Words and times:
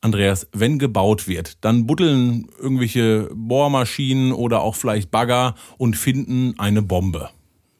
Andreas, 0.00 0.46
wenn 0.52 0.78
gebaut 0.78 1.28
wird, 1.28 1.62
dann 1.64 1.86
buddeln 1.86 2.48
irgendwelche 2.58 3.30
Bohrmaschinen 3.34 4.32
oder 4.32 4.62
auch 4.62 4.74
vielleicht 4.74 5.10
Bagger 5.10 5.54
und 5.76 5.96
finden 5.96 6.58
eine 6.58 6.82
Bombe. 6.82 7.28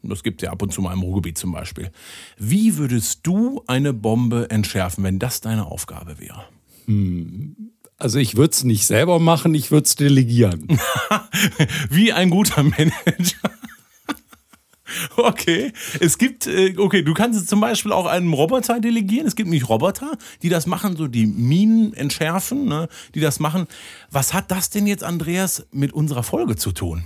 Das 0.02 0.22
gibt 0.22 0.42
es 0.42 0.46
ja 0.46 0.52
ab 0.52 0.62
und 0.62 0.72
zu 0.72 0.80
mal 0.82 0.92
im 0.92 1.02
Ruhrgebiet 1.02 1.38
zum 1.38 1.52
Beispiel. 1.52 1.90
Wie 2.38 2.76
würdest 2.76 3.20
du 3.24 3.62
eine 3.66 3.92
Bombe 3.92 4.50
entschärfen, 4.50 5.04
wenn 5.04 5.18
das 5.18 5.40
deine 5.40 5.66
Aufgabe 5.66 6.18
wäre? 6.18 6.44
Also 7.96 8.18
ich 8.18 8.36
würde 8.36 8.52
es 8.52 8.64
nicht 8.64 8.86
selber 8.86 9.18
machen, 9.18 9.54
ich 9.54 9.70
würde 9.70 9.84
es 9.84 9.94
delegieren. 9.94 10.66
Wie 11.90 12.12
ein 12.12 12.30
guter 12.30 12.62
Manager. 12.62 13.50
Okay, 15.16 15.72
es 16.00 16.18
gibt, 16.18 16.46
äh, 16.46 16.74
okay, 16.76 17.02
du 17.02 17.14
kannst 17.14 17.40
es 17.40 17.46
zum 17.46 17.60
Beispiel 17.60 17.92
auch 17.92 18.06
einem 18.06 18.32
Roboter 18.32 18.80
delegieren. 18.80 19.26
Es 19.26 19.36
gibt 19.36 19.48
nämlich 19.48 19.68
Roboter, 19.68 20.12
die 20.42 20.48
das 20.48 20.66
machen, 20.66 20.96
so 20.96 21.06
die 21.06 21.26
Minen 21.26 21.92
entschärfen, 21.92 22.66
ne, 22.66 22.88
die 23.14 23.20
das 23.20 23.40
machen. 23.40 23.66
Was 24.10 24.34
hat 24.34 24.50
das 24.50 24.70
denn 24.70 24.86
jetzt, 24.86 25.04
Andreas, 25.04 25.66
mit 25.72 25.92
unserer 25.92 26.22
Folge 26.22 26.56
zu 26.56 26.72
tun? 26.72 27.04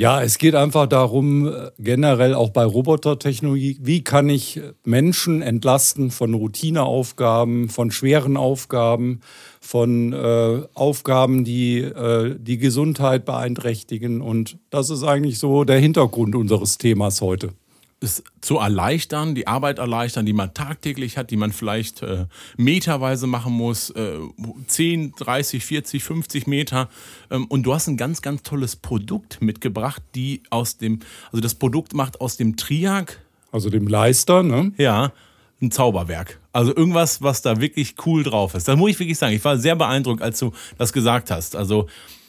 Ja, 0.00 0.22
es 0.22 0.38
geht 0.38 0.54
einfach 0.54 0.86
darum, 0.86 1.46
äh, 1.46 1.70
generell 1.78 2.32
auch 2.32 2.50
bei 2.50 2.64
Robotertechnologie, 2.64 3.78
wie 3.82 4.02
kann 4.02 4.30
ich 4.30 4.58
Menschen 4.82 5.42
entlasten 5.42 6.10
von 6.10 6.32
Routineaufgaben, 6.32 7.68
von 7.68 7.90
schweren 7.90 8.38
Aufgaben, 8.38 9.20
von 9.60 10.12
äh, 10.12 10.62
Aufgaben, 10.74 11.44
die 11.44 11.78
äh, 11.78 12.36
die 12.38 12.58
Gesundheit 12.58 13.24
beeinträchtigen. 13.24 14.20
Und 14.20 14.58
das 14.70 14.90
ist 14.90 15.04
eigentlich 15.04 15.38
so 15.38 15.64
der 15.64 15.78
Hintergrund 15.78 16.34
unseres 16.34 16.78
Themas 16.78 17.20
heute 17.20 17.52
es 18.00 18.24
zu 18.40 18.56
erleichtern, 18.56 19.34
die 19.34 19.46
Arbeit 19.46 19.78
erleichtern, 19.78 20.24
die 20.24 20.32
man 20.32 20.54
tagtäglich 20.54 21.18
hat, 21.18 21.30
die 21.30 21.36
man 21.36 21.52
vielleicht 21.52 22.02
äh, 22.02 22.26
meterweise 22.56 23.26
machen 23.26 23.52
muss, 23.52 23.90
äh, 23.90 24.18
10, 24.66 25.12
30, 25.16 25.64
40, 25.64 26.02
50 26.02 26.46
Meter. 26.46 26.88
Ähm, 27.30 27.44
und 27.46 27.64
du 27.64 27.74
hast 27.74 27.88
ein 27.88 27.96
ganz, 27.96 28.22
ganz 28.22 28.42
tolles 28.42 28.76
Produkt 28.76 29.42
mitgebracht, 29.42 30.02
die 30.14 30.42
aus 30.50 30.78
dem, 30.78 31.00
also 31.30 31.40
das 31.40 31.54
Produkt 31.54 31.94
macht 31.94 32.20
aus 32.20 32.36
dem 32.36 32.56
Triag. 32.56 33.20
Also 33.52 33.68
dem 33.68 33.86
Leister, 33.86 34.42
ne? 34.42 34.72
Ja, 34.78 35.12
ein 35.60 35.70
Zauberwerk. 35.70 36.40
Also 36.52 36.74
irgendwas, 36.74 37.22
was 37.22 37.42
da 37.42 37.60
wirklich 37.60 37.94
cool 38.06 38.22
drauf 38.22 38.54
ist. 38.54 38.66
Das 38.66 38.76
muss 38.76 38.90
ich 38.90 38.98
wirklich 38.98 39.18
sagen. 39.18 39.34
Ich 39.34 39.44
war 39.44 39.58
sehr 39.58 39.76
beeindruckt, 39.76 40.22
als 40.22 40.38
du 40.38 40.52
das 40.78 40.92
gesagt 40.92 41.30
hast. 41.30 41.54
Also 41.54 41.86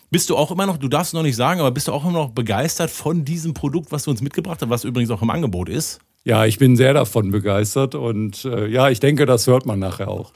bist 0.09 0.29
du 0.29 0.35
auch 0.35 0.51
immer 0.51 0.65
noch, 0.65 0.77
du 0.77 0.89
darfst 0.89 1.11
es 1.11 1.13
noch 1.13 1.23
nicht 1.23 1.37
sagen, 1.37 1.61
aber 1.61 1.71
bist 1.71 1.87
du 1.87 1.93
auch 1.93 2.03
immer 2.03 2.13
noch 2.13 2.31
begeistert 2.31 2.91
von 2.91 3.23
diesem 3.23 3.53
Produkt, 3.53 3.91
was 3.91 4.03
du 4.03 4.11
uns 4.11 4.21
mitgebracht 4.21 4.61
hast, 4.61 4.69
was 4.69 4.83
übrigens 4.83 5.09
auch 5.09 5.21
im 5.21 5.29
Angebot 5.29 5.69
ist? 5.69 5.99
Ja, 6.23 6.45
ich 6.45 6.59
bin 6.59 6.75
sehr 6.75 6.93
davon 6.93 7.31
begeistert 7.31 7.95
und 7.95 8.45
äh, 8.45 8.67
ja, 8.67 8.89
ich 8.89 8.99
denke, 8.99 9.25
das 9.25 9.47
hört 9.47 9.65
man 9.65 9.79
nachher 9.79 10.09
auch. 10.09 10.33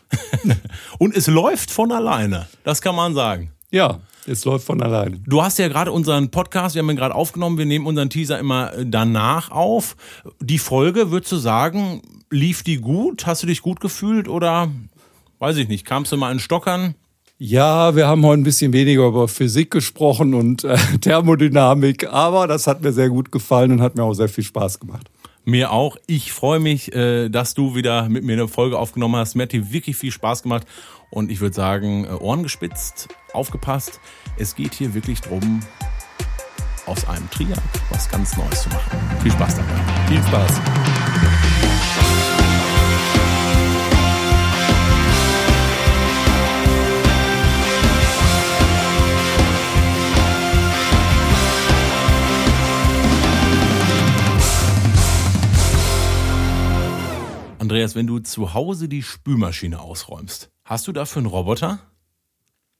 und 0.97 1.15
es 1.15 1.27
läuft 1.27 1.69
von 1.69 1.91
alleine, 1.91 2.47
das 2.63 2.81
kann 2.81 2.95
man 2.95 3.13
sagen. 3.13 3.51
Ja, 3.75 3.99
es 4.25 4.45
läuft 4.45 4.65
von 4.65 4.81
alleine. 4.81 5.19
Du 5.27 5.43
hast 5.43 5.59
ja 5.59 5.67
gerade 5.67 5.91
unseren 5.91 6.31
Podcast, 6.31 6.75
wir 6.75 6.81
haben 6.81 6.89
ihn 6.89 6.95
gerade 6.95 7.13
aufgenommen, 7.13 7.57
wir 7.57 7.65
nehmen 7.65 7.85
unseren 7.85 8.09
Teaser 8.09 8.39
immer 8.39 8.73
äh, 8.73 8.85
danach 8.87 9.51
auf. 9.51 9.97
Die 10.39 10.59
Folge, 10.59 11.11
würdest 11.11 11.33
du 11.33 11.35
sagen, 11.35 12.01
lief 12.29 12.63
die 12.63 12.77
gut? 12.77 13.25
Hast 13.25 13.43
du 13.43 13.47
dich 13.47 13.61
gut 13.61 13.81
gefühlt 13.81 14.29
oder 14.29 14.71
weiß 15.39 15.57
ich 15.57 15.67
nicht, 15.67 15.83
kamst 15.83 16.13
du 16.13 16.15
mal 16.15 16.31
in 16.31 16.39
Stockern? 16.39 16.95
Ja, 17.37 17.97
wir 17.97 18.07
haben 18.07 18.25
heute 18.25 18.39
ein 18.39 18.45
bisschen 18.45 18.71
weniger 18.71 19.07
über 19.07 19.27
Physik 19.27 19.71
gesprochen 19.71 20.35
und 20.35 20.63
äh, 20.63 20.77
Thermodynamik, 21.01 22.07
aber 22.07 22.47
das 22.47 22.67
hat 22.67 22.81
mir 22.81 22.93
sehr 22.93 23.09
gut 23.09 23.29
gefallen 23.29 23.73
und 23.73 23.81
hat 23.81 23.97
mir 23.97 24.03
auch 24.03 24.13
sehr 24.13 24.29
viel 24.29 24.45
Spaß 24.45 24.79
gemacht. 24.79 25.11
Mir 25.43 25.71
auch. 25.71 25.97
Ich 26.07 26.31
freue 26.31 26.61
mich, 26.61 26.95
äh, 26.95 27.27
dass 27.27 27.53
du 27.53 27.75
wieder 27.75 28.07
mit 28.07 28.23
mir 28.23 28.33
eine 28.33 28.47
Folge 28.47 28.79
aufgenommen 28.79 29.17
hast. 29.17 29.35
Mir 29.35 29.43
hat 29.43 29.51
dir 29.51 29.71
wirklich 29.71 29.97
viel 29.97 30.11
Spaß 30.11 30.43
gemacht 30.43 30.65
und 31.09 31.31
ich 31.31 31.41
würde 31.41 31.55
sagen, 31.55 32.05
äh, 32.05 32.09
Ohren 32.09 32.43
gespitzt, 32.43 33.09
aufgepasst. 33.33 33.99
Es 34.37 34.55
geht 34.55 34.73
hier 34.73 34.93
wirklich 34.93 35.21
drum, 35.21 35.61
aus 36.85 37.07
einem 37.07 37.29
Triad 37.31 37.61
was 37.89 38.09
ganz 38.09 38.37
Neues 38.37 38.63
zu 38.63 38.69
machen. 38.69 38.99
Viel 39.21 39.31
Spaß 39.31 39.55
dabei. 39.55 40.07
Viel 40.07 40.23
Spaß. 40.23 40.61
Andreas, 57.65 57.95
wenn 57.95 58.05
du 58.05 58.19
zu 58.19 58.53
Hause 58.53 58.87
die 58.87 59.01
Spülmaschine 59.01 59.81
ausräumst, 59.81 60.51
hast 60.65 60.87
du 60.87 60.91
dafür 60.91 61.21
einen 61.21 61.27
Roboter? 61.27 61.79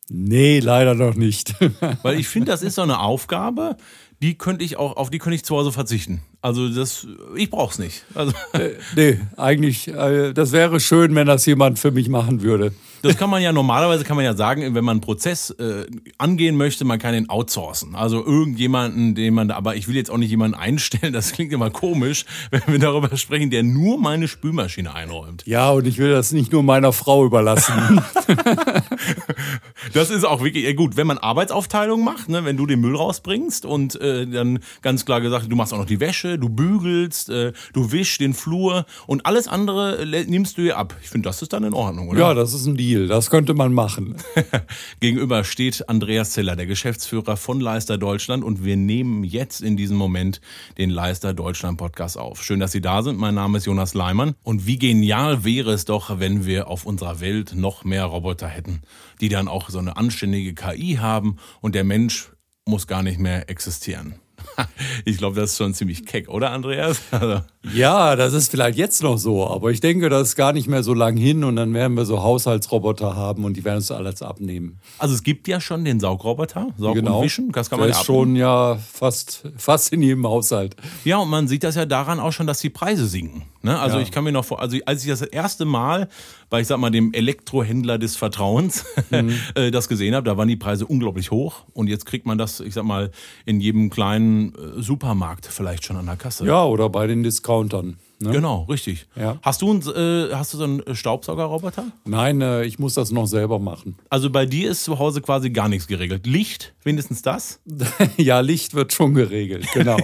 Nee, 0.10 0.60
leider 0.60 0.94
noch 0.94 1.16
nicht. 1.16 1.56
Weil 2.04 2.20
ich 2.20 2.28
finde, 2.28 2.52
das 2.52 2.62
ist 2.62 2.76
so 2.76 2.82
eine 2.82 3.00
Aufgabe, 3.00 3.78
die 4.22 4.38
könnte 4.38 4.64
ich 4.64 4.78
auch, 4.78 4.98
auf 4.98 5.10
die 5.10 5.20
könnte 5.20 5.36
ich 5.36 5.46
zu 5.46 5.56
Hause 5.56 5.72
verzichten. 5.72 6.22
Also 6.46 6.70
das, 6.70 7.08
ich 7.36 7.50
brauch's 7.50 7.80
nicht. 7.80 8.06
Also. 8.14 8.32
Äh, 8.54 8.76
nee, 8.96 9.20
eigentlich, 9.36 9.88
äh, 9.88 10.32
das 10.32 10.52
wäre 10.52 10.80
schön, 10.80 11.16
wenn 11.16 11.26
das 11.26 11.44
jemand 11.48 11.80
für 11.80 11.90
mich 11.90 12.08
machen 12.08 12.44
würde. 12.44 12.72
Das 13.06 13.18
kann 13.18 13.30
man 13.30 13.42
ja 13.42 13.52
normalerweise 13.52 14.04
kann 14.04 14.16
man 14.16 14.26
ja 14.26 14.34
sagen, 14.34 14.62
wenn 14.74 14.84
man 14.84 14.94
einen 14.94 15.02
Prozess 15.02 15.52
äh, 15.52 15.86
angehen 16.18 16.58
möchte, 16.58 16.86
man 16.86 16.98
kann 16.98 17.14
den 17.14 17.30
outsourcen. 17.30 17.94
Also 17.94 18.26
irgendjemanden, 18.26 19.14
den 19.14 19.36
man, 19.36 19.52
aber 19.52 19.76
ich 19.76 19.88
will 19.88 19.96
jetzt 19.96 20.10
auch 20.10 20.18
nicht 20.18 20.32
jemanden 20.32 20.58
einstellen, 20.58 21.14
das 21.14 21.32
klingt 21.32 21.54
immer 21.54 21.70
komisch, 21.70 22.26
wenn 22.50 22.64
wir 22.66 22.80
darüber 22.80 23.16
sprechen, 23.16 23.52
der 23.52 23.62
nur 23.62 24.00
meine 24.00 24.28
Spülmaschine 24.28 24.96
einräumt. 24.96 25.44
Ja, 25.46 25.70
und 25.70 25.86
ich 25.86 26.00
will 26.00 26.10
das 26.10 26.32
nicht 26.32 26.52
nur 26.52 26.64
meiner 26.64 26.94
Frau 26.94 27.26
überlassen. 27.26 28.02
das 29.94 30.10
ist 30.10 30.24
auch 30.24 30.44
wirklich 30.44 30.76
gut, 30.76 30.98
wenn 30.98 31.06
man 31.06 31.20
Arbeitsaufteilung 31.20 32.04
macht, 32.04 32.28
ne, 32.30 32.44
wenn 32.44 32.58
du 32.58 32.66
den 32.66 32.82
Müll 32.82 32.96
rausbringst 32.96 33.66
und 33.66 34.02
äh, 34.02 34.26
dann 34.26 34.60
ganz 34.82 35.06
klar 35.06 35.22
gesagt, 35.22 35.52
du 35.52 35.56
machst 35.56 35.74
auch 35.74 35.78
noch 35.80 35.86
die 35.86 36.00
Wäsche, 36.00 36.35
du 36.38 36.50
bügelst, 36.50 37.30
äh, 37.30 37.54
du 37.74 37.92
wischst 37.92 38.20
den 38.20 38.34
Flur 38.34 38.86
und 39.08 39.26
alles 39.26 39.48
andere 39.48 39.98
äh, 40.02 40.26
nimmst 40.26 40.58
du 40.58 40.64
dir 40.64 40.78
ab. 40.78 40.96
Ich 41.02 41.10
finde, 41.10 41.28
das 41.30 41.42
ist 41.42 41.54
dann 41.54 41.64
in 41.64 41.74
Ordnung, 41.74 42.10
oder? 42.10 42.20
Ja, 42.20 42.34
das 42.34 42.54
ist 42.54 42.66
ein 42.66 42.78
Deal. 42.78 43.08
Das 43.08 43.30
könnte 43.30 43.54
man 43.54 43.74
machen. 43.74 44.16
Gegenüber 45.00 45.44
steht 45.44 45.88
Andreas 45.90 46.32
Zeller, 46.32 46.56
der 46.56 46.66
Geschäftsführer 46.66 47.38
von 47.38 47.60
Leister 47.60 47.98
Deutschland 47.98 48.44
und 48.44 48.64
wir 48.64 48.78
nehmen 48.78 49.24
jetzt 49.24 49.62
in 49.62 49.78
diesem 49.78 49.98
Moment 49.98 50.42
den 50.78 50.90
Leister 50.90 51.34
Deutschland 51.34 51.78
Podcast 51.78 52.18
auf. 52.18 52.44
Schön, 52.44 52.60
dass 52.60 52.72
Sie 52.72 52.82
da 52.82 53.04
sind. 53.04 53.18
Mein 53.18 53.36
Name 53.36 53.58
ist 53.58 53.66
Jonas 53.66 53.94
Leimann 53.94 54.36
und 54.44 54.66
wie 54.66 54.78
genial 54.78 55.44
wäre 55.44 55.72
es 55.72 55.86
doch, 55.86 56.20
wenn 56.20 56.46
wir 56.46 56.68
auf 56.68 56.86
unserer 56.86 57.20
Welt 57.20 57.54
noch 57.56 57.84
mehr 57.84 58.06
Roboter 58.06 58.48
hätten, 58.48 58.82
die 59.22 59.30
dann 59.30 59.48
auch 59.48 59.70
so 59.70 59.80
eine 59.80 59.98
anständige 59.98 60.54
KI 60.54 60.98
haben 61.00 61.38
und 61.62 61.76
der 61.76 61.84
Mensch 61.84 62.32
muss 62.66 62.88
gar 62.88 63.04
nicht 63.04 63.20
mehr 63.20 63.50
existieren. 63.50 64.16
Ich 65.06 65.18
glaube, 65.18 65.40
das 65.40 65.52
ist 65.52 65.58
schon 65.58 65.74
ziemlich 65.74 66.06
keck, 66.06 66.30
oder 66.30 66.52
Andreas? 66.52 67.02
Also. 67.16 67.42
Ja, 67.74 68.16
das 68.16 68.34
ist 68.34 68.52
vielleicht 68.52 68.78
jetzt 68.78 69.02
noch 69.02 69.18
so, 69.18 69.48
aber 69.48 69.72
ich 69.72 69.80
denke, 69.80 70.10
das 70.10 70.30
ist 70.30 70.36
gar 70.36 70.54
nicht 70.54 70.68
mehr 70.68 70.84
so 70.84 70.94
lang 70.94 71.16
hin 71.18 71.44
und 71.44 71.56
dann 71.56 71.74
werden 71.74 71.96
wir 71.96 72.06
so 72.06 72.22
Haushaltsroboter 72.22 73.16
haben 73.16 73.46
und 73.46 73.56
die 73.56 73.64
werden 73.64 73.78
uns 73.78 73.90
alles 73.90 74.22
abnehmen. 74.22 74.80
Also 74.98 75.16
es 75.16 75.24
gibt 75.24 75.48
ja 75.48 75.62
schon 75.62 75.86
den 75.86 76.00
Saugroboter, 76.00 76.68
Saug 76.78 76.96
genau. 76.96 77.20
und 77.20 77.24
Wischen, 77.24 77.52
das 77.52 77.70
kann 77.70 77.80
man 77.80 77.90
das 77.90 78.00
ist 78.00 78.06
schon 78.06 78.36
ja 78.36 78.76
fast, 78.76 79.44
fast 79.56 79.94
in 79.94 80.02
jedem 80.02 80.28
Haushalt. 80.28 80.76
Ja, 81.06 81.18
und 81.18 81.30
man 81.30 81.48
sieht 81.48 81.64
das 81.64 81.76
ja 81.76 81.86
daran 81.86 82.20
auch 82.20 82.32
schon, 82.32 82.48
dass 82.48 82.60
die 82.60 82.70
Preise 82.70 83.08
sinken. 83.08 83.44
Ne? 83.66 83.80
Also 83.80 83.98
ja. 83.98 84.04
ich 84.04 84.12
kann 84.12 84.24
mir 84.24 84.32
noch 84.32 84.46
vor, 84.46 84.62
also 84.62 84.78
als 84.86 85.04
ich 85.04 85.10
das 85.10 85.22
erste 85.24 85.66
Mal 85.66 86.08
bei, 86.52 86.62
ich 86.62 86.68
sag 86.68 86.78
mal, 86.78 86.92
dem 86.92 87.14
Elektrohändler 87.14 87.98
des 87.98 88.16
Vertrauens 88.16 88.86
mhm. 89.10 89.34
Äh, 89.56 89.72
das 89.72 89.90
gesehen 89.90 90.14
habe, 90.16 90.26
da 90.26 90.38
waren 90.38 90.48
die 90.48 90.56
Preise 90.56 90.86
unglaublich 90.86 91.32
hoch 91.32 91.64
und 91.74 91.88
jetzt 91.88 92.06
kriegt 92.06 92.26
man 92.26 92.38
das, 92.38 92.60
ich 92.60 92.74
sag 92.74 92.84
mal, 92.84 93.12
in 93.46 93.60
jedem 93.60 93.90
kleinen 93.90 94.54
äh, 94.54 94.82
Supermarkt 94.82 95.48
vielleicht 95.48 95.84
schon 95.84 95.98
an 95.98 96.06
der 96.06 96.16
Kasse. 96.16 96.46
Ja, 96.46 96.64
oder 96.64 96.90
bei 96.90 97.08
den 97.08 97.24
Discountern. 97.24 97.98
Ne? 98.20 98.32
Genau, 98.32 98.64
richtig. 98.70 99.08
Ja. 99.16 99.38
Hast, 99.42 99.62
du 99.62 99.74
äh, 99.74 100.34
hast 100.34 100.54
du 100.54 100.58
so 100.58 100.64
einen 100.64 100.96
Staubsaugerroboter? 100.96 101.86
Nein, 102.06 102.40
äh, 102.42 102.64
ich 102.64 102.80
muss 102.80 102.94
das 102.94 103.12
noch 103.12 103.26
selber 103.26 103.60
machen. 103.60 103.98
Also 104.10 104.30
bei 104.30 104.46
dir 104.46 104.72
ist 104.72 104.86
zu 104.86 105.00
Hause 105.00 105.22
quasi 105.22 105.50
gar 105.50 105.68
nichts 105.68 105.88
geregelt. 105.88 106.26
Licht, 106.26 106.74
wenigstens 106.84 107.22
das? 107.22 107.60
ja, 108.18 108.40
Licht 108.40 108.74
wird 108.74 108.94
schon 108.94 109.16
geregelt, 109.16 109.68
genau. 109.74 109.98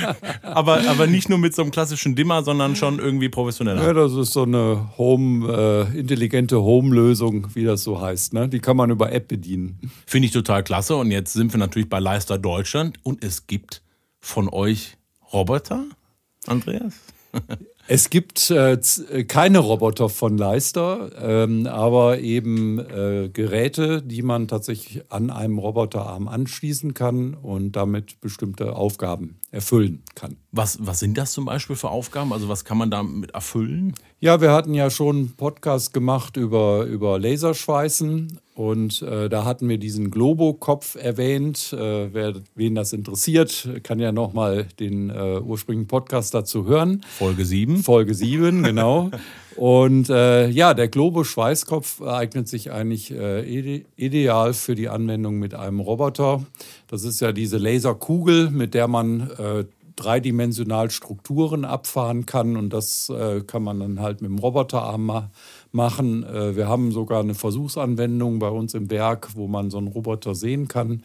aber, 0.42 0.88
aber 0.88 1.06
nicht 1.06 1.28
nur 1.28 1.38
mit 1.38 1.54
so 1.54 1.62
einem 1.62 1.70
klassischen 1.70 2.16
Dimmer, 2.16 2.42
sondern 2.42 2.74
schon 2.74 2.98
irgendwie 2.98 3.28
professioneller. 3.28 3.82
Ja, 3.82 3.92
das 3.92 4.12
ist 4.14 4.32
so 4.32 4.42
eine 4.42 4.90
Home, 4.98 5.88
äh, 5.92 5.98
intelligente 5.98 6.60
Home-Lösung, 6.60 7.46
wie 7.54 7.64
das 7.64 7.84
so 7.84 8.00
heißt. 8.00 8.32
Ne? 8.32 8.48
Die 8.48 8.58
kann 8.58 8.76
man 8.76 8.90
über 8.90 9.12
App 9.12 9.28
bedienen. 9.28 9.78
Finde 10.04 10.26
ich 10.26 10.32
total 10.32 10.64
klasse. 10.64 10.96
Und 10.96 11.12
jetzt 11.12 11.32
sind 11.32 11.52
wir 11.52 11.58
natürlich 11.58 11.88
bei 11.88 12.00
Leister 12.00 12.38
Deutschland 12.38 12.98
und 13.04 13.22
es 13.22 13.46
gibt 13.46 13.82
von 14.20 14.48
euch 14.48 14.96
Roboter, 15.32 15.84
Andreas? 16.46 16.94
Es 17.88 18.10
gibt 18.10 18.50
äh, 18.50 18.74
äh, 18.74 19.24
keine 19.24 19.58
Roboter 19.58 20.08
von 20.08 20.38
Leister, 20.38 21.10
ähm, 21.20 21.66
aber 21.66 22.20
eben 22.20 22.78
äh, 22.78 23.28
Geräte, 23.32 24.02
die 24.02 24.22
man 24.22 24.46
tatsächlich 24.46 25.02
an 25.10 25.30
einem 25.30 25.58
Roboterarm 25.58 26.28
anschließen 26.28 26.94
kann 26.94 27.34
und 27.34 27.72
damit 27.72 28.20
bestimmte 28.20 28.76
Aufgaben 28.76 29.40
erfüllen 29.50 30.04
kann. 30.14 30.36
Was, 30.52 30.78
was 30.80 31.00
sind 31.00 31.18
das 31.18 31.32
zum 31.32 31.44
Beispiel 31.44 31.74
für 31.74 31.90
Aufgaben? 31.90 32.32
Also 32.32 32.48
was 32.48 32.64
kann 32.64 32.78
man 32.78 32.90
damit 32.90 33.32
erfüllen? 33.32 33.94
Ja, 34.20 34.40
wir 34.40 34.52
hatten 34.52 34.74
ja 34.74 34.88
schon 34.88 35.16
einen 35.16 35.36
Podcast 35.36 35.92
gemacht 35.92 36.36
über, 36.36 36.84
über 36.84 37.18
Laserschweißen 37.18 38.38
und 38.54 39.00
äh, 39.00 39.30
da 39.30 39.46
hatten 39.46 39.66
wir 39.68 39.78
diesen 39.78 40.10
Globo-Kopf 40.10 40.96
erwähnt. 40.96 41.72
Äh, 41.72 42.12
wer, 42.12 42.34
wen 42.54 42.74
das 42.74 42.92
interessiert, 42.92 43.66
kann 43.82 43.98
ja 43.98 44.12
nochmal 44.12 44.66
den 44.78 45.08
äh, 45.08 45.40
ursprünglichen 45.40 45.88
Podcast 45.88 46.34
dazu 46.34 46.66
hören. 46.66 47.00
Folge 47.08 47.46
7. 47.46 47.78
Folge 47.78 48.14
7, 48.14 48.62
genau. 48.62 49.10
Und 49.56 50.10
äh, 50.10 50.48
ja, 50.48 50.74
der 50.74 50.88
Globo-Schweißkopf 50.88 52.02
eignet 52.02 52.46
sich 52.46 52.70
eigentlich 52.70 53.10
äh, 53.10 53.42
ide 53.42 53.86
ideal 53.96 54.52
für 54.52 54.74
die 54.74 54.90
Anwendung 54.90 55.38
mit 55.38 55.54
einem 55.54 55.80
Roboter. 55.80 56.44
Das 56.88 57.04
ist 57.04 57.20
ja 57.20 57.32
diese 57.32 57.56
Laserkugel, 57.56 58.50
mit 58.50 58.74
der 58.74 58.86
man 58.86 59.30
äh, 59.30 59.64
dreidimensional 59.96 60.90
Strukturen 60.90 61.64
abfahren 61.64 62.24
kann 62.24 62.56
und 62.56 62.72
das 62.72 63.12
kann 63.46 63.62
man 63.62 63.78
dann 63.78 64.00
halt 64.00 64.22
mit 64.22 64.30
dem 64.30 64.38
Roboterarm 64.38 65.04
ma 65.04 65.30
machen. 65.72 66.24
Äh, 66.24 66.56
wir 66.56 66.68
haben 66.68 66.92
sogar 66.92 67.20
eine 67.20 67.34
Versuchsanwendung 67.34 68.38
bei 68.38 68.48
uns 68.48 68.74
im 68.74 68.88
Berg, 68.88 69.30
wo 69.34 69.48
man 69.48 69.70
so 69.70 69.78
einen 69.78 69.88
Roboter 69.88 70.34
sehen 70.34 70.68
kann, 70.68 71.02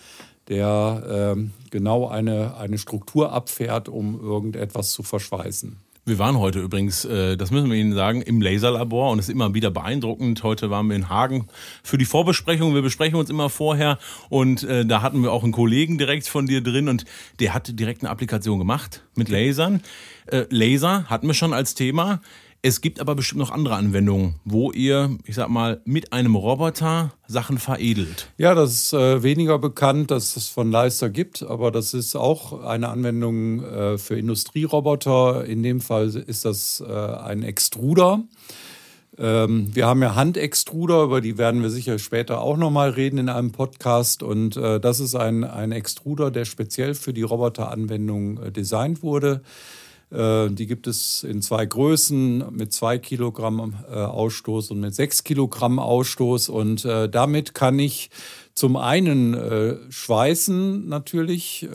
der 0.47 1.35
äh, 1.37 1.69
genau 1.71 2.07
eine, 2.07 2.57
eine 2.57 2.77
Struktur 2.77 3.31
abfährt, 3.31 3.89
um 3.89 4.19
irgendetwas 4.19 4.91
zu 4.91 5.03
verschweißen. 5.03 5.77
Wir 6.07 6.19
waren 6.19 6.39
heute 6.39 6.61
übrigens, 6.61 7.03
äh, 7.03 7.35
das 7.35 7.51
müssen 7.51 7.69
wir 7.69 7.77
Ihnen 7.77 7.93
sagen, 7.93 8.21
im 8.21 8.41
Laserlabor 8.41 9.11
und 9.11 9.19
es 9.19 9.27
ist 9.27 9.33
immer 9.33 9.53
wieder 9.53 9.71
beeindruckend. 9.71 10.41
Heute 10.41 10.69
waren 10.69 10.87
wir 10.87 10.95
in 10.95 11.09
Hagen 11.09 11.47
für 11.83 11.97
die 11.97 12.05
Vorbesprechung. 12.05 12.73
Wir 12.73 12.81
besprechen 12.81 13.19
uns 13.19 13.29
immer 13.29 13.49
vorher 13.49 13.99
und 14.29 14.63
äh, 14.63 14.85
da 14.85 15.01
hatten 15.01 15.21
wir 15.21 15.33
auch 15.33 15.43
einen 15.43 15.51
Kollegen 15.51 15.97
direkt 15.97 16.25
von 16.29 16.45
dir 16.45 16.63
drin 16.63 16.87
und 16.87 17.03
der 17.41 17.53
hat 17.53 17.77
direkt 17.77 18.03
eine 18.03 18.09
Applikation 18.09 18.57
gemacht 18.57 19.03
mit 19.15 19.27
Lasern. 19.27 19.81
Laser 20.49 21.05
hatten 21.05 21.27
wir 21.27 21.33
schon 21.33 21.53
als 21.53 21.73
Thema. 21.73 22.19
Es 22.63 22.81
gibt 22.81 22.99
aber 22.99 23.15
bestimmt 23.15 23.39
noch 23.39 23.51
andere 23.51 23.75
Anwendungen, 23.75 24.35
wo 24.43 24.71
ihr, 24.71 25.17
ich 25.25 25.35
sag 25.35 25.47
mal, 25.47 25.79
mit 25.85 26.11
einem 26.11 26.35
Roboter 26.35 27.13
Sachen 27.27 27.59
veredelt. 27.59 28.31
Ja, 28.37 28.55
das 28.55 28.71
ist 28.73 28.93
äh, 28.93 29.21
weniger 29.21 29.59
bekannt, 29.59 30.09
dass 30.11 30.35
es 30.35 30.49
von 30.49 30.71
Leister 30.71 31.09
gibt, 31.09 31.43
aber 31.43 31.71
das 31.71 31.93
ist 31.93 32.15
auch 32.15 32.63
eine 32.63 32.89
Anwendung 32.89 33.63
äh, 33.63 33.97
für 33.97 34.17
Industrieroboter. 34.17 35.45
In 35.45 35.61
dem 35.61 35.81
Fall 35.81 36.07
ist 36.07 36.45
das 36.45 36.83
äh, 36.85 36.91
ein 36.91 37.43
Extruder. 37.43 38.23
Ähm, 39.19 39.69
wir 39.73 39.87
haben 39.87 40.01
ja 40.01 40.15
Handextruder, 40.15 41.03
über 41.03 41.21
die 41.21 41.37
werden 41.37 41.61
wir 41.61 41.69
sicher 41.69 41.97
später 41.99 42.41
auch 42.41 42.57
nochmal 42.57 42.89
reden 42.91 43.17
in 43.17 43.29
einem 43.29 43.51
Podcast. 43.51 44.23
Und 44.23 44.57
äh, 44.57 44.79
das 44.79 44.99
ist 44.99 45.15
ein, 45.15 45.43
ein 45.43 45.71
Extruder, 45.71 46.31
der 46.31 46.45
speziell 46.45 46.95
für 46.95 47.13
die 47.13 47.23
Roboteranwendung 47.23 48.41
äh, 48.41 48.51
designt 48.51 49.03
wurde. 49.03 49.41
Äh, 50.11 50.49
die 50.49 50.67
gibt 50.67 50.87
es 50.87 51.23
in 51.23 51.41
zwei 51.41 51.65
Größen 51.65 52.45
mit 52.51 52.71
zwei 52.71 52.97
Kilogramm 52.97 53.75
äh, 53.89 53.95
Ausstoß 53.95 54.71
und 54.71 54.79
mit 54.79 54.95
sechs 54.95 55.23
Kilogramm 55.23 55.79
Ausstoß. 55.79 56.49
Und 56.49 56.85
äh, 56.85 57.09
damit 57.09 57.53
kann 57.53 57.77
ich 57.79 58.09
zum 58.53 58.75
einen 58.75 59.37
schweißen 59.91 60.89
natürlich 60.89 61.69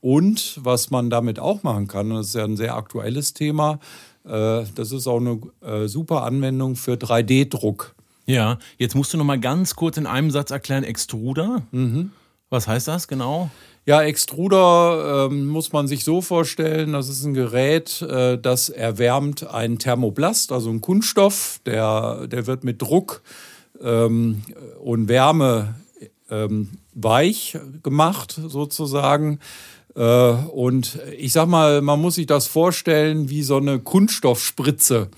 und 0.00 0.60
was 0.62 0.90
man 0.92 1.10
damit 1.10 1.40
auch 1.40 1.64
machen 1.64 1.88
kann, 1.88 2.10
das 2.10 2.28
ist 2.28 2.34
ja 2.36 2.44
ein 2.44 2.56
sehr 2.56 2.76
aktuelles 2.76 3.34
Thema, 3.34 3.80
das 4.22 4.92
ist 4.92 5.08
auch 5.08 5.18
eine 5.18 5.88
super 5.88 6.22
Anwendung 6.22 6.76
für 6.76 6.92
3D-Druck. 6.92 7.96
Ja, 8.24 8.60
jetzt 8.78 8.94
musst 8.94 9.14
du 9.14 9.18
noch 9.18 9.24
mal 9.24 9.40
ganz 9.40 9.74
kurz 9.74 9.96
in 9.96 10.06
einem 10.06 10.30
Satz 10.30 10.52
erklären, 10.52 10.84
Extruder. 10.84 11.62
Mhm. 11.72 12.12
Was 12.50 12.68
heißt 12.68 12.86
das 12.86 13.08
genau? 13.08 13.50
Ja, 13.88 14.02
Extruder 14.02 15.28
ähm, 15.30 15.46
muss 15.46 15.72
man 15.72 15.86
sich 15.86 16.02
so 16.02 16.20
vorstellen, 16.20 16.92
das 16.92 17.08
ist 17.08 17.24
ein 17.24 17.34
Gerät, 17.34 18.02
äh, 18.02 18.36
das 18.36 18.68
erwärmt 18.68 19.46
einen 19.46 19.78
Thermoplast, 19.78 20.50
also 20.50 20.70
einen 20.70 20.80
Kunststoff, 20.80 21.60
der, 21.66 22.26
der 22.26 22.48
wird 22.48 22.64
mit 22.64 22.82
Druck 22.82 23.22
ähm, 23.80 24.42
und 24.82 25.06
Wärme 25.06 25.76
ähm, 26.30 26.78
weich 26.94 27.60
gemacht 27.84 28.40
sozusagen. 28.48 29.38
Äh, 29.94 30.02
und 30.02 30.98
ich 31.16 31.32
sag 31.32 31.46
mal, 31.46 31.80
man 31.80 32.00
muss 32.00 32.16
sich 32.16 32.26
das 32.26 32.48
vorstellen 32.48 33.30
wie 33.30 33.44
so 33.44 33.58
eine 33.58 33.78
Kunststoffspritze. 33.78 35.10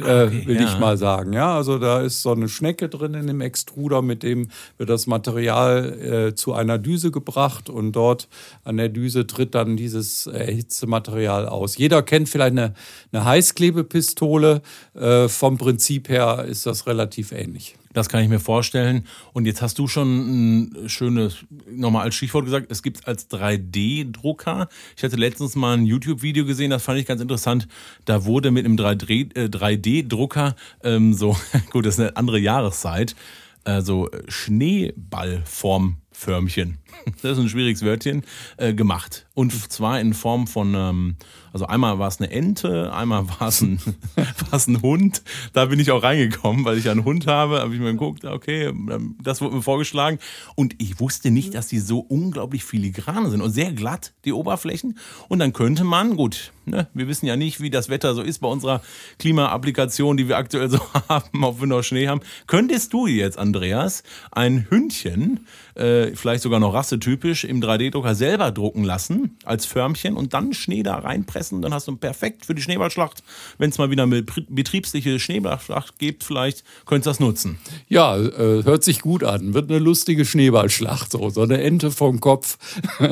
Äh, 0.00 0.24
okay, 0.24 0.46
will 0.46 0.56
ja. 0.56 0.64
ich 0.64 0.78
mal 0.80 0.96
sagen. 0.96 1.32
Ja, 1.32 1.54
also 1.54 1.78
da 1.78 2.00
ist 2.00 2.22
so 2.22 2.32
eine 2.32 2.48
Schnecke 2.48 2.88
drin 2.88 3.14
in 3.14 3.28
dem 3.28 3.40
Extruder, 3.40 4.02
mit 4.02 4.24
dem 4.24 4.48
wird 4.76 4.90
das 4.90 5.06
Material 5.06 6.30
äh, 6.30 6.34
zu 6.34 6.52
einer 6.52 6.78
Düse 6.78 7.12
gebracht 7.12 7.70
und 7.70 7.92
dort 7.92 8.28
an 8.64 8.76
der 8.76 8.88
Düse 8.88 9.26
tritt 9.26 9.54
dann 9.54 9.76
dieses 9.76 10.26
erhitzte 10.26 10.88
Material 10.88 11.46
aus. 11.46 11.76
Jeder 11.76 12.02
kennt 12.02 12.28
vielleicht 12.28 12.52
eine, 12.52 12.74
eine 13.12 13.24
Heißklebepistole. 13.24 14.62
Äh, 14.94 15.28
vom 15.28 15.58
Prinzip 15.58 16.08
her 16.08 16.44
ist 16.48 16.66
das 16.66 16.88
relativ 16.88 17.30
ähnlich. 17.30 17.76
Das 17.94 18.10
kann 18.10 18.22
ich 18.22 18.28
mir 18.28 18.40
vorstellen. 18.40 19.06
Und 19.32 19.46
jetzt 19.46 19.62
hast 19.62 19.78
du 19.78 19.88
schon 19.88 20.66
ein 20.66 20.90
schönes, 20.90 21.46
nochmal 21.70 22.02
als 22.02 22.16
Stichwort 22.16 22.44
gesagt, 22.44 22.70
es 22.70 22.82
gibt 22.82 23.08
als 23.08 23.30
3D-Drucker. 23.30 24.68
Ich 24.96 25.02
hatte 25.02 25.16
letztens 25.16 25.56
mal 25.56 25.78
ein 25.78 25.86
YouTube-Video 25.86 26.44
gesehen, 26.44 26.68
das 26.70 26.82
fand 26.82 26.98
ich 26.98 27.06
ganz 27.06 27.22
interessant. 27.22 27.66
Da 28.04 28.26
wurde 28.26 28.50
mit 28.50 28.66
einem 28.66 28.76
3D-Drucker 28.76 30.56
ähm, 30.82 31.14
so, 31.14 31.38
gut, 31.70 31.86
das 31.86 31.94
ist 31.94 32.00
eine 32.00 32.16
andere 32.16 32.38
Jahreszeit, 32.38 33.16
äh, 33.64 33.80
so 33.80 34.10
Schneeballformförmchen, 34.28 36.76
das 37.22 37.32
ist 37.32 37.38
ein 37.38 37.48
schwieriges 37.48 37.82
Wörtchen, 37.82 38.22
äh, 38.56 38.74
gemacht. 38.74 39.26
Und 39.34 39.52
zwar 39.72 40.00
in 40.00 40.14
Form 40.14 40.46
von 40.46 40.74
ähm, 40.74 41.16
also 41.54 41.66
einmal 41.66 42.00
war 42.00 42.08
es 42.08 42.20
eine 42.20 42.32
Ente, 42.32 42.92
einmal 42.92 43.28
war 43.38 43.46
es 43.46 43.60
ein, 43.60 43.78
ein 44.50 44.82
Hund. 44.82 45.22
Da 45.52 45.66
bin 45.66 45.78
ich 45.78 45.92
auch 45.92 46.02
reingekommen, 46.02 46.64
weil 46.64 46.76
ich 46.78 46.90
einen 46.90 47.04
Hund 47.04 47.28
habe. 47.28 47.60
Habe 47.60 47.72
ich 47.72 47.80
mir 47.80 47.92
geguckt, 47.92 48.24
okay, 48.24 48.64
ähm, 48.66 49.16
das 49.22 49.40
wurde 49.40 49.54
mir 49.54 49.62
vorgeschlagen. 49.62 50.18
Und 50.56 50.74
ich 50.82 50.98
wusste 50.98 51.30
nicht, 51.30 51.54
dass 51.54 51.68
die 51.68 51.78
so 51.78 52.00
unglaublich 52.00 52.64
filigrane 52.64 53.30
sind 53.30 53.40
und 53.40 53.52
sehr 53.52 53.72
glatt, 53.72 54.14
die 54.24 54.32
Oberflächen. 54.32 54.98
Und 55.28 55.38
dann 55.38 55.52
könnte 55.52 55.84
man, 55.84 56.16
gut, 56.16 56.52
ne, 56.66 56.88
wir 56.92 57.06
wissen 57.06 57.26
ja 57.26 57.36
nicht, 57.36 57.60
wie 57.60 57.70
das 57.70 57.88
Wetter 57.88 58.16
so 58.16 58.22
ist 58.22 58.40
bei 58.40 58.48
unserer 58.48 58.82
Klimaapplikation, 59.20 60.16
die 60.16 60.26
wir 60.26 60.38
aktuell 60.38 60.68
so 60.68 60.80
haben, 61.08 61.44
ob 61.44 61.60
wir 61.60 61.68
noch 61.68 61.84
Schnee 61.84 62.08
haben. 62.08 62.20
Könntest 62.48 62.92
du 62.92 63.06
jetzt, 63.06 63.38
Andreas, 63.38 64.02
ein 64.32 64.66
Hündchen, 64.70 65.46
äh, 65.76 66.16
vielleicht 66.16 66.42
sogar 66.42 66.58
noch 66.58 66.74
rassetypisch, 66.84 67.44
im 67.44 67.60
3D-Drucker 67.60 68.14
selber 68.14 68.50
drucken 68.50 68.84
lassen 68.84 69.38
als 69.44 69.66
Förmchen 69.66 70.14
und 70.16 70.34
dann 70.34 70.52
Schnee 70.52 70.82
da 70.82 70.96
reinpressen? 70.96 71.54
essen. 71.54 71.62
Dann 71.62 71.74
hast 71.74 71.88
du 71.88 71.96
perfekt 71.96 72.46
für 72.46 72.54
die 72.54 72.62
Schneeballschlacht. 72.62 73.22
Wenn 73.58 73.70
es 73.70 73.78
mal 73.78 73.90
wieder 73.90 74.04
eine 74.04 74.22
betriebsliche 74.22 75.18
Schneeballschlacht 75.18 75.98
gibt, 75.98 76.24
vielleicht 76.24 76.64
könntest 76.86 77.06
du 77.06 77.10
das 77.10 77.20
nutzen. 77.20 77.58
Ja, 77.88 78.16
äh, 78.16 78.64
hört 78.64 78.84
sich 78.84 79.00
gut 79.00 79.24
an. 79.24 79.54
Wird 79.54 79.70
eine 79.70 79.78
lustige 79.78 80.24
Schneeballschlacht. 80.24 81.12
So, 81.12 81.30
so 81.30 81.42
eine 81.42 81.60
Ente 81.62 81.90
vom 81.90 82.20
Kopf. 82.20 82.58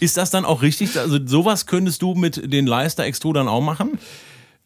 Ist 0.00 0.16
das 0.16 0.30
dann 0.30 0.44
auch 0.44 0.62
richtig? 0.62 0.98
Also 0.98 1.18
sowas 1.24 1.66
könntest 1.66 2.02
du 2.02 2.14
mit 2.14 2.52
den 2.52 2.66
Leister-Extrudern 2.66 3.48
auch 3.48 3.62
machen? 3.62 3.98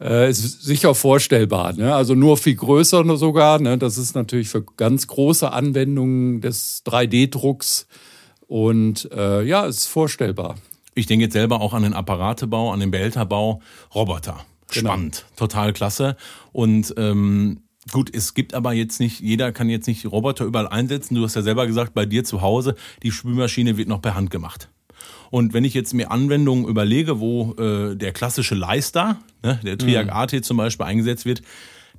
Äh, 0.01 0.31
ist 0.31 0.63
sicher 0.63 0.97
vorstellbar. 0.97 1.75
Ne? 1.75 1.95
Also 1.95 2.15
nur 2.15 2.37
viel 2.37 2.57
größer 2.57 3.17
sogar. 3.17 3.61
Ne? 3.61 3.79
Das 3.79 3.99
ist 3.99 4.17
natürlich 4.17 4.49
für 4.49 4.63
ganz 4.63 5.07
große 5.07 5.53
Anwendungen 5.53 6.41
des 6.41 6.83
3D-Drucks. 6.85 7.87
Und 8.53 9.09
äh, 9.13 9.45
ja, 9.45 9.65
ist 9.65 9.87
vorstellbar. 9.87 10.57
Ich 10.95 11.07
denke 11.07 11.25
jetzt 11.25 11.33
selber 11.33 11.63
auch 11.63 11.73
an 11.73 11.85
den 11.85 11.95
Apparatebau, 11.95 12.71
an 12.71 12.81
den 12.81 12.91
Behälterbau, 12.91 13.63
Roboter. 13.95 14.45
Genau. 14.71 14.91
Spannend, 14.91 15.25
genau. 15.27 15.39
total 15.39 15.73
klasse. 15.73 16.19
Und 16.53 16.93
ähm, 16.99 17.63
Gut, 17.91 18.15
es 18.15 18.35
gibt 18.35 18.53
aber 18.53 18.75
jetzt 18.75 19.01
nicht, 19.01 19.21
jeder 19.21 19.53
kann 19.53 19.71
jetzt 19.71 19.87
nicht 19.89 20.05
Roboter 20.05 20.45
überall 20.45 20.69
einsetzen. 20.69 21.15
Du 21.15 21.25
hast 21.25 21.35
ja 21.35 21.41
selber 21.41 21.67
gesagt, 21.67 21.95
bei 21.95 22.05
dir 22.05 22.25
zu 22.25 22.43
Hause, 22.43 22.77
die 23.03 23.11
Spülmaschine 23.11 23.79
wird 23.79 23.89
noch 23.89 24.03
per 24.03 24.15
Hand 24.15 24.31
gemacht. 24.31 24.69
Und 25.31 25.55
wenn 25.55 25.65
ich 25.65 25.73
jetzt 25.73 25.95
mir 25.95 26.11
Anwendungen 26.11 26.67
überlege, 26.67 27.21
wo 27.21 27.55
äh, 27.55 27.97
der 27.97 28.13
klassische 28.13 28.55
Leister, 28.55 29.17
ne, 29.43 29.61
der 29.65 29.79
Triac 29.79 30.09
mhm. 30.09 30.13
AT 30.13 30.45
zum 30.45 30.59
Beispiel 30.59 30.85
eingesetzt 30.85 31.25
wird, 31.25 31.43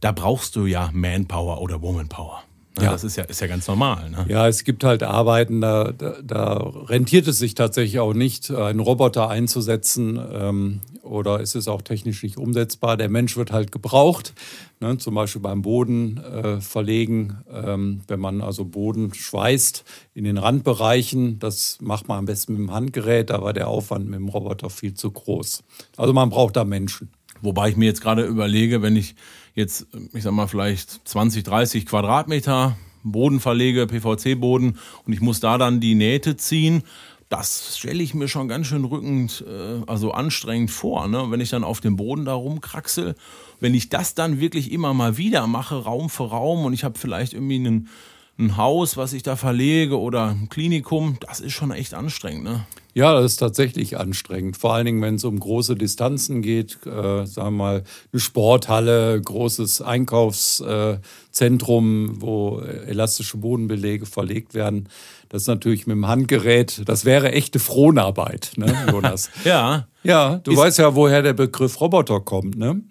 da 0.02 0.12
brauchst 0.12 0.56
du 0.56 0.68
ja 0.68 0.92
Manpower 0.94 1.62
oder 1.62 1.82
Womanpower. 1.82 2.44
Ja, 2.82 2.92
das 2.92 3.04
ist 3.04 3.16
ja, 3.18 3.24
ist 3.26 3.40
ja 3.40 3.46
ganz 3.46 3.68
normal. 3.68 4.10
Ne? 4.10 4.26
Ja, 4.30 4.48
es 4.48 4.64
gibt 4.64 4.84
halt 4.84 5.04
Arbeiten, 5.04 5.62
da, 5.62 5.92
da, 5.92 6.16
da, 6.24 6.54
rentiert 6.56 7.28
es 7.28 7.38
sich 7.38 7.54
tatsächlich 7.54 8.00
auch 8.00 8.16
nicht, 8.16 8.50
einen 8.50 8.80
Roboter 8.80 9.30
einzusetzen 9.30 10.20
ähm, 10.32 10.80
oder 11.04 11.40
ist 11.40 11.54
es 11.54 11.68
auch 11.68 11.84
technisch 11.84 12.24
nicht 12.24 12.38
umsetzbar. 12.38 12.98
Der 12.98 13.10
Mensch 13.10 13.38
wird 13.38 13.52
halt 13.52 13.72
gebraucht, 13.72 14.34
ne? 14.80 14.98
zum 14.98 15.14
Beispiel 15.14 15.42
beim 15.42 15.62
Boden 15.62 16.18
äh, 16.18 16.62
verlegen, 16.62 17.38
ähm, 17.52 18.02
wenn 18.08 18.20
man 18.20 18.42
also 18.42 18.66
Boden 18.66 19.14
schweißt 19.14 19.84
in 20.16 20.24
den 20.24 20.40
Randbereichen. 20.40 21.38
Das 21.38 21.78
macht 21.80 22.08
man 22.08 22.18
am 22.18 22.26
besten 22.26 22.54
mit 22.54 22.62
dem 22.62 22.72
Handgerät, 22.72 23.30
da 23.30 23.44
war 23.44 23.54
der 23.54 23.68
Aufwand 23.68 24.06
mit 24.06 24.16
dem 24.16 24.30
Roboter 24.30 24.72
viel 24.72 24.96
zu 24.96 25.12
groß. 25.12 25.64
Also 25.96 26.12
man 26.12 26.32
braucht 26.32 26.56
da 26.56 26.64
Menschen. 26.64 27.12
Wobei 27.42 27.70
ich 27.70 27.76
mir 27.76 27.86
jetzt 27.86 28.02
gerade 28.02 28.24
überlege, 28.24 28.82
wenn 28.82 28.96
ich 28.96 29.16
jetzt, 29.56 29.88
ich 30.14 30.24
sag 30.24 30.34
mal, 30.34 30.48
vielleicht 30.48 31.08
20, 31.08 31.44
30 31.44 31.86
Quadratmeter 31.86 32.78
Boden 33.04 33.40
verlege, 33.40 33.88
PVC-Boden, 33.88 34.78
und 35.06 35.14
ich 35.14 35.22
muss 35.22 35.40
da 35.40 35.58
dann 35.58 35.80
die 35.80 35.96
Nähte 35.96 36.38
ziehen, 36.38 36.84
das 37.30 37.78
stelle 37.78 38.04
ich 38.04 38.14
mir 38.14 38.28
schon 38.28 38.48
ganz 38.48 38.68
schön 38.68 38.86
rückend, 38.86 39.44
äh, 39.48 39.82
also 39.88 40.12
anstrengend 40.12 40.72
vor, 40.72 41.08
ne? 41.08 41.26
wenn 41.30 41.42
ich 41.42 41.50
dann 41.50 41.64
auf 41.64 41.82
dem 41.82 41.96
Boden 41.96 42.26
da 42.26 42.34
rumkraxel. 42.34 43.16
Wenn 43.60 43.74
ich 43.74 43.90
das 43.90 44.14
dann 44.14 44.40
wirklich 44.40 44.72
immer 44.72 44.94
mal 44.94 45.18
wieder 45.18 45.48
mache, 45.48 45.84
Raum 45.84 46.10
für 46.10 46.30
Raum, 46.30 46.66
und 46.66 46.74
ich 46.74 46.84
habe 46.84 47.00
vielleicht 47.00 47.34
irgendwie 47.34 47.56
einen 47.56 47.90
ein 48.38 48.58
Haus, 48.58 48.98
was 48.98 49.14
ich 49.14 49.24
da 49.24 49.36
verlege 49.36 50.00
oder 50.00 50.30
ein 50.30 50.50
Klinikum, 50.50 51.18
das 51.20 51.40
ist 51.40 51.54
schon 51.54 51.72
echt 51.72 51.94
anstrengend. 51.94 52.44
Ne? 52.44 52.66
Ja, 52.96 53.14
das 53.14 53.34
ist 53.34 53.38
tatsächlich 53.38 53.98
anstrengend. 53.98 54.56
Vor 54.56 54.72
allen 54.74 54.86
Dingen, 54.86 55.02
wenn 55.02 55.16
es 55.16 55.24
um 55.24 55.40
große 55.40 55.76
Distanzen 55.76 56.44
geht, 56.44 56.78
äh, 56.86 57.26
sagen 57.26 57.56
wir 57.56 57.64
mal 57.64 57.84
eine 58.12 58.20
Sporthalle, 58.20 59.20
großes 59.20 59.82
Einkaufszentrum, 59.82 62.22
wo 62.22 62.60
elastische 62.60 63.38
Bodenbelege 63.38 64.06
verlegt 64.06 64.54
werden. 64.54 64.90
Das 65.30 65.42
ist 65.44 65.48
natürlich 65.48 65.88
mit 65.88 65.96
dem 65.96 66.08
Handgerät, 66.08 66.84
das 66.86 67.06
wäre 67.06 67.32
echte 67.32 67.58
Fronarbeit, 67.58 68.52
ne, 68.56 68.86
Jonas? 68.92 69.32
ja. 69.44 69.88
Ja, 70.04 70.42
du 70.44 70.52
ist 70.52 70.58
weißt 70.58 70.78
ja, 70.80 70.94
woher 70.94 71.24
der 71.24 71.34
Begriff 71.34 71.82
Roboter 71.82 72.20
kommt, 72.20 72.56
ne? 72.58 72.82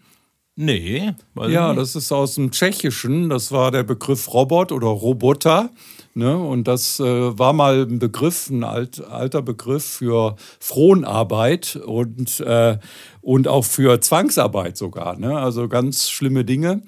Nee. 0.57 1.13
Ja, 1.37 1.69
nicht. 1.69 1.81
das 1.81 1.95
ist 1.97 2.13
aus 2.13 2.35
dem 2.35 2.51
Tschechischen. 2.51 3.31
Das 3.31 3.53
war 3.53 3.71
der 3.71 3.85
Begriff 3.85 4.35
Robot 4.35 4.71
oder 4.73 4.89
Roboter. 4.89 5.71
Ne? 6.15 6.37
Und 6.37 6.69
das 6.69 7.01
äh, 7.01 7.39
war 7.39 7.53
mal 7.53 7.83
ein 7.83 7.99
Begriff, 7.99 8.51
ein 8.51 8.65
alt, 8.65 9.03
alter 9.05 9.43
Begriff 9.43 9.85
für 9.85 10.37
Fronarbeit 10.61 11.77
und, 11.77 12.41
äh, 12.41 12.79
und 13.23 13.49
auch 13.49 13.65
für 13.65 14.01
Zwangsarbeit 14.01 14.77
sogar. 14.77 15.19
Ne? 15.19 15.39
Also 15.39 15.69
ganz 15.69 16.11
schlimme 16.11 16.45
Dinge. 16.45 16.83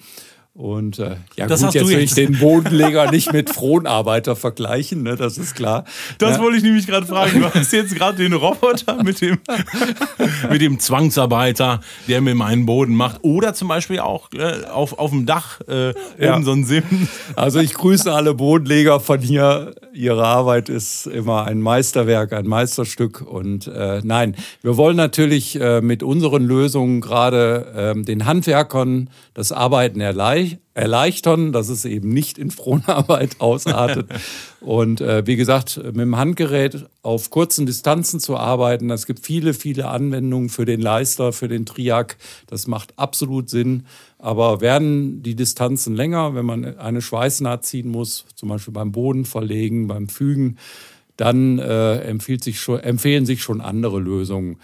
Und 0.56 1.00
äh, 1.00 1.16
ja, 1.36 1.48
das 1.48 1.62
gut, 1.62 1.74
jetzt 1.74 1.88
will 1.88 1.98
ich 1.98 2.14
den 2.14 2.38
Bodenleger 2.38 3.10
nicht 3.10 3.32
mit 3.32 3.50
Fronarbeiter 3.50 4.36
vergleichen, 4.36 5.02
ne, 5.02 5.16
das 5.16 5.36
ist 5.36 5.56
klar. 5.56 5.84
Das 6.18 6.36
ja. 6.36 6.42
wollte 6.42 6.58
ich 6.58 6.62
nämlich 6.62 6.86
gerade 6.86 7.06
fragen. 7.06 7.40
Du 7.40 7.52
hast 7.52 7.72
jetzt 7.72 7.96
gerade 7.96 8.18
den 8.18 8.32
Roboter 8.32 9.02
mit 9.02 9.20
dem, 9.20 9.38
mit 10.50 10.62
dem 10.62 10.78
Zwangsarbeiter, 10.78 11.80
der 12.06 12.20
mir 12.20 12.36
meinen 12.36 12.66
Boden 12.66 12.94
macht. 12.94 13.24
Oder 13.24 13.54
zum 13.54 13.66
Beispiel 13.66 13.98
auch 13.98 14.30
äh, 14.32 14.64
auf, 14.66 14.96
auf 14.96 15.10
dem 15.10 15.26
Dach 15.26 15.60
äh, 15.66 15.92
ja. 16.24 16.40
so 16.40 16.52
ein 16.52 16.64
Sim. 16.64 16.84
Also 17.34 17.58
ich 17.58 17.74
grüße 17.74 18.12
alle 18.12 18.34
Bodenleger 18.34 19.00
von 19.00 19.18
hier. 19.18 19.74
Ihre 19.92 20.24
Arbeit 20.24 20.68
ist 20.68 21.06
immer 21.06 21.46
ein 21.46 21.60
Meisterwerk, 21.60 22.32
ein 22.32 22.46
Meisterstück. 22.46 23.22
Und 23.22 23.66
äh, 23.66 24.02
nein, 24.04 24.36
wir 24.62 24.76
wollen 24.76 24.96
natürlich 24.96 25.60
äh, 25.60 25.80
mit 25.80 26.04
unseren 26.04 26.44
Lösungen 26.44 27.00
gerade 27.00 27.94
äh, 27.96 28.00
den 28.00 28.24
Handwerkern 28.24 29.10
das 29.34 29.50
Arbeiten 29.50 30.00
erleichtern 30.00 30.43
erleichtern, 30.74 31.52
dass 31.52 31.68
es 31.68 31.84
eben 31.84 32.08
nicht 32.10 32.38
in 32.38 32.50
Fronarbeit 32.50 33.36
ausartet. 33.40 34.08
Und 34.60 35.00
äh, 35.00 35.26
wie 35.26 35.36
gesagt, 35.36 35.80
mit 35.84 35.96
dem 35.96 36.16
Handgerät 36.16 36.86
auf 37.02 37.30
kurzen 37.30 37.66
Distanzen 37.66 38.20
zu 38.20 38.36
arbeiten, 38.36 38.90
es 38.90 39.06
gibt 39.06 39.24
viele, 39.24 39.54
viele 39.54 39.88
Anwendungen 39.88 40.48
für 40.48 40.64
den 40.64 40.80
Leister, 40.80 41.32
für 41.32 41.48
den 41.48 41.66
Triac. 41.66 42.16
Das 42.46 42.66
macht 42.66 42.98
absolut 42.98 43.50
Sinn. 43.50 43.84
Aber 44.18 44.60
werden 44.60 45.22
die 45.22 45.34
Distanzen 45.34 45.94
länger, 45.94 46.34
wenn 46.34 46.46
man 46.46 46.78
eine 46.78 47.02
Schweißnaht 47.02 47.64
ziehen 47.64 47.88
muss, 47.88 48.24
zum 48.34 48.48
Beispiel 48.48 48.72
beim 48.72 48.92
Boden 48.92 49.24
verlegen, 49.24 49.86
beim 49.86 50.08
Fügen, 50.08 50.56
dann 51.16 51.58
äh, 51.58 52.18
sich 52.40 52.60
schon, 52.60 52.80
empfehlen 52.80 53.26
sich 53.26 53.42
schon 53.42 53.60
andere 53.60 54.00
Lösungen. 54.00 54.58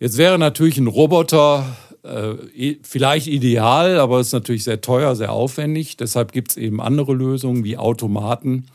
Jetzt 0.00 0.18
wäre 0.18 0.38
natürlich 0.38 0.78
ein 0.78 0.88
Roboter 0.88 1.76
äh, 2.02 2.76
vielleicht 2.82 3.28
ideal, 3.28 3.98
aber 3.98 4.20
ist 4.20 4.32
natürlich 4.32 4.64
sehr 4.64 4.80
teuer, 4.80 5.14
sehr 5.14 5.32
aufwendig. 5.32 5.96
Deshalb 5.96 6.32
gibt 6.32 6.50
es 6.50 6.56
eben 6.56 6.80
andere 6.80 7.14
Lösungen 7.14 7.64
wie 7.64 7.76
Automaten, 7.76 8.66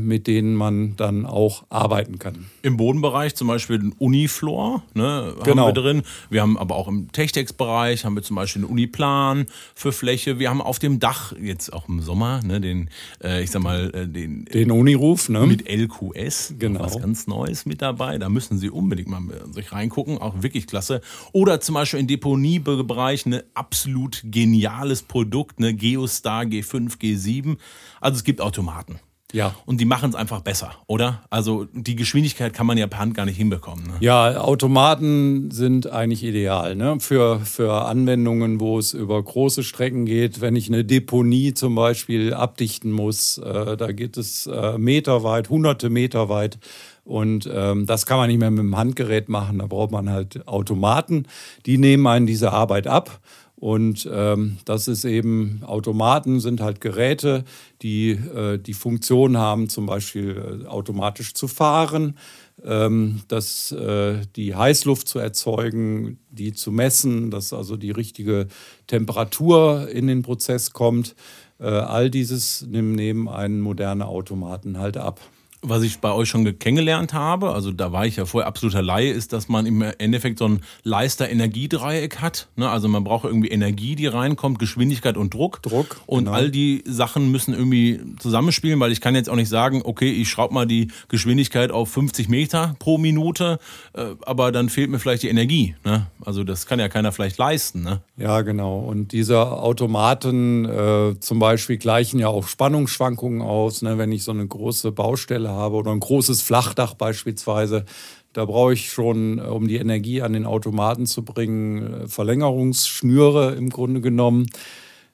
mit 0.00 0.26
denen 0.26 0.54
man 0.54 0.96
dann 0.96 1.26
auch 1.26 1.64
arbeiten 1.68 2.18
kann. 2.18 2.46
Im 2.62 2.76
Bodenbereich 2.76 3.34
zum 3.34 3.48
Beispiel 3.48 3.78
den 3.78 3.92
Unifloor 3.92 4.82
ne, 4.94 5.34
genau. 5.44 5.66
haben 5.66 5.74
wir 5.74 5.82
drin. 5.82 6.02
Wir 6.28 6.42
haben 6.42 6.58
aber 6.58 6.76
auch 6.76 6.88
im 6.88 7.10
Techtex-Bereich 7.12 8.04
haben 8.04 8.14
wir 8.14 8.22
zum 8.22 8.36
Beispiel 8.36 8.62
einen 8.62 8.70
Uniplan 8.70 9.46
für 9.74 9.92
Fläche. 9.92 10.38
Wir 10.38 10.50
haben 10.50 10.60
auf 10.60 10.78
dem 10.78 11.00
Dach 11.00 11.32
jetzt 11.40 11.72
auch 11.72 11.88
im 11.88 12.00
Sommer 12.00 12.40
ne, 12.42 12.60
den, 12.60 12.90
äh, 13.22 13.42
ich 13.42 13.50
sag 13.50 13.62
mal, 13.62 13.90
äh, 13.94 14.06
den, 14.06 14.44
den 14.46 14.70
Uniruf 14.70 15.28
ne? 15.28 15.46
mit 15.46 15.68
LQS. 15.68 16.54
Genau. 16.58 16.80
Was 16.80 17.00
ganz 17.00 17.26
Neues 17.26 17.66
mit 17.66 17.82
dabei. 17.82 18.18
Da 18.18 18.28
müssen 18.28 18.58
Sie 18.58 18.70
unbedingt 18.70 19.08
mal 19.08 19.22
sich 19.52 19.72
reingucken. 19.72 20.18
Auch 20.18 20.42
wirklich 20.42 20.66
klasse. 20.66 21.00
Oder 21.32 21.60
zum 21.60 21.74
Beispiel 21.74 22.00
im 22.00 22.06
Deponiebereich 22.06 23.26
ein 23.26 23.30
ne, 23.30 23.44
absolut 23.54 24.22
geniales 24.24 25.02
Produkt, 25.02 25.60
ne 25.60 25.74
Geostar 25.74 26.42
G5, 26.42 26.98
G7. 26.98 27.56
Also 28.00 28.16
es 28.16 28.24
gibt 28.24 28.40
Automaten. 28.40 29.00
Ja. 29.32 29.54
Und 29.66 29.80
die 29.80 29.84
machen 29.84 30.10
es 30.10 30.16
einfach 30.16 30.40
besser, 30.40 30.72
oder? 30.86 31.22
Also 31.30 31.66
die 31.72 31.96
Geschwindigkeit 31.96 32.52
kann 32.52 32.66
man 32.66 32.78
ja 32.78 32.86
per 32.86 32.98
Hand 32.98 33.14
gar 33.14 33.24
nicht 33.24 33.36
hinbekommen. 33.36 33.86
Ne? 33.86 33.92
Ja, 34.00 34.40
Automaten 34.40 35.50
sind 35.50 35.90
eigentlich 35.90 36.24
ideal 36.24 36.76
ne? 36.76 36.98
für, 37.00 37.40
für 37.40 37.84
Anwendungen, 37.86 38.60
wo 38.60 38.78
es 38.78 38.92
über 38.92 39.22
große 39.22 39.62
Strecken 39.62 40.06
geht. 40.06 40.40
Wenn 40.40 40.56
ich 40.56 40.68
eine 40.68 40.84
Deponie 40.84 41.54
zum 41.54 41.74
Beispiel 41.74 42.34
abdichten 42.34 42.92
muss, 42.92 43.38
äh, 43.38 43.76
da 43.76 43.92
geht 43.92 44.16
es 44.16 44.46
äh, 44.46 44.78
meterweit, 44.78 45.50
hunderte 45.50 45.90
Meter 45.90 46.28
weit. 46.28 46.58
Und 47.04 47.48
ähm, 47.52 47.86
das 47.86 48.06
kann 48.06 48.18
man 48.18 48.28
nicht 48.28 48.38
mehr 48.38 48.50
mit 48.50 48.60
dem 48.60 48.76
Handgerät 48.76 49.28
machen. 49.28 49.58
Da 49.58 49.66
braucht 49.66 49.90
man 49.90 50.10
halt 50.10 50.46
Automaten. 50.46 51.26
Die 51.66 51.78
nehmen 51.78 52.06
einen 52.06 52.26
diese 52.26 52.52
Arbeit 52.52 52.86
ab. 52.86 53.20
Und 53.60 54.08
ähm, 54.10 54.56
das 54.64 54.88
ist 54.88 55.04
eben, 55.04 55.62
Automaten 55.64 56.40
sind 56.40 56.62
halt 56.62 56.80
Geräte, 56.80 57.44
die 57.82 58.12
äh, 58.12 58.58
die 58.58 58.72
Funktion 58.72 59.36
haben, 59.36 59.68
zum 59.68 59.84
Beispiel 59.84 60.62
äh, 60.64 60.66
automatisch 60.66 61.34
zu 61.34 61.46
fahren, 61.46 62.16
ähm, 62.64 63.20
dass, 63.28 63.70
äh, 63.72 64.22
die 64.34 64.54
Heißluft 64.54 65.06
zu 65.06 65.18
erzeugen, 65.18 66.18
die 66.30 66.54
zu 66.54 66.72
messen, 66.72 67.30
dass 67.30 67.52
also 67.52 67.76
die 67.76 67.90
richtige 67.90 68.48
Temperatur 68.86 69.90
in 69.90 70.06
den 70.06 70.22
Prozess 70.22 70.72
kommt. 70.72 71.14
Äh, 71.58 71.66
all 71.66 72.08
dieses 72.08 72.62
nehmen 72.62 73.28
einen 73.28 73.60
moderne 73.60 74.06
Automaten 74.06 74.78
halt 74.78 74.96
ab 74.96 75.20
was 75.62 75.82
ich 75.82 75.98
bei 75.98 76.12
euch 76.12 76.28
schon 76.28 76.58
kennengelernt 76.58 77.12
habe, 77.12 77.52
also 77.52 77.70
da 77.70 77.92
war 77.92 78.06
ich 78.06 78.16
ja 78.16 78.24
vorher 78.24 78.48
absoluter 78.48 78.82
Laie, 78.82 79.10
ist, 79.10 79.32
dass 79.32 79.48
man 79.48 79.66
im 79.66 79.82
Endeffekt 79.82 80.38
so 80.38 80.46
ein 80.46 80.60
Leister-Energiedreieck 80.84 82.20
hat. 82.20 82.48
Ne? 82.56 82.68
Also 82.68 82.88
man 82.88 83.04
braucht 83.04 83.24
irgendwie 83.24 83.48
Energie, 83.48 83.94
die 83.94 84.06
reinkommt, 84.06 84.58
Geschwindigkeit 84.58 85.16
und 85.16 85.34
Druck. 85.34 85.62
Druck. 85.62 86.00
Und 86.06 86.24
genau. 86.24 86.36
all 86.36 86.50
die 86.50 86.82
Sachen 86.86 87.30
müssen 87.30 87.52
irgendwie 87.52 88.00
zusammenspielen, 88.18 88.80
weil 88.80 88.92
ich 88.92 89.00
kann 89.00 89.14
jetzt 89.14 89.28
auch 89.28 89.36
nicht 89.36 89.50
sagen, 89.50 89.82
okay, 89.84 90.10
ich 90.10 90.30
schraube 90.30 90.54
mal 90.54 90.66
die 90.66 90.88
Geschwindigkeit 91.08 91.70
auf 91.70 91.90
50 91.90 92.28
Meter 92.28 92.74
pro 92.78 92.96
Minute, 92.96 93.58
äh, 93.92 94.06
aber 94.22 94.52
dann 94.52 94.70
fehlt 94.70 94.90
mir 94.90 94.98
vielleicht 94.98 95.22
die 95.22 95.28
Energie. 95.28 95.74
Ne? 95.84 96.06
Also 96.24 96.42
das 96.42 96.66
kann 96.66 96.78
ja 96.78 96.88
keiner 96.88 97.12
vielleicht 97.12 97.36
leisten. 97.36 97.82
Ne? 97.82 98.00
Ja, 98.16 98.40
genau. 98.40 98.78
Und 98.78 99.12
diese 99.12 99.38
Automaten 99.38 100.64
äh, 100.64 101.20
zum 101.20 101.38
Beispiel 101.38 101.76
gleichen 101.76 102.18
ja 102.18 102.28
auch 102.28 102.48
Spannungsschwankungen 102.48 103.42
aus. 103.42 103.82
Ne? 103.82 103.98
Wenn 103.98 104.10
ich 104.12 104.24
so 104.24 104.32
eine 104.32 104.46
große 104.46 104.92
Baustelle 104.92 105.49
habe 105.50 105.76
oder 105.76 105.90
ein 105.90 106.00
großes 106.00 106.42
Flachdach 106.42 106.94
beispielsweise, 106.94 107.84
da 108.32 108.44
brauche 108.44 108.72
ich 108.72 108.90
schon, 108.90 109.38
äh, 109.38 109.42
um 109.42 109.66
die 109.66 109.76
Energie 109.76 110.22
an 110.22 110.32
den 110.32 110.46
Automaten 110.46 111.06
zu 111.06 111.24
bringen, 111.24 112.02
äh, 112.04 112.08
Verlängerungsschnüre 112.08 113.54
im 113.54 113.70
Grunde 113.70 114.00
genommen. 114.00 114.46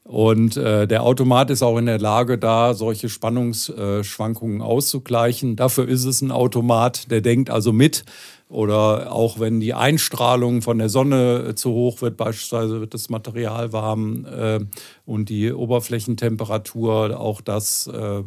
Und 0.04 0.56
äh, 0.56 0.86
der 0.86 1.02
Automat 1.02 1.50
ist 1.50 1.64
auch 1.64 1.78
in 1.78 1.86
der 1.86 1.98
Lage, 1.98 2.38
da 2.38 2.74
solche 2.74 3.08
Spannungsschwankungen 3.08 4.60
äh, 4.60 4.64
auszugleichen. 4.64 5.56
Dafür 5.56 5.88
ist 5.88 6.04
es 6.04 6.22
ein 6.22 6.30
Automat, 6.30 7.10
der 7.10 7.22
denkt 7.22 7.50
also 7.50 7.72
mit. 7.72 8.04
Oder 8.48 9.10
auch 9.10 9.40
wenn 9.40 9.58
die 9.58 9.74
Einstrahlung 9.74 10.62
von 10.62 10.78
der 10.78 10.88
Sonne 10.88 11.56
zu 11.56 11.72
hoch 11.72 12.02
wird, 12.02 12.16
beispielsweise 12.16 12.80
wird 12.80 12.94
das 12.94 13.10
Material 13.10 13.72
warm 13.72 14.24
äh, 14.26 14.60
und 15.04 15.28
die 15.28 15.52
Oberflächentemperatur, 15.52 17.18
auch 17.18 17.40
das 17.40 17.88
äh, 17.88 18.22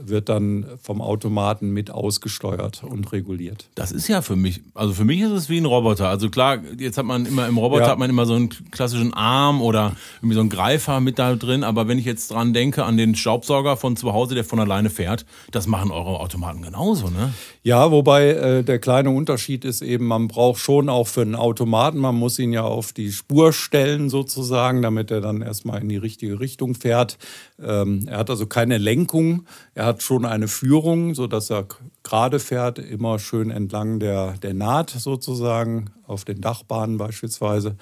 wird 0.00 0.30
dann 0.30 0.66
vom 0.82 1.02
Automaten 1.02 1.70
mit 1.70 1.90
ausgesteuert 1.90 2.82
und 2.84 3.12
reguliert. 3.12 3.68
Das 3.74 3.92
ist 3.92 4.08
ja 4.08 4.22
für 4.22 4.36
mich, 4.36 4.62
also 4.74 4.94
für 4.94 5.04
mich 5.04 5.20
ist 5.20 5.30
es 5.30 5.48
wie 5.50 5.58
ein 5.58 5.66
Roboter. 5.66 6.08
Also 6.08 6.30
klar, 6.30 6.58
jetzt 6.78 6.96
hat 6.96 7.04
man 7.04 7.26
immer 7.26 7.46
im 7.46 7.58
Roboter 7.58 7.84
ja. 7.84 7.90
hat 7.90 7.98
man 7.98 8.08
immer 8.08 8.24
so 8.24 8.34
einen 8.34 8.48
klassischen 8.70 9.12
Arm 9.12 9.60
oder 9.60 9.94
irgendwie 10.18 10.34
so 10.34 10.40
einen 10.40 10.48
Greifer 10.48 11.00
mit 11.00 11.18
da 11.18 11.34
drin, 11.36 11.64
aber 11.64 11.86
wenn 11.86 11.98
ich 11.98 12.06
jetzt 12.06 12.30
dran 12.30 12.54
denke 12.54 12.84
an 12.84 12.96
den 12.96 13.14
Staubsauger 13.14 13.76
von 13.76 13.96
zu 13.96 14.14
Hause, 14.14 14.34
der 14.34 14.44
von 14.44 14.58
alleine 14.58 14.88
fährt, 14.88 15.26
das 15.50 15.66
machen 15.66 15.90
eure 15.90 16.18
Automaten 16.20 16.62
genauso, 16.62 17.08
ne? 17.08 17.34
Ja, 17.62 17.90
wobei 17.90 18.28
äh, 18.28 18.64
der 18.64 18.78
kleine 18.78 19.10
Unterschied 19.10 19.66
ist 19.66 19.82
eben, 19.82 20.06
man 20.06 20.28
braucht 20.28 20.58
schon 20.60 20.88
auch 20.88 21.06
für 21.06 21.20
einen 21.20 21.34
Automaten, 21.34 21.98
man 21.98 22.14
muss 22.14 22.38
ihn 22.38 22.52
ja 22.52 22.62
auf 22.62 22.94
die 22.94 23.12
Spur 23.12 23.52
stellen 23.52 24.08
sozusagen, 24.08 24.80
damit 24.80 25.10
er 25.10 25.20
dann 25.20 25.42
erstmal 25.42 25.82
in 25.82 25.90
die 25.90 25.98
richtige 25.98 26.40
Richtung 26.40 26.74
fährt. 26.74 27.18
Ähm, 27.62 28.06
er 28.06 28.18
hat 28.18 28.30
also 28.30 28.46
keine 28.46 28.78
Lenkung, 28.78 29.44
er 29.74 29.86
hat 29.86 30.02
schon 30.02 30.24
eine 30.24 30.48
Führung, 30.48 31.14
sodass 31.14 31.50
er 31.50 31.66
gerade 32.02 32.40
fährt, 32.40 32.78
immer 32.78 33.18
schön 33.18 33.50
entlang 33.50 34.00
der, 34.00 34.32
der 34.38 34.54
Naht 34.54 34.90
sozusagen, 34.90 35.90
auf 36.06 36.24
den 36.24 36.40
Dachbahnen 36.40 36.96
beispielsweise. 36.96 37.76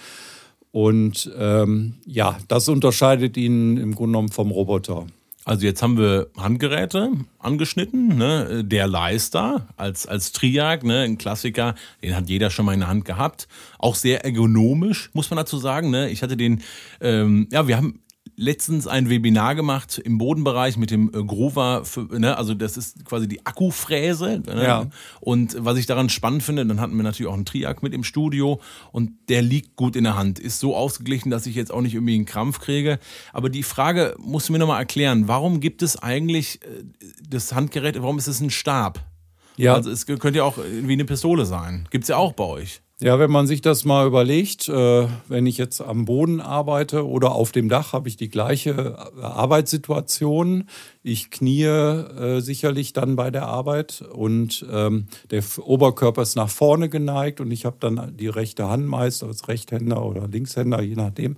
Und 0.72 1.30
ähm, 1.38 1.94
ja, 2.04 2.36
das 2.48 2.68
unterscheidet 2.68 3.36
ihn 3.36 3.76
im 3.76 3.94
Grunde 3.94 4.12
genommen 4.12 4.28
vom 4.28 4.50
Roboter. 4.50 5.06
Also 5.46 5.64
jetzt 5.64 5.80
haben 5.80 5.96
wir 5.96 6.26
Handgeräte 6.36 7.12
angeschnitten, 7.38 8.16
ne? 8.16 8.64
der 8.64 8.88
Leister 8.88 9.68
als, 9.76 10.04
als 10.04 10.32
Triag, 10.32 10.82
ne? 10.82 11.02
ein 11.02 11.18
Klassiker, 11.18 11.76
den 12.02 12.16
hat 12.16 12.28
jeder 12.28 12.50
schon 12.50 12.66
mal 12.66 12.74
in 12.74 12.80
der 12.80 12.88
Hand 12.88 13.04
gehabt. 13.04 13.46
Auch 13.78 13.94
sehr 13.94 14.24
ergonomisch, 14.24 15.08
muss 15.12 15.30
man 15.30 15.36
dazu 15.36 15.58
sagen. 15.58 15.90
Ne? 15.90 16.10
Ich 16.10 16.24
hatte 16.24 16.36
den, 16.36 16.62
ähm, 17.00 17.46
ja, 17.52 17.68
wir 17.68 17.76
haben 17.76 18.00
letztens 18.36 18.86
ein 18.86 19.08
Webinar 19.08 19.54
gemacht 19.54 19.98
im 19.98 20.18
Bodenbereich 20.18 20.76
mit 20.76 20.90
dem 20.90 21.08
äh, 21.08 21.22
Grover, 21.22 21.84
ne, 22.10 22.36
also 22.36 22.54
das 22.54 22.76
ist 22.76 23.04
quasi 23.04 23.28
die 23.28 23.44
Akkufräse. 23.46 24.42
Ne? 24.46 24.64
Ja. 24.64 24.86
Und 25.20 25.56
was 25.58 25.78
ich 25.78 25.86
daran 25.86 26.08
spannend 26.08 26.42
finde, 26.42 26.66
dann 26.66 26.80
hatten 26.80 26.96
wir 26.96 27.02
natürlich 27.02 27.30
auch 27.30 27.34
einen 27.34 27.44
Triak 27.44 27.82
mit 27.82 27.94
im 27.94 28.04
Studio 28.04 28.60
und 28.92 29.12
der 29.28 29.42
liegt 29.42 29.76
gut 29.76 29.96
in 29.96 30.04
der 30.04 30.16
Hand, 30.16 30.38
ist 30.38 30.60
so 30.60 30.76
ausgeglichen, 30.76 31.30
dass 31.30 31.46
ich 31.46 31.54
jetzt 31.54 31.72
auch 31.72 31.80
nicht 31.80 31.94
irgendwie 31.94 32.14
einen 32.14 32.26
Krampf 32.26 32.60
kriege. 32.60 32.98
Aber 33.32 33.48
die 33.48 33.62
Frage 33.62 34.16
musst 34.18 34.48
du 34.48 34.52
mir 34.52 34.58
nochmal 34.58 34.80
erklären, 34.80 35.28
warum 35.28 35.60
gibt 35.60 35.82
es 35.82 35.96
eigentlich 35.96 36.60
äh, 36.62 36.84
das 37.28 37.54
Handgerät, 37.54 38.00
warum 38.00 38.18
ist 38.18 38.26
es 38.26 38.40
ein 38.40 38.50
Stab? 38.50 39.04
Ja. 39.56 39.74
Also 39.74 39.90
es 39.90 40.06
könnte 40.06 40.34
ja 40.34 40.44
auch 40.44 40.58
wie 40.58 40.92
eine 40.92 41.04
Pistole 41.04 41.46
sein. 41.46 41.88
Gibt 41.90 42.04
es 42.04 42.08
ja 42.08 42.16
auch 42.16 42.32
bei 42.32 42.44
euch. 42.44 42.82
Ja, 42.98 43.18
wenn 43.18 43.30
man 43.30 43.46
sich 43.46 43.60
das 43.60 43.84
mal 43.84 44.06
überlegt, 44.06 44.70
äh, 44.70 45.06
wenn 45.28 45.44
ich 45.44 45.58
jetzt 45.58 45.82
am 45.82 46.06
Boden 46.06 46.40
arbeite 46.40 47.06
oder 47.06 47.32
auf 47.32 47.52
dem 47.52 47.68
Dach, 47.68 47.92
habe 47.92 48.08
ich 48.08 48.16
die 48.16 48.30
gleiche 48.30 48.96
Arbeitssituation. 49.20 50.64
Ich 51.02 51.30
knie 51.30 51.64
äh, 51.64 52.40
sicherlich 52.40 52.94
dann 52.94 53.14
bei 53.14 53.30
der 53.30 53.48
Arbeit 53.48 54.00
und 54.00 54.64
ähm, 54.72 55.08
der 55.30 55.42
Oberkörper 55.62 56.22
ist 56.22 56.36
nach 56.36 56.48
vorne 56.48 56.88
geneigt 56.88 57.42
und 57.42 57.50
ich 57.50 57.66
habe 57.66 57.76
dann 57.80 58.16
die 58.16 58.28
rechte 58.28 58.66
Hand 58.66 58.86
meist 58.86 59.22
als 59.22 59.46
Rechtshänder 59.46 60.02
oder 60.02 60.26
Linkshänder, 60.26 60.80
je 60.80 60.94
nachdem, 60.96 61.36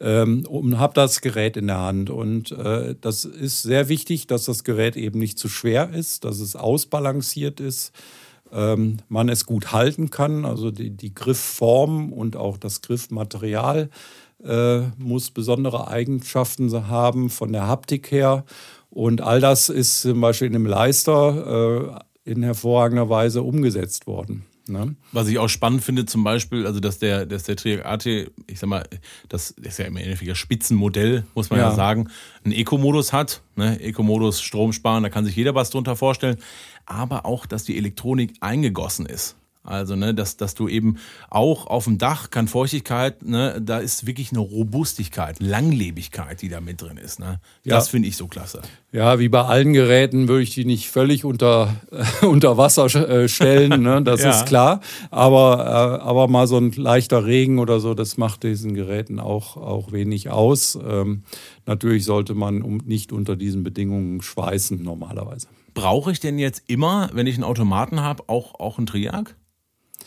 ähm, 0.00 0.46
und 0.48 0.78
habe 0.78 0.94
das 0.94 1.20
Gerät 1.20 1.58
in 1.58 1.66
der 1.66 1.80
Hand. 1.80 2.08
Und 2.08 2.52
äh, 2.52 2.94
das 2.98 3.26
ist 3.26 3.60
sehr 3.60 3.90
wichtig, 3.90 4.28
dass 4.28 4.46
das 4.46 4.64
Gerät 4.64 4.96
eben 4.96 5.18
nicht 5.18 5.38
zu 5.38 5.50
schwer 5.50 5.90
ist, 5.90 6.24
dass 6.24 6.40
es 6.40 6.56
ausbalanciert 6.56 7.60
ist 7.60 7.92
ähm, 8.52 8.98
man 9.08 9.28
es 9.28 9.46
gut 9.46 9.72
halten 9.72 10.10
kann. 10.10 10.44
Also 10.44 10.70
die, 10.70 10.90
die 10.90 11.14
Griffform 11.14 12.12
und 12.12 12.36
auch 12.36 12.58
das 12.58 12.82
Griffmaterial 12.82 13.90
äh, 14.44 14.80
muss 14.98 15.30
besondere 15.30 15.88
Eigenschaften 15.88 16.70
haben 16.88 17.30
von 17.30 17.52
der 17.52 17.66
Haptik 17.66 18.10
her. 18.10 18.44
Und 18.90 19.20
all 19.20 19.40
das 19.40 19.68
ist 19.68 20.02
zum 20.02 20.20
Beispiel 20.20 20.46
in 20.46 20.52
dem 20.52 20.66
Leister 20.66 22.02
äh, 22.24 22.30
in 22.30 22.42
hervorragender 22.42 23.08
Weise 23.08 23.42
umgesetzt 23.42 24.06
worden. 24.06 24.44
Ne? 24.68 24.96
Was 25.12 25.28
ich 25.28 25.38
auch 25.38 25.48
spannend 25.48 25.84
finde, 25.84 26.06
zum 26.06 26.24
Beispiel, 26.24 26.66
also 26.66 26.80
dass 26.80 26.98
der, 26.98 27.26
dass 27.26 27.44
der 27.44 27.56
Triac 27.56 27.86
AT, 27.86 28.06
ich 28.06 28.58
sag 28.58 28.68
mal, 28.68 28.84
das 29.28 29.50
ist 29.50 29.78
ja 29.78 29.84
im 29.84 29.96
Endeffekt 29.96 30.28
ein 30.28 30.34
Spitzenmodell, 30.34 31.24
muss 31.34 31.50
man 31.50 31.58
ja, 31.58 31.70
ja 31.70 31.74
sagen, 31.74 32.08
einen 32.44 32.52
Eco-Modus 32.52 33.12
hat. 33.12 33.42
Ne? 33.54 33.80
Eco-Modus, 33.80 34.40
Strom 34.40 34.72
sparen, 34.72 35.02
da 35.02 35.08
kann 35.08 35.24
sich 35.24 35.36
jeder 35.36 35.54
was 35.54 35.70
drunter 35.70 35.96
vorstellen. 35.96 36.36
Aber 36.84 37.26
auch, 37.26 37.46
dass 37.46 37.64
die 37.64 37.76
Elektronik 37.76 38.34
eingegossen 38.40 39.06
ist. 39.06 39.36
Also, 39.66 39.96
ne, 39.96 40.14
dass, 40.14 40.36
dass 40.36 40.54
du 40.54 40.68
eben 40.68 40.96
auch 41.28 41.66
auf 41.66 41.84
dem 41.84 41.98
Dach 41.98 42.30
kann 42.30 42.48
Feuchtigkeit, 42.48 43.24
ne, 43.24 43.60
da 43.60 43.78
ist 43.78 44.06
wirklich 44.06 44.30
eine 44.30 44.40
Robustigkeit, 44.40 45.40
Langlebigkeit, 45.40 46.40
die 46.40 46.48
da 46.48 46.60
mit 46.60 46.80
drin 46.80 46.96
ist. 46.96 47.18
Ne? 47.18 47.40
Das 47.64 47.86
ja. 47.86 47.90
finde 47.90 48.08
ich 48.08 48.16
so 48.16 48.28
klasse. 48.28 48.62
Ja, 48.92 49.18
wie 49.18 49.28
bei 49.28 49.42
allen 49.42 49.72
Geräten 49.72 50.28
würde 50.28 50.42
ich 50.42 50.54
die 50.54 50.64
nicht 50.64 50.88
völlig 50.88 51.24
unter, 51.24 51.76
äh, 51.90 52.26
unter 52.26 52.56
Wasser 52.56 52.86
äh, 52.94 53.28
stellen, 53.28 53.82
ne? 53.82 54.02
das 54.02 54.22
ja. 54.24 54.30
ist 54.30 54.46
klar. 54.46 54.80
Aber, 55.10 56.00
äh, 56.00 56.02
aber 56.02 56.28
mal 56.28 56.46
so 56.46 56.58
ein 56.58 56.72
leichter 56.72 57.26
Regen 57.26 57.58
oder 57.58 57.80
so, 57.80 57.94
das 57.94 58.16
macht 58.16 58.44
diesen 58.44 58.74
Geräten 58.74 59.20
auch, 59.20 59.56
auch 59.56 59.92
wenig 59.92 60.30
aus. 60.30 60.78
Ähm, 60.82 61.24
natürlich 61.66 62.04
sollte 62.04 62.34
man 62.34 62.62
um, 62.62 62.78
nicht 62.78 63.12
unter 63.12 63.36
diesen 63.36 63.64
Bedingungen 63.64 64.22
schweißen 64.22 64.82
normalerweise. 64.82 65.48
Brauche 65.74 66.10
ich 66.10 66.20
denn 66.20 66.38
jetzt 66.38 66.62
immer, 66.68 67.10
wenn 67.12 67.26
ich 67.26 67.34
einen 67.34 67.44
Automaten 67.44 68.00
habe, 68.00 68.24
auch, 68.28 68.58
auch 68.58 68.78
einen 68.78 68.86
Triag? 68.86 69.36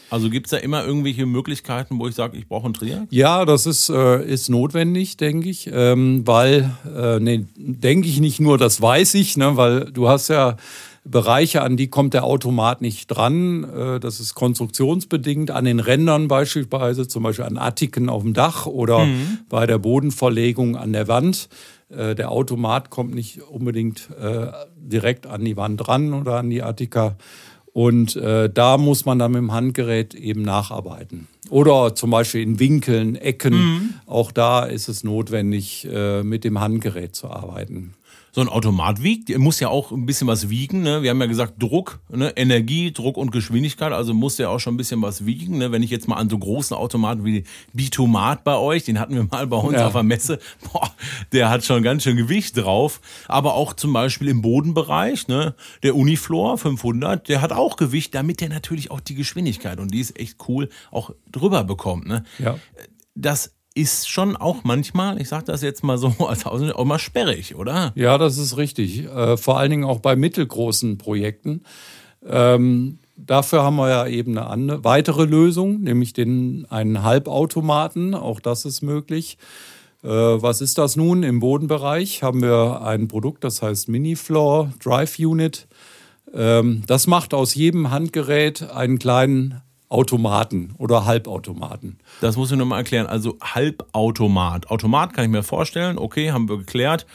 Also 0.10 0.30
gibt 0.30 0.48
es 0.48 0.52
da 0.52 0.58
immer 0.58 0.84
irgendwelche 0.86 1.26
Möglichkeiten, 1.26 2.00
wo 2.00 2.08
ich 2.08 2.16
sage, 2.16 2.38
ich 2.38 2.48
brauche 2.48 2.66
einen 2.66 2.74
Trier? 2.74 3.08
Ja, 3.12 3.46
das 3.46 3.66
ist, 3.66 3.90
äh, 3.90 4.26
ist 4.26 4.50
notwendig, 4.50 5.18
denke 5.18 5.50
ich, 5.50 5.70
ähm, 5.72 6.26
weil, 6.26 6.72
äh, 6.96 7.20
nee, 7.20 7.46
denke 7.56 8.08
ich 8.08 8.20
nicht 8.20 8.40
nur, 8.40 8.58
das 8.58 8.82
weiß 8.82 9.14
ich, 9.14 9.38
ne, 9.38 9.56
weil 9.56 9.92
du 9.92 10.08
hast 10.08 10.30
ja 10.30 10.58
Bereiche, 11.06 11.62
an 11.62 11.78
die 11.78 11.88
kommt 11.88 12.14
der 12.14 12.24
Automat 12.24 12.82
nicht 12.82 13.08
dran. 13.08 13.64
Äh, 13.64 14.00
das 14.00 14.20
ist 14.20 14.36
konstruktionsbedingt 14.36 15.52
an 15.52 15.66
den 15.66 15.80
Rändern 15.80 16.28
beispielsweise, 16.28 17.08
zum 17.08 17.24
Beispiel 17.24 17.46
an 17.46 17.58
Attiken 17.58 18.10
auf 18.10 18.24
dem 18.24 18.34
Dach 18.34 18.66
oder 18.66 19.06
mhm. 19.06 19.40
bei 19.50 19.66
der 19.66 19.78
Bodenverlegung 19.78 20.76
an 20.76 20.94
der 20.94 21.08
Wand. 21.08 21.50
Äh, 21.90 22.16
der 22.16 22.32
Automat 22.32 22.90
kommt 22.90 23.16
nicht 23.16 23.42
unbedingt 23.42 24.10
äh, 24.20 24.48
direkt 24.76 25.26
an 25.26 25.44
die 25.46 25.58
Wand 25.58 25.78
dran 25.78 26.14
oder 26.14 26.38
an 26.38 26.50
die 26.50 26.64
Attika. 26.64 27.16
Und 27.80 28.18
äh, 28.18 28.50
da 28.50 28.78
muss 28.78 29.06
man 29.06 29.20
dann 29.20 29.32
mit 29.32 29.40
dem 29.40 29.54
Handgerät 29.54 30.14
eben 30.14 30.42
nacharbeiten. 30.42 31.30
Oder 31.50 31.96
zum 31.96 32.10
Beispiel 32.10 32.42
in 32.42 32.60
Winkeln, 32.60 33.16
Ecken. 33.16 33.54
Mhm. 33.54 33.94
Auch 34.06 34.34
da 34.34 34.66
ist 34.66 34.90
es 34.90 35.06
notwendig, 35.06 35.88
äh, 35.90 36.22
mit 36.22 36.44
dem 36.44 36.60
Handgerät 36.60 37.16
zu 37.16 37.30
arbeiten 37.30 37.94
so 38.40 38.46
ein 38.46 38.50
Automat 38.50 39.04
wiegt. 39.04 39.30
Er 39.30 39.38
muss 39.38 39.60
ja 39.60 39.68
auch 39.68 39.92
ein 39.92 40.06
bisschen 40.06 40.28
was 40.28 40.50
wiegen. 40.50 40.82
Ne? 40.82 41.04
Wir 41.04 41.10
haben 41.10 41.20
ja 41.20 41.28
gesagt, 41.28 41.62
Druck, 41.62 42.00
ne? 42.10 42.32
Energie, 42.38 42.94
Druck 42.94 43.18
und 43.18 43.32
Geschwindigkeit. 43.32 43.92
Also 43.92 44.14
muss 44.14 44.38
der 44.38 44.50
auch 44.50 44.60
schon 44.60 44.76
ein 44.76 44.78
bisschen 44.78 45.02
was 45.02 45.26
wiegen. 45.26 45.58
Ne? 45.58 45.74
Wenn 45.74 45.84
ich 45.84 45.90
jetzt 45.90 46.08
mal 46.08 46.16
an 46.16 46.30
so 46.30 46.38
großen 46.38 46.76
Automaten 46.76 47.26
wie 47.26 47.44
Bitomat 47.74 48.46
bei 48.46 48.56
euch, 48.56 48.86
den 48.86 48.98
hatten 48.98 49.14
wir 49.14 49.28
mal 49.30 49.46
bei 49.46 49.58
uns 49.58 49.74
ja. 49.74 49.88
auf 49.88 49.94
der 49.94 50.04
Messe, 50.04 50.40
boah, 50.72 50.90
der 51.34 51.50
hat 51.50 51.66
schon 51.66 51.84
ganz 51.84 52.04
schön 52.04 52.16
Gewicht 52.16 52.56
drauf. 52.56 53.02
Aber 53.28 53.56
auch 53.56 53.74
zum 53.74 53.92
Beispiel 53.92 54.30
im 54.30 54.42
Bodenbereich, 54.42 55.28
ne? 55.28 55.54
der 55.84 55.98
Uniflor 55.98 56.58
500, 56.58 57.28
der 57.28 57.42
hat 57.42 57.52
auch 57.52 57.76
Gewicht, 57.76 58.16
damit 58.16 58.40
der 58.40 58.48
natürlich 58.48 58.90
auch 58.90 59.02
die 59.02 59.16
Geschwindigkeit, 59.16 59.80
und 59.80 59.94
die 59.94 60.00
ist 60.00 60.18
echt 60.18 60.38
cool, 60.48 60.70
auch 60.92 61.12
drüber 61.30 61.66
bekommt. 61.66 62.08
Ne? 62.08 62.24
Ja. 62.38 62.58
Das 63.16 63.59
ist 63.80 64.10
schon 64.10 64.36
auch 64.36 64.64
manchmal, 64.64 65.22
ich 65.22 65.30
sage 65.30 65.46
das 65.46 65.62
jetzt 65.62 65.84
mal 65.84 65.98
so 65.98 66.14
als 66.28 66.46
Ausländer, 66.46 66.78
auch 66.78 66.86
mal 66.86 67.00
sperrig, 67.00 67.56
oder? 67.56 67.92
Ja, 67.96 68.18
das 68.18 68.38
ist 68.38 68.58
richtig. 68.58 69.06
Äh, 69.06 69.38
vor 69.38 69.58
allen 69.60 69.72
Dingen 69.72 69.86
auch 69.86 70.00
bei 70.00 70.16
mittelgroßen 70.16 70.98
Projekten. 70.98 71.64
Ähm, 72.26 73.00
dafür 73.16 73.64
haben 73.64 73.78
wir 73.78 73.90
ja 73.90 74.08
eben 74.08 74.38
eine 74.38 74.84
weitere 74.84 75.26
Lösung, 75.26 75.82
nämlich 75.82 76.14
den, 76.14 76.66
einen 76.70 77.04
Halbautomaten. 77.04 78.14
Auch 78.16 78.40
das 78.40 78.66
ist 78.66 78.82
möglich. 78.82 79.38
Äh, 80.04 80.08
was 80.08 80.62
ist 80.62 80.78
das 80.78 80.96
nun? 80.96 81.24
Im 81.24 81.40
Bodenbereich 81.40 82.24
haben 82.24 82.42
wir 82.42 82.82
ein 82.84 83.08
Produkt, 83.08 83.44
das 83.44 83.62
heißt 83.62 83.90
Mini-Floor 83.90 84.74
Drive 84.82 85.20
Unit. 85.20 85.68
Ähm, 86.34 86.84
das 86.88 87.08
macht 87.08 87.34
aus 87.34 87.56
jedem 87.56 87.92
Handgerät 87.92 88.70
einen 88.70 89.00
kleinen 89.00 89.62
Automaten 89.90 90.76
oder 90.78 91.06
Halbautomaten. 91.06 92.00
Das 92.22 92.38
muss 92.38 92.52
ich 92.52 92.58
nochmal 92.58 92.80
erklären. 92.80 93.08
Also 93.08 93.38
Halbautomat. 93.42 94.70
Automat 94.70 95.14
kann 95.14 95.26
ich 95.26 95.32
mir 95.32 95.44
vorstellen, 95.44 95.98
okay, 95.98 96.32
haben 96.32 96.48
wir 96.48 96.58
geklärt. 96.58 97.08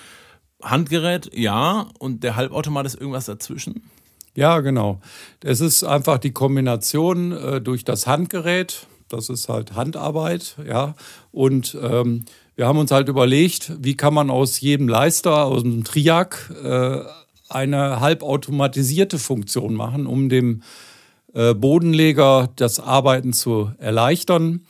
Handgerät, 0.60 1.30
ja. 1.34 1.86
Und 1.98 2.24
der 2.24 2.36
Halbautomat 2.36 2.84
ist 2.86 2.96
irgendwas 2.96 3.26
dazwischen? 3.26 3.90
Ja, 4.34 4.60
genau. 4.60 5.00
Es 5.42 5.60
ist 5.60 5.84
einfach 5.84 6.18
die 6.18 6.32
Kombination 6.32 7.32
äh, 7.32 7.60
durch 7.60 7.84
das 7.84 8.08
Handgerät. 8.08 8.88
Das 9.08 9.28
ist 9.28 9.48
halt 9.48 9.76
Handarbeit, 9.76 10.56
ja. 10.66 10.94
Und 11.30 11.78
ähm, 11.80 12.24
wir 12.56 12.66
haben 12.66 12.78
uns 12.78 12.90
halt 12.90 13.08
überlegt, 13.08 13.72
wie 13.78 13.96
kann 13.96 14.14
man 14.14 14.30
aus 14.30 14.60
jedem 14.60 14.88
Leister, 14.88 15.44
aus 15.44 15.64
einem 15.64 15.84
Triak, 15.84 16.52
äh, 16.64 17.00
eine 17.48 18.00
halbautomatisierte 18.00 19.18
Funktion 19.18 19.74
machen, 19.74 20.06
um 20.06 20.28
dem 20.28 20.62
Bodenleger 21.34 22.50
das 22.56 22.78
Arbeiten 22.80 23.32
zu 23.32 23.72
erleichtern. 23.78 24.64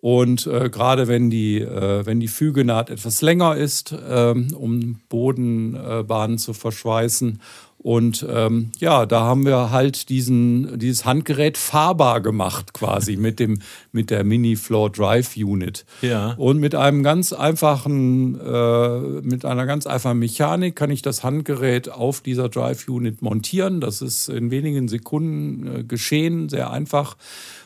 Und 0.00 0.46
äh, 0.46 0.70
gerade 0.70 1.08
wenn 1.08 1.28
die, 1.28 1.60
äh, 1.60 2.06
wenn 2.06 2.20
die 2.20 2.28
Fügenaht 2.28 2.90
etwas 2.90 3.20
länger 3.20 3.56
ist, 3.56 3.92
äh, 3.92 4.34
um 4.54 5.00
Bodenbahnen 5.08 6.38
zu 6.38 6.54
verschweißen 6.54 7.40
und 7.78 8.26
ähm, 8.28 8.72
ja, 8.80 9.06
da 9.06 9.20
haben 9.20 9.46
wir 9.46 9.70
halt 9.70 10.08
diesen, 10.08 10.80
dieses 10.80 11.04
Handgerät 11.04 11.56
fahrbar 11.56 12.20
gemacht, 12.20 12.74
quasi 12.74 13.16
mit, 13.16 13.38
dem, 13.38 13.60
mit 13.92 14.10
der 14.10 14.24
Mini 14.24 14.56
Floor 14.56 14.90
Drive 14.90 15.36
Unit. 15.36 15.86
Ja. 16.02 16.34
Und 16.36 16.58
mit 16.58 16.74
einem 16.74 17.04
ganz 17.04 17.32
einfachen, 17.32 18.38
äh, 18.40 18.98
mit 19.22 19.44
einer 19.44 19.66
ganz 19.66 19.86
einfachen 19.86 20.18
Mechanik 20.18 20.74
kann 20.74 20.90
ich 20.90 21.02
das 21.02 21.22
Handgerät 21.22 21.88
auf 21.88 22.20
dieser 22.20 22.48
Drive 22.48 22.88
Unit 22.88 23.22
montieren. 23.22 23.80
Das 23.80 24.02
ist 24.02 24.28
in 24.28 24.50
wenigen 24.50 24.88
Sekunden 24.88 25.66
äh, 25.66 25.84
geschehen, 25.84 26.48
sehr 26.48 26.72
einfach. 26.72 27.16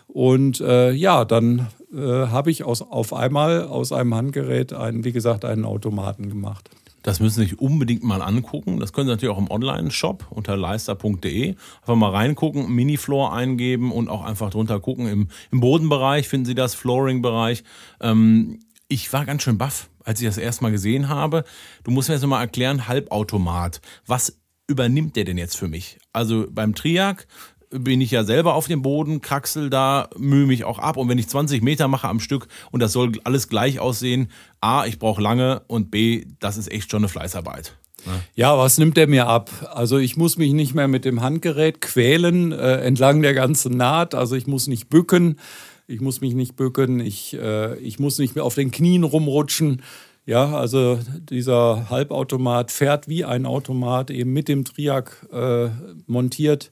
Und 0.09 0.61
äh, 0.61 0.92
ja, 0.92 1.25
dann 1.25 1.68
äh, 1.92 2.26
habe 2.28 2.50
ich 2.50 2.64
aus, 2.64 2.83
auf 2.83 3.12
einmal 3.12 3.66
aus 3.66 3.92
einem 3.92 4.14
Handgerät 4.14 4.72
einen, 4.72 5.05
wie 5.05 5.12
gesagt, 5.12 5.44
einen 5.44 5.64
Automaten 5.64 6.28
gemacht. 6.28 6.70
Das 7.02 7.20
müssen 7.20 7.40
Sie 7.40 7.48
sich 7.48 7.59
unbedingt 7.59 8.05
mal 8.05 8.22
angucken. 8.22 8.78
Das 8.78 8.92
können 8.92 9.09
Sie 9.09 9.12
natürlich 9.12 9.35
auch 9.35 9.40
im 9.40 9.50
Online-Shop 9.50 10.26
unter 10.31 10.57
leister.de. 10.57 11.48
Einfach 11.81 11.96
mal 11.96 12.11
reingucken, 12.11 12.72
Minifloor 12.72 13.33
eingeben 13.33 13.92
und 13.92 14.09
auch 14.09 14.24
einfach 14.24 14.50
drunter 14.50 14.81
gucken. 14.81 15.09
Im, 15.09 15.28
im 15.50 15.61
Bodenbereich 15.61 16.28
finden 16.28 16.46
Sie 16.46 16.55
das, 16.55 16.74
Flooring-Bereich. 16.74 17.64
Ähm, 18.00 18.61
ich 18.88 19.12
war 19.12 19.24
ganz 19.24 19.42
schön 19.42 19.59
baff, 19.59 19.90
als 20.05 20.20
ich 20.20 20.26
das 20.26 20.38
erstmal 20.38 20.70
gesehen 20.70 21.09
habe. 21.09 21.44
Du 21.83 21.90
musst 21.90 22.09
mir 22.09 22.14
jetzt 22.14 22.26
mal 22.26 22.40
erklären, 22.40 22.87
Halbautomat. 22.87 23.81
Was 24.07 24.38
übernimmt 24.68 25.16
der 25.16 25.24
denn 25.24 25.38
jetzt 25.38 25.57
für 25.57 25.68
mich? 25.68 25.98
Also 26.12 26.46
beim 26.50 26.74
Triac 26.74 27.26
bin 27.73 28.01
ich 28.01 28.11
ja 28.11 28.25
selber 28.25 28.55
auf 28.55 28.67
dem 28.67 28.83
Boden, 28.83 29.21
kraxel 29.21 29.71
da, 29.71 30.09
mühe 30.17 30.47
mich 30.47 30.65
auch 30.65 30.79
ab. 30.79 30.97
Und 30.97 31.09
wenn 31.09 31.19
ich 31.19 31.29
20 31.29 31.63
Meter 31.63 31.89
mache 31.89 32.09
am 32.09 32.21
Stück 32.21 32.49
und 32.71 32.81
das 32.81 32.93
soll 32.93 33.13
alles 33.25 33.49
gleich 33.49 33.81
aussehen, 33.81 34.31
A, 34.61 34.87
ich 34.87 34.99
brauche 34.99 35.23
lange 35.23 35.63
und 35.67 35.91
B, 35.91 36.27
das 36.39 36.57
ist 36.57 36.71
echt 36.71 36.91
schon 36.91 37.01
eine 37.01 37.09
Fleißarbeit. 37.09 37.77
Ne? 38.07 38.13
Ja, 38.35 38.59
was 38.59 38.79
nimmt 38.79 38.97
der 38.97 39.07
mir 39.07 39.27
ab? 39.27 39.51
Also 39.73 39.99
ich 39.99 40.17
muss 40.17 40.37
mich 40.37 40.53
nicht 40.53 40.75
mehr 40.75 40.89
mit 40.89 41.05
dem 41.05 41.23
Handgerät 41.23 41.81
quälen 41.81 42.53
äh, 42.53 42.79
entlang 42.79 43.23
der 43.23 43.35
ganzen 43.35 43.77
Naht. 43.77 44.15
Also 44.15 44.37
ich 44.37 44.47
muss 44.47 44.67
nicht 44.67 44.89
bücken, 44.89 45.39
ich 45.87 46.01
muss 46.01 46.21
mich 46.21 46.35
nicht 46.35 46.57
bücken, 46.57 47.01
ich, 47.01 47.35
äh, 47.35 47.79
ich 47.79 47.99
muss 47.99 48.19
nicht 48.19 48.35
mehr 48.35 48.45
auf 48.45 48.55
den 48.55 48.71
Knien 48.71 49.05
rumrutschen. 49.05 49.83
Ja, 50.25 50.55
also 50.55 51.01
dieser 51.19 51.91
Halbautomat 51.91 52.71
fährt 52.71 53.09
wie 53.09 53.25
ein 53.25 53.45
Automat 53.45 54.11
eben 54.11 54.33
mit 54.33 54.47
dem 54.47 54.65
Triac 54.65 55.27
äh, 55.33 55.71
montiert 56.07 56.71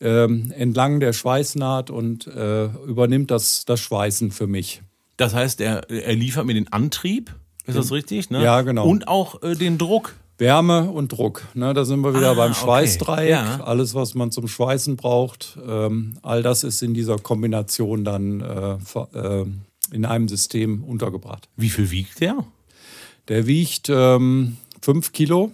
ähm, 0.00 0.52
entlang 0.56 1.00
der 1.00 1.12
Schweißnaht 1.12 1.90
und 1.90 2.26
äh, 2.26 2.66
übernimmt 2.86 3.30
das, 3.30 3.64
das 3.64 3.80
Schweißen 3.80 4.30
für 4.30 4.46
mich. 4.46 4.82
Das 5.16 5.34
heißt, 5.34 5.60
er, 5.60 5.90
er 5.90 6.14
liefert 6.14 6.44
mir 6.44 6.54
den 6.54 6.72
Antrieb, 6.72 7.34
ist 7.66 7.76
das 7.76 7.90
richtig? 7.90 8.30
Ne? 8.30 8.42
Ja, 8.42 8.62
genau. 8.62 8.86
Und 8.86 9.08
auch 9.08 9.42
äh, 9.42 9.54
den 9.54 9.78
Druck. 9.78 10.14
Wärme 10.38 10.90
und 10.90 11.12
Druck. 11.12 11.46
Ne, 11.54 11.72
da 11.72 11.86
sind 11.86 12.00
wir 12.00 12.14
wieder 12.14 12.32
ah, 12.32 12.34
beim 12.34 12.52
Schweißdreieck. 12.52 13.20
Okay. 13.20 13.30
Ja. 13.30 13.64
Alles, 13.64 13.94
was 13.94 14.14
man 14.14 14.30
zum 14.30 14.48
Schweißen 14.48 14.96
braucht, 14.96 15.56
ähm, 15.66 16.18
all 16.22 16.42
das 16.42 16.62
ist 16.62 16.82
in 16.82 16.92
dieser 16.92 17.16
Kombination 17.16 18.04
dann 18.04 18.42
äh, 18.42 18.76
äh, 19.14 19.46
in 19.92 20.04
einem 20.04 20.28
System 20.28 20.84
untergebracht. 20.84 21.48
Wie 21.56 21.70
viel 21.70 21.90
wiegt 21.90 22.20
der? 22.20 22.44
Der 23.28 23.46
wiegt 23.46 23.88
ähm, 23.88 24.58
5 24.82 25.12
Kilo. 25.12 25.52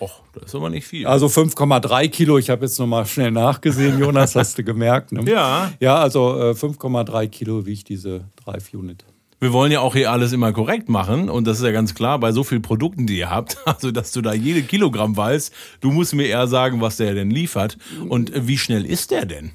Och, 0.00 0.22
das 0.32 0.44
ist 0.44 0.54
aber 0.54 0.70
nicht 0.70 0.86
viel. 0.86 1.06
Also 1.06 1.26
5,3 1.26 2.08
Kilo. 2.08 2.38
Ich 2.38 2.50
habe 2.50 2.64
jetzt 2.64 2.78
nochmal 2.78 3.06
schnell 3.06 3.30
nachgesehen, 3.30 3.98
Jonas, 3.98 4.36
hast 4.36 4.58
du 4.58 4.64
gemerkt. 4.64 5.12
Ne? 5.12 5.28
Ja. 5.30 5.72
Ja, 5.80 5.96
also 5.96 6.38
äh, 6.38 6.50
5,3 6.52 7.28
Kilo 7.28 7.66
wiegt 7.66 7.88
diese 7.88 8.24
Drive 8.44 8.72
Unit. 8.72 9.04
Wir 9.40 9.52
wollen 9.52 9.70
ja 9.70 9.80
auch 9.80 9.94
hier 9.94 10.10
alles 10.10 10.32
immer 10.32 10.52
korrekt 10.52 10.88
machen 10.88 11.30
und 11.30 11.46
das 11.46 11.58
ist 11.58 11.64
ja 11.64 11.70
ganz 11.70 11.94
klar 11.94 12.18
bei 12.18 12.32
so 12.32 12.42
vielen 12.42 12.62
Produkten, 12.62 13.06
die 13.06 13.18
ihr 13.18 13.30
habt, 13.30 13.56
also 13.66 13.92
dass 13.92 14.10
du 14.12 14.20
da 14.20 14.32
jede 14.32 14.62
Kilogramm 14.62 15.16
weißt. 15.16 15.52
Du 15.80 15.92
musst 15.92 16.14
mir 16.14 16.26
eher 16.26 16.48
sagen, 16.48 16.80
was 16.80 16.96
der 16.96 17.14
denn 17.14 17.30
liefert 17.30 17.78
und 18.08 18.34
äh, 18.34 18.46
wie 18.48 18.58
schnell 18.58 18.84
ist 18.84 19.10
der 19.10 19.26
denn? 19.26 19.52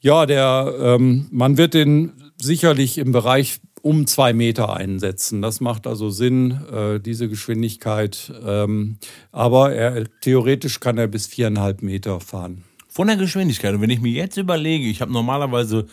Ja, 0.00 0.26
der, 0.26 0.74
ähm, 0.80 1.26
man 1.30 1.56
wird 1.56 1.74
den 1.74 2.12
sicherlich 2.40 2.98
im 2.98 3.12
Bereich 3.12 3.58
um 3.88 4.06
zwei 4.06 4.34
Meter 4.34 4.76
einsetzen. 4.76 5.40
Das 5.40 5.62
macht 5.62 5.86
also 5.86 6.10
Sinn, 6.10 6.60
äh, 6.70 7.00
diese 7.00 7.26
Geschwindigkeit. 7.26 8.30
Ähm, 8.44 8.98
aber 9.32 9.72
er, 9.72 10.04
theoretisch 10.20 10.78
kann 10.78 10.98
er 10.98 11.06
bis 11.06 11.26
viereinhalb 11.26 11.80
Meter 11.80 12.20
fahren. 12.20 12.64
Von 12.86 13.06
der 13.06 13.16
Geschwindigkeit. 13.16 13.74
Und 13.74 13.80
wenn 13.80 13.88
ich 13.88 14.02
mir 14.02 14.12
jetzt 14.12 14.36
überlege, 14.36 14.86
ich 14.88 15.00
habe 15.00 15.10
normalerweise 15.10 15.86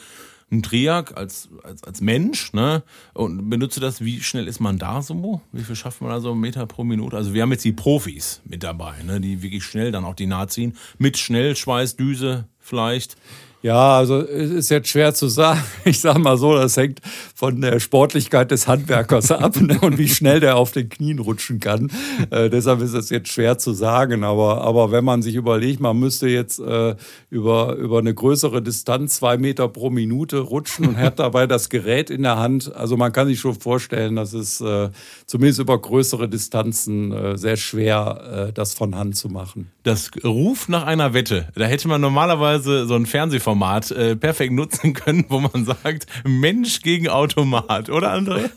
einen 0.51 0.61
Triac 0.61 1.15
als, 1.15 1.47
als, 1.63 1.85
als 1.85 2.01
Mensch 2.01 2.51
ne, 2.51 2.83
und 3.13 3.49
benutze 3.49 3.79
das, 3.79 4.03
wie 4.03 4.21
schnell 4.21 4.49
ist 4.49 4.59
man 4.59 4.77
da 4.77 5.01
so? 5.01 5.39
Wie 5.53 5.63
viel 5.63 5.77
schafft 5.77 6.01
man 6.01 6.09
da 6.09 6.19
so 6.19 6.35
Meter 6.35 6.65
pro 6.65 6.83
Minute? 6.83 7.15
Also 7.15 7.33
wir 7.33 7.43
haben 7.43 7.51
jetzt 7.53 7.63
die 7.63 7.71
Profis 7.71 8.41
mit 8.43 8.61
dabei, 8.63 9.03
ne, 9.03 9.21
die 9.21 9.41
wirklich 9.41 9.63
schnell 9.63 9.93
dann 9.93 10.03
auch 10.03 10.15
die 10.15 10.27
Naht 10.27 10.51
ziehen. 10.51 10.75
Mit 10.97 11.17
Schnellschweißdüse 11.17 12.45
vielleicht. 12.59 13.15
Ja, 13.61 13.97
also 13.97 14.19
es 14.21 14.51
ist 14.51 14.69
jetzt 14.69 14.89
schwer 14.89 15.13
zu 15.13 15.27
sagen. 15.27 15.61
Ich 15.85 15.99
sage 15.99 16.19
mal 16.19 16.37
so, 16.37 16.55
das 16.55 16.77
hängt 16.77 16.99
von 17.35 17.61
der 17.61 17.79
Sportlichkeit 17.79 18.49
des 18.49 18.67
Handwerkers 18.67 19.31
ab 19.31 19.55
ne, 19.59 19.79
und 19.81 19.97
wie 19.97 20.07
schnell 20.07 20.39
der 20.39 20.57
auf 20.57 20.71
den 20.71 20.89
Knien 20.89 21.19
rutschen 21.19 21.59
kann. 21.59 21.91
Äh, 22.31 22.49
deshalb 22.49 22.81
ist 22.81 22.93
es 22.93 23.09
jetzt 23.09 23.29
schwer 23.29 23.57
zu 23.57 23.73
sagen. 23.73 24.23
Aber, 24.23 24.61
aber 24.61 24.91
wenn 24.91 25.03
man 25.03 25.21
sich 25.21 25.35
überlegt, 25.35 25.79
man 25.79 25.97
müsste 25.97 26.27
jetzt 26.27 26.59
äh, 26.59 26.95
über, 27.29 27.75
über 27.75 27.99
eine 27.99 28.13
größere 28.13 28.61
Distanz 28.61 29.17
zwei 29.17 29.37
Meter 29.37 29.67
pro 29.67 29.89
Minute 29.89 30.39
rutschen 30.39 30.87
und 30.87 30.97
hat 30.97 31.19
dabei 31.19 31.45
das 31.45 31.69
Gerät 31.69 32.09
in 32.09 32.23
der 32.23 32.37
Hand. 32.37 32.75
Also 32.75 32.97
man 32.97 33.11
kann 33.11 33.27
sich 33.27 33.39
schon 33.39 33.55
vorstellen, 33.55 34.15
dass 34.15 34.33
es 34.33 34.61
äh, 34.61 34.89
zumindest 35.25 35.59
über 35.59 35.79
größere 35.79 36.27
Distanzen 36.29 37.11
äh, 37.11 37.37
sehr 37.37 37.57
schwer, 37.57 38.47
äh, 38.49 38.53
das 38.53 38.73
von 38.73 38.95
Hand 38.95 39.17
zu 39.17 39.29
machen. 39.29 39.71
Das 39.83 40.11
ruft 40.23 40.69
nach 40.69 40.85
einer 40.85 41.13
Wette. 41.13 41.49
Da 41.55 41.65
hätte 41.65 41.87
man 41.87 42.01
normalerweise 42.01 42.87
so 42.87 42.95
ein 42.95 43.05
Fernsehformat 43.05 43.54
Format 43.55 43.89
äh, 43.91 44.17
perfekt 44.17 44.51
nutzen 44.51 44.93
können, 44.93 45.23
wo 45.29 45.39
man 45.39 45.63
sagt, 45.63 46.07
Mensch 46.25 46.81
gegen 46.81 47.07
Automat, 47.07 47.89
oder 47.89 48.13
André? 48.13 48.49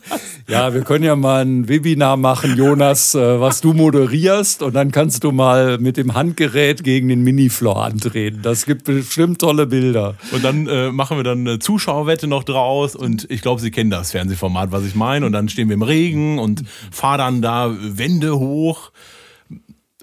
Ja, 0.49 0.73
wir 0.73 0.81
können 0.81 1.05
ja 1.05 1.15
mal 1.15 1.45
ein 1.45 1.69
Webinar 1.69 2.17
machen, 2.17 2.57
Jonas, 2.57 3.15
äh, 3.15 3.39
was 3.39 3.61
du 3.61 3.71
moderierst 3.71 4.61
und 4.61 4.73
dann 4.73 4.91
kannst 4.91 5.23
du 5.23 5.31
mal 5.31 5.77
mit 5.77 5.95
dem 5.95 6.15
Handgerät 6.15 6.83
gegen 6.83 7.07
den 7.07 7.23
Minifloor 7.23 7.85
antreten. 7.85 8.41
Das 8.41 8.65
gibt 8.65 8.83
bestimmt 8.83 9.39
tolle 9.39 9.67
Bilder. 9.67 10.15
Und 10.33 10.43
dann 10.43 10.67
äh, 10.67 10.91
machen 10.91 11.15
wir 11.15 11.23
dann 11.23 11.47
eine 11.47 11.59
Zuschauerwette 11.59 12.27
noch 12.27 12.43
draus 12.43 12.93
und 12.93 13.25
ich 13.31 13.41
glaube, 13.41 13.61
Sie 13.61 13.71
kennen 13.71 13.91
das 13.91 14.11
Fernsehformat, 14.11 14.73
was 14.73 14.83
ich 14.83 14.95
meine. 14.95 15.25
Und 15.25 15.31
dann 15.31 15.47
stehen 15.47 15.69
wir 15.69 15.75
im 15.75 15.81
Regen 15.81 16.39
und 16.39 16.63
fahren 16.91 17.19
dann 17.19 17.41
da 17.41 17.73
Wände 17.79 18.37
hoch 18.37 18.91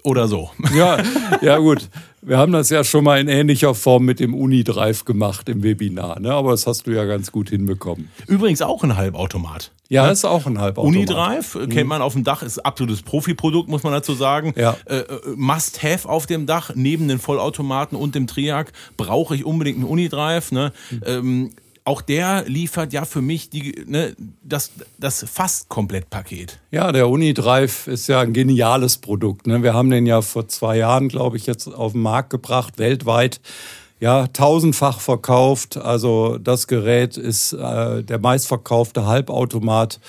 oder 0.05 0.27
so. 0.27 0.51
Ja, 0.75 0.97
ja 1.43 1.59
gut. 1.59 1.91
Wir 2.27 2.39
haben 2.39 2.51
das 2.51 2.71
ja 2.71 2.83
schon 2.83 3.05
mal 3.05 3.21
in 3.21 3.29
ähnlicher 3.29 3.73
Form 3.73 4.05
mit 4.05 4.19
dem 4.19 4.35
Unidrive 4.35 5.05
gemacht 5.05 5.49
im 5.49 5.62
Webinar, 5.62 6.19
ne? 6.19 6.33
aber 6.33 6.51
das 6.51 6.67
hast 6.67 6.89
du 6.89 6.91
ja 6.91 7.05
ganz 7.05 7.31
gut 7.31 7.51
hinbekommen. 7.51 8.11
Übrigens 8.27 8.62
auch 8.62 8.83
ein 8.83 8.97
Halbautomat. 8.97 9.71
Ja, 9.89 10.07
ne? 10.07 10.12
ist 10.12 10.25
auch 10.25 10.45
ein 10.45 10.59
Halbautomat. 10.59 10.97
Unidrive 10.97 11.55
mhm. 11.55 11.69
kennt 11.69 11.89
man 11.89 12.03
auf 12.03 12.15
dem 12.15 12.25
Dach, 12.25 12.43
ist 12.43 12.59
absolutes 12.59 13.03
Profiprodukt, 13.03 13.69
muss 13.69 13.85
man 13.85 13.93
dazu 13.93 14.12
sagen. 14.15 14.55
Ja. 14.57 14.77
Äh, 14.87 14.97
äh, 14.97 15.21
must 15.37 15.85
have 15.85 16.09
auf 16.09 16.27
dem 16.27 16.47
Dach, 16.47 16.73
neben 16.75 17.07
den 17.07 17.21
Vollautomaten 17.21 17.97
und 17.97 18.17
dem 18.17 18.27
Triac 18.27 18.73
brauche 18.97 19.37
ich 19.37 19.45
unbedingt 19.45 19.79
einen 19.79 19.87
Unidrive. 19.87 20.53
Ne? 20.53 20.73
Mhm. 20.91 21.03
Ähm, 21.07 21.51
auch 21.87 22.03
der 22.03 22.44
liefert 22.46 22.92
ja 22.92 23.05
für 23.05 23.22
mich 23.22 23.49
die, 23.49 23.85
ne, 23.87 24.14
das, 24.42 24.72
das 24.99 25.25
fast 25.31 25.68
Komplettpaket. 25.68 26.59
Ja, 26.72 26.90
der 26.90 27.09
Unidrive 27.09 27.88
ist 27.88 28.09
ja 28.09 28.20
ein 28.20 28.33
geniales 28.33 28.99
Produkt. 28.99 29.46
Ne? 29.46 29.62
Wir 29.62 29.72
haben 29.72 29.90
den 29.90 30.05
ja 30.05 30.20
vor 30.20 30.49
zwei 30.49 30.79
Jahren, 30.79 31.09
glaube 31.09 31.37
ich, 31.37 31.46
jetzt 31.46 31.68
auf 31.68 31.92
den 31.92 32.03
Markt 32.03 32.31
gebracht, 32.31 32.79
weltweit. 32.79 33.40
Ja, 34.01 34.27
tausendfach 34.27 35.01
verkauft. 35.01 35.77
Also 35.77 36.38
das 36.38 36.66
Gerät 36.66 37.16
ist 37.16 37.53
äh, 37.53 38.03
der 38.03 38.18
meistverkaufte 38.18 39.07
Halbautomat 39.07 40.01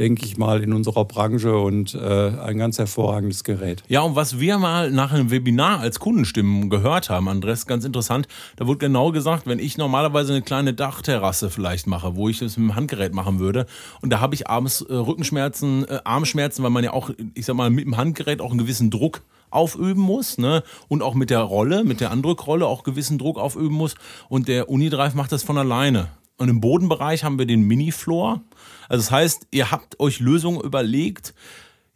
denke 0.00 0.24
ich 0.24 0.38
mal, 0.38 0.62
in 0.62 0.72
unserer 0.72 1.04
Branche 1.04 1.56
und 1.58 1.94
äh, 1.94 2.30
ein 2.30 2.56
ganz 2.56 2.78
hervorragendes 2.78 3.44
Gerät. 3.44 3.82
Ja, 3.86 4.00
und 4.00 4.16
was 4.16 4.40
wir 4.40 4.56
mal 4.56 4.90
nach 4.90 5.12
einem 5.12 5.30
Webinar 5.30 5.80
als 5.80 6.00
Kundenstimmen 6.00 6.70
gehört 6.70 7.10
haben, 7.10 7.28
Andres, 7.28 7.66
ganz 7.66 7.84
interessant, 7.84 8.26
da 8.56 8.66
wurde 8.66 8.78
genau 8.78 9.12
gesagt, 9.12 9.46
wenn 9.46 9.58
ich 9.58 9.76
normalerweise 9.76 10.32
eine 10.32 10.42
kleine 10.42 10.72
Dachterrasse 10.72 11.50
vielleicht 11.50 11.86
mache, 11.86 12.16
wo 12.16 12.30
ich 12.30 12.40
es 12.40 12.56
mit 12.56 12.70
dem 12.70 12.76
Handgerät 12.76 13.12
machen 13.12 13.38
würde, 13.38 13.66
und 14.00 14.10
da 14.10 14.20
habe 14.20 14.34
ich 14.34 14.48
abends 14.48 14.80
äh, 14.80 14.94
Rückenschmerzen, 14.94 15.86
äh, 15.86 16.00
Armschmerzen, 16.02 16.64
weil 16.64 16.70
man 16.70 16.82
ja 16.82 16.94
auch, 16.94 17.10
ich 17.34 17.44
sag 17.44 17.54
mal, 17.54 17.68
mit 17.68 17.84
dem 17.84 17.98
Handgerät 17.98 18.40
auch 18.40 18.50
einen 18.50 18.58
gewissen 18.58 18.90
Druck 18.90 19.20
aufüben 19.50 20.00
muss 20.00 20.38
ne? 20.38 20.62
und 20.88 21.02
auch 21.02 21.14
mit 21.14 21.28
der 21.28 21.40
Rolle, 21.40 21.84
mit 21.84 22.00
der 22.00 22.10
Andrückrolle 22.10 22.66
auch 22.66 22.84
gewissen 22.84 23.18
Druck 23.18 23.36
aufüben 23.36 23.74
muss. 23.74 23.96
Und 24.28 24.48
der 24.48 24.70
Unidrive 24.70 25.14
macht 25.14 25.32
das 25.32 25.42
von 25.42 25.58
alleine. 25.58 26.08
Und 26.40 26.48
im 26.48 26.62
Bodenbereich 26.62 27.22
haben 27.22 27.38
wir 27.38 27.44
den 27.44 27.64
Mini-Floor. 27.64 28.40
Also 28.88 29.02
das 29.02 29.10
heißt, 29.10 29.48
ihr 29.50 29.70
habt 29.70 30.00
euch 30.00 30.20
Lösungen 30.20 30.58
überlegt, 30.62 31.34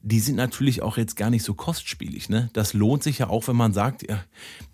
die 0.03 0.21
sind 0.21 0.37
natürlich 0.37 0.83
auch 0.83 0.99
jetzt 0.99 1.17
gar 1.17 1.31
nicht 1.31 1.43
so 1.45 1.55
kostspielig. 1.55 2.29
Ne? 2.29 2.51
Das 2.53 2.75
lohnt 2.75 3.03
sich 3.03 3.21
ja 3.21 3.31
auch, 3.31 3.49
wenn 3.49 3.57
man 3.57 3.73
sagt, 3.73 4.05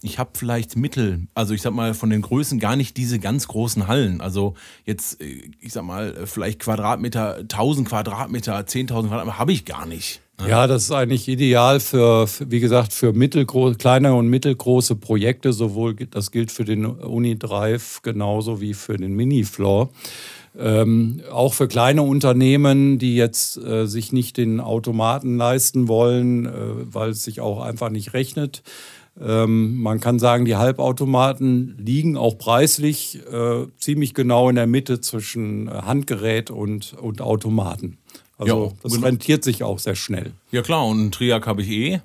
ich 0.02 0.18
habe 0.18 0.30
vielleicht 0.35 0.74
Mittel, 0.74 1.28
also 1.35 1.54
ich 1.54 1.62
sag 1.62 1.72
mal 1.72 1.94
von 1.94 2.11
den 2.11 2.20
Größen 2.20 2.59
gar 2.59 2.74
nicht 2.74 2.96
diese 2.96 3.20
ganz 3.20 3.46
großen 3.46 3.87
Hallen. 3.87 4.20
Also 4.20 4.54
jetzt, 4.87 5.20
äh, 5.20 5.48
ich 5.61 5.72
sag 5.72 5.85
mal, 5.85 6.26
vielleicht 6.26 6.59
Quadratmeter, 6.59 7.37
1000 7.37 7.87
Quadratmeter, 7.87 8.59
10.000 8.59 9.06
Quadratmeter 9.06 9.38
habe 9.38 9.52
ich 9.52 9.64
gar 9.66 9.87
nicht. 9.87 10.20
Ja, 10.48 10.66
das 10.66 10.85
ist 10.85 10.92
eigentlich 10.92 11.29
ideal 11.29 11.81
für, 11.81 12.26
wie 12.46 12.61
gesagt, 12.61 12.92
für 12.92 13.12
mittelgroße, 13.12 13.76
kleine 13.76 14.14
und 14.14 14.29
mittelgroße 14.29 14.96
Projekte. 14.96 15.53
Sowohl 15.53 15.94
das 15.94 16.31
gilt 16.31 16.50
für 16.50 16.64
den 16.64 16.87
Unidrive 16.87 18.00
genauso 18.03 18.61
wie 18.61 18.74
für 18.74 18.96
den 18.96 19.14
Mini-Floor. 19.14 19.90
Ähm, 20.59 21.20
auch 21.31 21.55
für 21.55 21.68
kleine 21.68 22.03
Unternehmen, 22.03 22.98
die 22.98 23.14
jetzt 23.14 23.57
äh, 23.59 23.87
sich 23.87 24.12
nicht 24.12 24.37
den 24.37 24.61
Automaten 24.61 25.37
leisten 25.37 25.87
wollen, 25.87 26.46
äh, 26.46 26.50
weil 26.85 27.11
es 27.11 27.22
sich 27.22 27.40
auch 27.40 27.61
einfach 27.61 27.90
nicht 27.90 28.14
rechnet. 28.14 28.62
Ähm, 29.20 29.76
man 29.81 30.00
kann 30.00 30.18
sagen, 30.18 30.46
die 30.46 30.57
Halbautomaten 30.57 31.76
liegen 31.79 32.16
auch 32.16 32.38
preislich 32.38 33.20
äh, 33.31 33.66
ziemlich 33.79 34.14
genau 34.14 34.48
in 34.48 34.57
der 34.57 34.66
Mitte 34.66 35.00
zwischen 35.00 35.68
äh, 35.68 35.83
Handgerät 35.83 36.50
und, 36.50 36.94
und 36.94 37.20
Automaten. 37.20 37.98
Also 38.40 38.66
Ja, 38.66 38.72
das 38.83 38.92
genau. 38.94 39.07
rentiert 39.07 39.44
sich 39.44 39.62
auch 39.62 39.79
sehr 39.79 39.94
schnell. 39.94 40.33
Ja 40.50 40.62
klar, 40.62 40.87
und 40.87 40.98
einen 40.98 41.11
Triac 41.12 41.46
habe 41.46 41.62
ich 41.62 41.68
eh. 41.70 42.00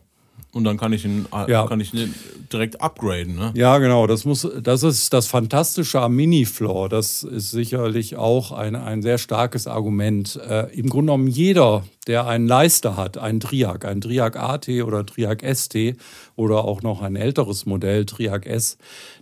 Und 0.51 0.63
dann 0.63 0.77
kann 0.77 0.93
ich 0.93 1.03
ihn, 1.03 1.25
äh, 1.33 1.51
Ja. 1.51 1.65
kann 1.67 1.81
ich 1.81 1.93
ihn 1.93 2.13
direkt 2.51 2.79
upgraden. 2.81 3.35
Ne? 3.35 3.51
Ja, 3.55 3.77
genau. 3.77 4.07
Das, 4.07 4.23
muss, 4.23 4.47
das 4.61 4.83
ist 4.83 5.11
das 5.11 5.27
Fantastische 5.27 5.99
am 5.99 6.15
Mini-Floor. 6.15 6.87
Das 6.87 7.23
ist 7.23 7.51
sicherlich 7.51 8.15
auch 8.15 8.53
ein, 8.53 8.75
ein 8.77 9.01
sehr 9.01 9.17
starkes 9.17 9.67
Argument. 9.67 10.39
Äh, 10.47 10.73
Im 10.73 10.89
Grunde 10.89 11.07
genommen 11.11 11.27
jeder, 11.27 11.83
der 12.07 12.27
einen 12.27 12.47
Leister 12.47 12.95
hat, 12.95 13.17
einen 13.17 13.41
Triac, 13.41 13.83
einen 13.83 13.99
Triac 13.99 14.37
AT 14.37 14.69
oder 14.69 15.05
Triac 15.05 15.43
ST 15.43 15.95
oder 16.37 16.63
auch 16.63 16.81
noch 16.83 17.01
ein 17.01 17.17
älteres 17.17 17.65
Modell, 17.65 18.05
Triac 18.05 18.45
S, 18.45 18.77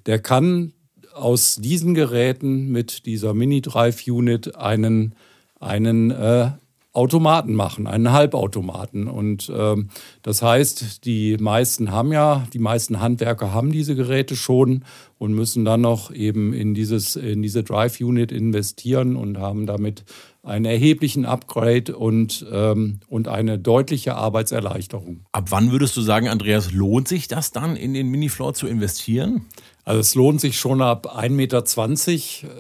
der 0.06 0.20
kann 0.20 0.74
aus 1.16 1.56
diesen 1.56 1.96
Geräten 1.96 2.70
mit 2.72 3.08
dieser 3.08 3.34
Mini-Drive-Unit 3.34 4.56
einen, 4.56 5.16
einen 5.60 6.12
äh, 6.12 6.52
Automaten 6.94 7.56
machen, 7.56 7.88
einen 7.88 8.12
Halbautomaten. 8.12 9.08
Und 9.08 9.52
ähm, 9.54 9.90
das 10.22 10.44
heißt, 10.44 11.06
die 11.06 11.38
meisten 11.38 11.92
haben 11.92 12.12
ja, 12.14 12.46
die 12.54 12.60
meisten 12.60 13.02
Handwerker 13.02 13.52
haben 13.52 13.72
diese 13.72 13.96
Geräte 13.96 14.36
schon 14.36 14.86
und 15.18 15.34
müssen 15.34 15.66
dann 15.66 15.82
noch 15.82 16.14
eben 16.14 16.54
in, 16.54 16.76
dieses, 16.76 17.16
in 17.16 17.42
diese 17.42 17.64
Drive-Unit 17.64 18.32
investieren 18.32 19.16
und 19.16 19.40
haben 19.40 19.66
damit 19.66 20.06
einen 20.44 20.66
erheblichen 20.66 21.26
Upgrade 21.26 21.96
und, 21.96 22.46
ähm, 22.52 23.00
und 23.08 23.28
eine 23.28 23.58
deutliche 23.58 24.16
Arbeitserleichterung. 24.16 25.22
Ab 25.32 25.46
wann 25.50 25.72
würdest 25.72 25.98
du 25.98 26.02
sagen, 26.02 26.28
Andreas, 26.28 26.72
lohnt 26.74 27.08
sich 27.08 27.28
das 27.28 27.52
dann, 27.52 27.76
in 27.76 27.94
den 27.94 28.10
Minifloor 28.10 28.54
zu 28.54 28.68
investieren? 28.68 29.46
Also 29.86 30.00
es 30.00 30.16
lohnt 30.16 30.40
sich 30.40 30.58
schon 30.58 30.82
ab 30.82 31.14
1,20 31.18 31.30
Meter 31.30 31.64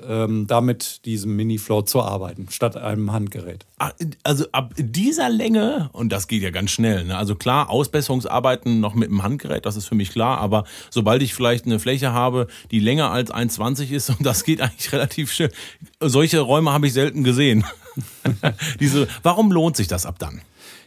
ähm, 0.09 0.45
damit 0.45 1.05
diesem 1.05 1.35
Mini-Floor 1.37 1.85
zu 1.85 2.01
arbeiten, 2.01 2.47
statt 2.49 2.75
einem 2.75 3.13
Handgerät. 3.13 3.65
Ah, 3.79 3.91
Also 4.23 4.45
ab 4.51 4.73
dieser 4.77 5.29
Länge, 5.29 5.89
und 5.93 6.11
das 6.11 6.27
geht 6.27 6.43
ja 6.43 6.49
ganz 6.49 6.71
schnell, 6.71 7.05
ne? 7.05 7.17
also 7.17 7.35
klar, 7.35 7.69
Ausbesserungsarbeiten 7.69 8.81
noch 8.81 8.93
mit 8.93 9.09
dem 9.09 9.23
Handgerät, 9.23 9.65
das 9.65 9.77
ist 9.77 9.87
für 9.87 9.95
mich 9.95 10.11
klar, 10.11 10.39
aber 10.39 10.65
sobald 10.89 11.21
ich 11.21 11.33
vielleicht 11.33 11.65
eine 11.65 11.79
Fläche 11.79 12.11
habe, 12.11 12.47
die 12.71 12.79
länger 12.79 13.11
als 13.11 13.33
1,20 13.33 13.91
ist, 13.91 14.09
und 14.17 14.25
das 14.25 14.43
geht 14.43 14.59
eigentlich 14.59 14.91
relativ 14.91 15.31
schnell, 15.31 15.51
solche 16.01 16.41
Räume 16.41 16.73
habe 16.73 16.87
ich 16.87 16.93
selten 16.93 17.23
gesehen. 17.23 17.63
Diese, 18.81 19.07
warum 19.21 19.51
lohnt 19.51 19.77
sich 19.77 19.87
das 19.87 20.05
ab 20.05 20.19
dann? 20.19 20.41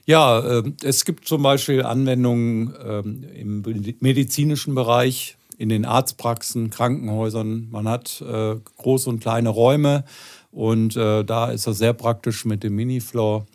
Ja, 0.04 0.38
äh, 0.40 0.72
es 0.82 1.04
gibt 1.04 1.26
zum 1.26 1.42
Beispiel 1.42 1.82
Anwendungen 1.82 2.74
ähm, 2.84 3.24
im 3.34 3.96
medizinischen 4.00 4.74
Bereich, 4.74 5.36
in 5.58 5.68
den 5.68 5.84
Arztpraxen, 5.84 6.70
Krankenhäusern. 6.70 7.68
Man 7.70 7.88
hat 7.88 8.20
äh, 8.20 8.56
große 8.76 9.08
und 9.10 9.20
kleine 9.20 9.48
Räume 9.48 10.04
und 10.50 10.96
äh, 10.96 11.24
da 11.24 11.50
ist 11.50 11.66
das 11.66 11.78
sehr 11.78 11.92
praktisch 11.92 12.44
mit 12.44 12.62
dem 12.62 12.74
Minifloor. 12.76 13.46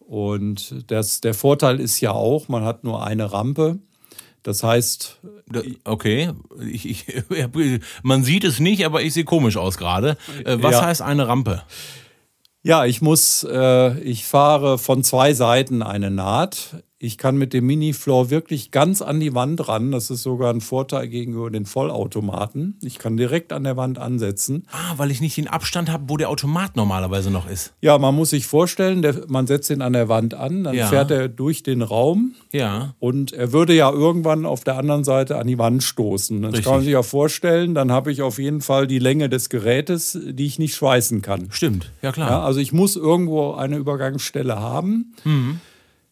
Und 0.00 0.84
das, 0.90 1.20
der 1.20 1.34
Vorteil 1.34 1.80
ist 1.80 2.00
ja 2.00 2.12
auch, 2.12 2.48
man 2.48 2.64
hat 2.64 2.84
nur 2.84 3.04
eine 3.06 3.32
Rampe. 3.32 3.78
Das 4.42 4.62
heißt, 4.62 5.20
Okay, 5.84 6.30
ich, 6.60 6.88
ich, 6.88 7.06
man 8.02 8.24
sieht 8.24 8.44
es 8.44 8.60
nicht, 8.60 8.84
aber 8.84 9.02
ich 9.02 9.14
sehe 9.14 9.24
komisch 9.24 9.56
aus 9.56 9.78
gerade. 9.78 10.16
Äh, 10.44 10.58
Was 10.60 10.72
Ja. 10.72 10.84
heißt 10.86 11.02
eine 11.02 11.28
Rampe? 11.28 11.62
Ja, 12.62 12.84
ich 12.86 13.02
muss, 13.02 13.44
äh, 13.50 13.98
ich 14.00 14.24
fahre 14.24 14.78
von 14.78 15.04
zwei 15.04 15.34
Seiten 15.34 15.82
eine 15.82 16.10
Naht. 16.10 16.82
Ich 17.04 17.18
kann 17.18 17.36
mit 17.36 17.52
dem 17.52 17.66
Mini-Floor 17.66 18.30
wirklich 18.30 18.70
ganz 18.70 19.02
an 19.02 19.20
die 19.20 19.34
Wand 19.34 19.68
ran. 19.68 19.92
Das 19.92 20.08
ist 20.08 20.22
sogar 20.22 20.50
ein 20.52 20.62
Vorteil 20.62 21.06
gegenüber 21.08 21.50
den 21.50 21.66
Vollautomaten. 21.66 22.78
Ich 22.82 22.98
kann 22.98 23.18
direkt 23.18 23.52
an 23.52 23.64
der 23.64 23.76
Wand 23.76 23.98
ansetzen. 23.98 24.64
Ah, 24.72 24.94
weil 24.96 25.10
ich 25.10 25.20
nicht 25.20 25.36
den 25.36 25.46
Abstand 25.46 25.90
habe, 25.92 26.04
wo 26.08 26.16
der 26.16 26.30
Automat 26.30 26.76
normalerweise 26.76 27.30
noch 27.30 27.46
ist. 27.48 27.74
Ja, 27.82 27.98
man 27.98 28.14
muss 28.14 28.30
sich 28.30 28.46
vorstellen, 28.46 29.02
der, 29.02 29.24
man 29.28 29.46
setzt 29.46 29.68
ihn 29.68 29.82
an 29.82 29.92
der 29.92 30.08
Wand 30.08 30.32
an, 30.32 30.64
dann 30.64 30.74
Ja. 30.74 30.86
fährt 30.86 31.10
er 31.10 31.28
durch 31.28 31.62
den 31.62 31.82
Raum 31.82 32.34
Ja. 32.52 32.94
und 33.00 33.32
er 33.34 33.52
würde 33.52 33.74
ja 33.74 33.90
irgendwann 33.90 34.46
auf 34.46 34.64
der 34.64 34.78
anderen 34.78 35.04
Seite 35.04 35.36
an 35.36 35.46
die 35.46 35.58
Wand 35.58 35.82
stoßen. 35.82 36.40
Das 36.40 36.52
Richtig. 36.52 36.64
kann 36.64 36.74
man 36.76 36.84
sich 36.84 36.92
ja 36.94 37.02
vorstellen. 37.02 37.74
Dann 37.74 37.92
habe 37.92 38.12
ich 38.12 38.22
auf 38.22 38.38
jeden 38.38 38.62
Fall 38.62 38.86
die 38.86 38.98
Länge 38.98 39.28
des 39.28 39.50
Gerätes, 39.50 40.18
die 40.24 40.46
ich 40.46 40.58
nicht 40.58 40.74
schweißen 40.74 41.20
kann. 41.20 41.48
Stimmt, 41.50 41.90
ja 42.00 42.12
klar. 42.12 42.30
Ja, 42.30 42.42
also 42.44 42.60
ich 42.60 42.72
muss 42.72 42.96
irgendwo 42.96 43.52
eine 43.52 43.76
Übergangsstelle 43.76 44.58
haben. 44.58 45.12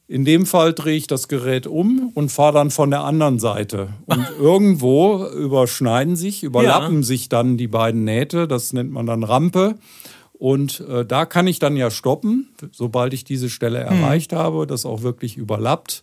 In 0.08 0.24
dem 0.24 0.46
Fall 0.46 0.74
drehe 0.74 0.96
ich 0.96 1.06
das 1.06 1.28
Gerät 1.28 1.66
um 1.66 2.10
und 2.14 2.30
fahre 2.30 2.54
dann 2.54 2.70
von 2.70 2.90
der 2.90 3.04
anderen 3.04 3.38
Seite. 3.38 3.88
Und 4.06 4.26
irgendwo 4.38 5.26
überschneiden 5.26 6.16
sich, 6.16 6.42
überlappen 6.42 7.02
sich 7.02 7.28
dann 7.28 7.56
die 7.56 7.68
beiden 7.68 8.04
Nähte. 8.04 8.46
Das 8.46 8.72
nennt 8.72 8.90
man 8.90 9.06
dann 9.06 9.24
Rampe. 9.24 9.76
Und 10.32 10.80
äh, 10.80 11.06
da 11.06 11.24
kann 11.24 11.46
ich 11.46 11.60
dann 11.60 11.76
ja 11.76 11.90
stoppen, 11.90 12.48
sobald 12.72 13.14
ich 13.14 13.22
diese 13.22 13.48
Stelle 13.48 13.78
erreicht 13.78 14.32
habe, 14.32 14.66
das 14.66 14.84
auch 14.84 15.02
wirklich 15.02 15.36
überlappt. 15.36 16.02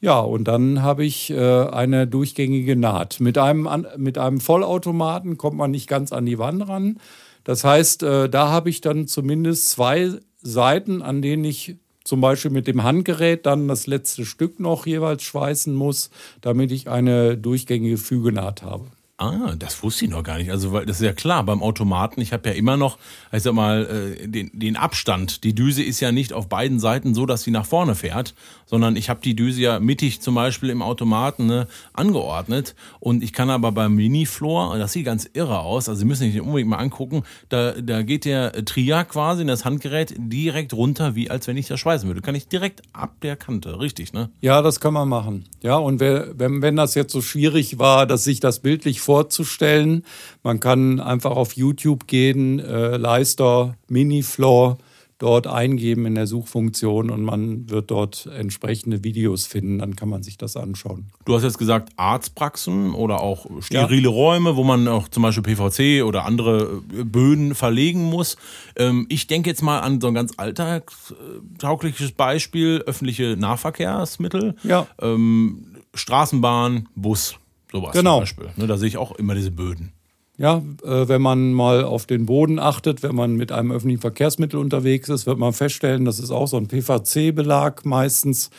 Ja, 0.00 0.20
und 0.20 0.44
dann 0.44 0.82
habe 0.82 1.04
ich 1.04 1.30
äh, 1.30 1.36
eine 1.38 2.06
durchgängige 2.06 2.76
Naht. 2.76 3.18
Mit 3.18 3.38
einem, 3.38 3.66
an, 3.66 3.86
mit 3.96 4.18
einem 4.18 4.40
Vollautomaten 4.40 5.38
kommt 5.38 5.56
man 5.56 5.70
nicht 5.70 5.88
ganz 5.88 6.12
an 6.12 6.26
die 6.26 6.38
Wand 6.38 6.68
ran. 6.68 6.98
Das 7.44 7.64
heißt, 7.64 8.02
äh, 8.02 8.28
da 8.28 8.50
habe 8.50 8.70
ich 8.70 8.80
dann 8.80 9.08
zumindest 9.08 9.70
zwei 9.70 10.12
Seiten, 10.40 11.02
an 11.02 11.22
denen 11.22 11.44
ich 11.44 11.76
zum 12.08 12.22
Beispiel 12.22 12.50
mit 12.50 12.66
dem 12.66 12.84
Handgerät 12.84 13.44
dann 13.44 13.68
das 13.68 13.86
letzte 13.86 14.24
Stück 14.24 14.60
noch 14.60 14.86
jeweils 14.86 15.22
schweißen 15.24 15.74
muss, 15.74 16.08
damit 16.40 16.72
ich 16.72 16.88
eine 16.88 17.36
durchgängige 17.36 17.98
Fügenaht 17.98 18.62
habe. 18.62 18.86
Ah, 19.20 19.56
das 19.58 19.82
wusste 19.82 20.04
ich 20.04 20.12
noch 20.12 20.22
gar 20.22 20.38
nicht. 20.38 20.52
Also, 20.52 20.72
weil 20.72 20.86
das 20.86 21.00
ist 21.00 21.04
ja 21.04 21.12
klar, 21.12 21.42
beim 21.42 21.60
Automaten, 21.60 22.20
ich 22.20 22.32
habe 22.32 22.50
ja 22.50 22.54
immer 22.54 22.76
noch, 22.76 22.98
ich 23.32 23.42
sag 23.42 23.52
mal, 23.52 24.14
äh, 24.22 24.28
den, 24.28 24.48
den 24.52 24.76
Abstand. 24.76 25.42
Die 25.42 25.56
Düse 25.56 25.82
ist 25.82 25.98
ja 25.98 26.12
nicht 26.12 26.32
auf 26.32 26.48
beiden 26.48 26.78
Seiten 26.78 27.16
so, 27.16 27.26
dass 27.26 27.42
sie 27.42 27.50
nach 27.50 27.66
vorne 27.66 27.96
fährt, 27.96 28.34
sondern 28.66 28.94
ich 28.94 29.10
habe 29.10 29.18
die 29.20 29.34
Düse 29.34 29.60
ja 29.60 29.80
mittig 29.80 30.20
zum 30.20 30.36
Beispiel 30.36 30.70
im 30.70 30.82
Automaten 30.82 31.46
ne, 31.46 31.66
angeordnet. 31.94 32.76
Und 33.00 33.24
ich 33.24 33.32
kann 33.32 33.50
aber 33.50 33.72
beim 33.72 33.96
Minifloor, 33.96 34.78
das 34.78 34.92
sieht 34.92 35.06
ganz 35.06 35.28
irre 35.32 35.58
aus, 35.58 35.88
also 35.88 35.98
Sie 35.98 36.04
müssen 36.04 36.22
sich 36.22 36.34
den 36.34 36.42
unbedingt 36.42 36.70
mal 36.70 36.76
angucken, 36.76 37.24
da, 37.48 37.72
da 37.72 38.02
geht 38.02 38.24
der 38.24 38.64
Triac 38.64 39.08
quasi 39.08 39.42
in 39.42 39.48
das 39.48 39.64
Handgerät 39.64 40.14
direkt 40.16 40.72
runter, 40.74 41.16
wie 41.16 41.28
als 41.28 41.48
wenn 41.48 41.56
ich 41.56 41.66
das 41.66 41.80
schweißen 41.80 42.06
würde. 42.06 42.20
Kann 42.20 42.36
ich 42.36 42.46
direkt 42.46 42.82
ab 42.92 43.16
der 43.22 43.34
Kante, 43.34 43.80
richtig, 43.80 44.12
ne? 44.12 44.30
Ja, 44.42 44.62
das 44.62 44.78
kann 44.78 44.94
man 44.94 45.08
machen. 45.08 45.46
Ja, 45.60 45.76
und 45.76 45.98
wenn, 45.98 46.62
wenn 46.62 46.76
das 46.76 46.94
jetzt 46.94 47.12
so 47.12 47.20
schwierig 47.20 47.80
war, 47.80 48.06
dass 48.06 48.22
sich 48.22 48.38
das 48.38 48.60
bildlich 48.60 49.00
vorzustellen, 49.08 50.04
man 50.42 50.60
kann 50.60 51.00
einfach 51.00 51.30
auf 51.30 51.54
YouTube 51.54 52.06
gehen, 52.06 52.58
äh, 52.58 52.98
Leister 52.98 53.74
Minifloor 53.88 54.76
dort 55.16 55.46
eingeben 55.46 56.04
in 56.04 56.14
der 56.14 56.26
Suchfunktion 56.26 57.08
und 57.08 57.22
man 57.22 57.70
wird 57.70 57.90
dort 57.90 58.26
entsprechende 58.26 59.02
Videos 59.02 59.46
finden, 59.46 59.78
dann 59.78 59.96
kann 59.96 60.10
man 60.10 60.22
sich 60.22 60.36
das 60.36 60.58
anschauen. 60.58 61.06
Du 61.24 61.34
hast 61.34 61.42
jetzt 61.42 61.56
gesagt 61.56 61.88
Arztpraxen 61.96 62.92
oder 62.92 63.22
auch 63.22 63.46
sterile 63.60 64.08
Räume, 64.08 64.56
wo 64.56 64.62
man 64.62 64.86
auch 64.88 65.08
zum 65.08 65.22
Beispiel 65.22 65.54
PVC 65.54 66.04
oder 66.04 66.26
andere 66.26 66.82
äh, 66.92 67.04
Böden 67.04 67.54
verlegen 67.54 68.02
muss. 68.04 68.36
Ähm, 68.76 69.06
ich 69.08 69.26
denke 69.26 69.48
jetzt 69.48 69.62
mal 69.62 69.80
an 69.80 70.02
so 70.02 70.08
ein 70.08 70.14
ganz 70.14 70.34
alltagstaugliches 70.36 72.12
Beispiel, 72.12 72.84
öffentliche 72.86 73.38
Nahverkehrsmittel. 73.38 74.54
Ja. 74.64 74.86
Ähm, 75.00 75.78
Straßenbahn, 75.94 76.90
Bus, 76.94 77.38
sowas 77.70 77.92
Genau. 77.92 78.16
zum 78.16 78.22
Beispiel. 78.22 78.48
Ne, 78.56 78.66
da 78.66 78.76
sehe 78.76 78.88
ich 78.88 78.96
auch 78.96 79.12
immer 79.12 79.34
diese 79.34 79.50
Böden. 79.50 79.92
Ja, 80.36 80.62
äh, 80.84 81.08
wenn 81.08 81.20
man 81.20 81.52
mal 81.52 81.82
auf 81.82 82.06
den 82.06 82.24
Boden 82.26 82.58
achtet, 82.60 83.02
wenn 83.02 83.16
man 83.16 83.34
mit 83.34 83.50
einem 83.50 83.72
öffentlichen 83.72 84.00
Verkehrsmittel 84.00 84.60
unterwegs 84.60 85.08
ist, 85.08 85.26
wird 85.26 85.38
man 85.38 85.52
feststellen, 85.52 86.04
das 86.04 86.20
ist 86.20 86.30
auch 86.30 86.46
so 86.46 86.56
ein 86.56 86.68
PVC-Belag 86.68 87.84
meistens. 87.84 88.50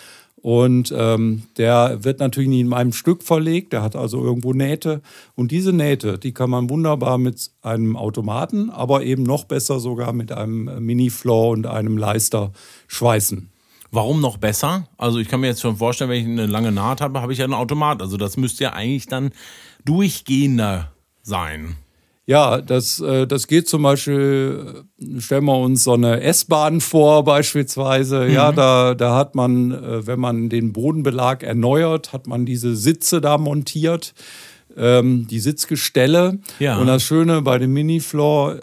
Und 0.41 0.93
ähm, 0.95 1.43
der 1.57 2.03
wird 2.05 2.19
natürlich 2.19 2.49
nicht 2.49 2.61
in 2.61 2.73
einem 2.73 2.93
Stück 2.93 3.23
verlegt, 3.23 3.73
der 3.73 3.81
hat 3.81 3.95
also 3.97 4.23
irgendwo 4.23 4.53
Nähte. 4.53 5.01
Und 5.35 5.51
diese 5.51 5.73
Nähte, 5.73 6.17
die 6.17 6.33
kann 6.33 6.49
man 6.49 6.69
wunderbar 6.69 7.17
mit 7.17 7.49
einem 7.61 7.97
Automaten, 7.97 8.69
aber 8.69 9.03
eben 9.03 9.23
noch 9.23 9.43
besser 9.45 9.79
sogar 9.81 10.13
mit 10.13 10.31
einem 10.31 10.85
Mini-Floor 10.85 11.49
und 11.51 11.67
einem 11.67 11.97
Leister 11.97 12.51
schweißen. 12.87 13.49
Warum 13.91 14.21
noch 14.21 14.37
besser? 14.37 14.87
Also 14.97 15.19
ich 15.19 15.27
kann 15.27 15.39
mir 15.39 15.47
jetzt 15.47 15.61
schon 15.61 15.77
vorstellen, 15.77 16.09
wenn 16.09 16.21
ich 16.21 16.27
eine 16.27 16.45
lange 16.45 16.71
Naht 16.71 17.01
habe, 17.01 17.21
habe 17.21 17.33
ich 17.33 17.39
ja 17.39 17.45
einen 17.45 17.53
Automat. 17.53 18.01
Also 18.01 18.17
das 18.17 18.37
müsste 18.37 18.65
ja 18.65 18.73
eigentlich 18.73 19.07
dann 19.07 19.31
durchgehender 19.85 20.91
sein. 21.23 21.75
Ja, 22.29 22.61
das, 22.61 22.99
äh, 22.99 23.25
das 23.25 23.47
geht 23.47 23.67
zum 23.67 23.81
Beispiel, 23.81 24.83
äh, 24.99 25.19
stellen 25.19 25.45
wir 25.45 25.57
uns 25.57 25.83
so 25.83 25.93
eine 25.93 26.21
S-Bahn 26.21 26.79
vor 26.79 27.23
beispielsweise. 27.23 28.27
Ja, 28.27 28.51
da, 28.51 28.93
da 28.93 29.15
hat 29.15 29.33
man, 29.33 29.71
äh, 29.71 30.05
wenn 30.05 30.19
man 30.19 30.47
den 30.47 30.71
Bodenbelag 30.71 31.41
erneuert, 31.41 32.13
hat 32.13 32.27
man 32.27 32.45
diese 32.45 32.75
Sitze 32.75 33.19
da 33.19 33.39
montiert, 33.39 34.13
ähm, 34.77 35.25
die 35.27 35.39
Sitzgestelle. 35.39 36.37
Ja. 36.59 36.77
Und 36.77 36.85
das 36.85 37.01
Schöne 37.01 37.41
bei 37.41 37.57
dem 37.57 37.73
Minifloor 37.73 38.59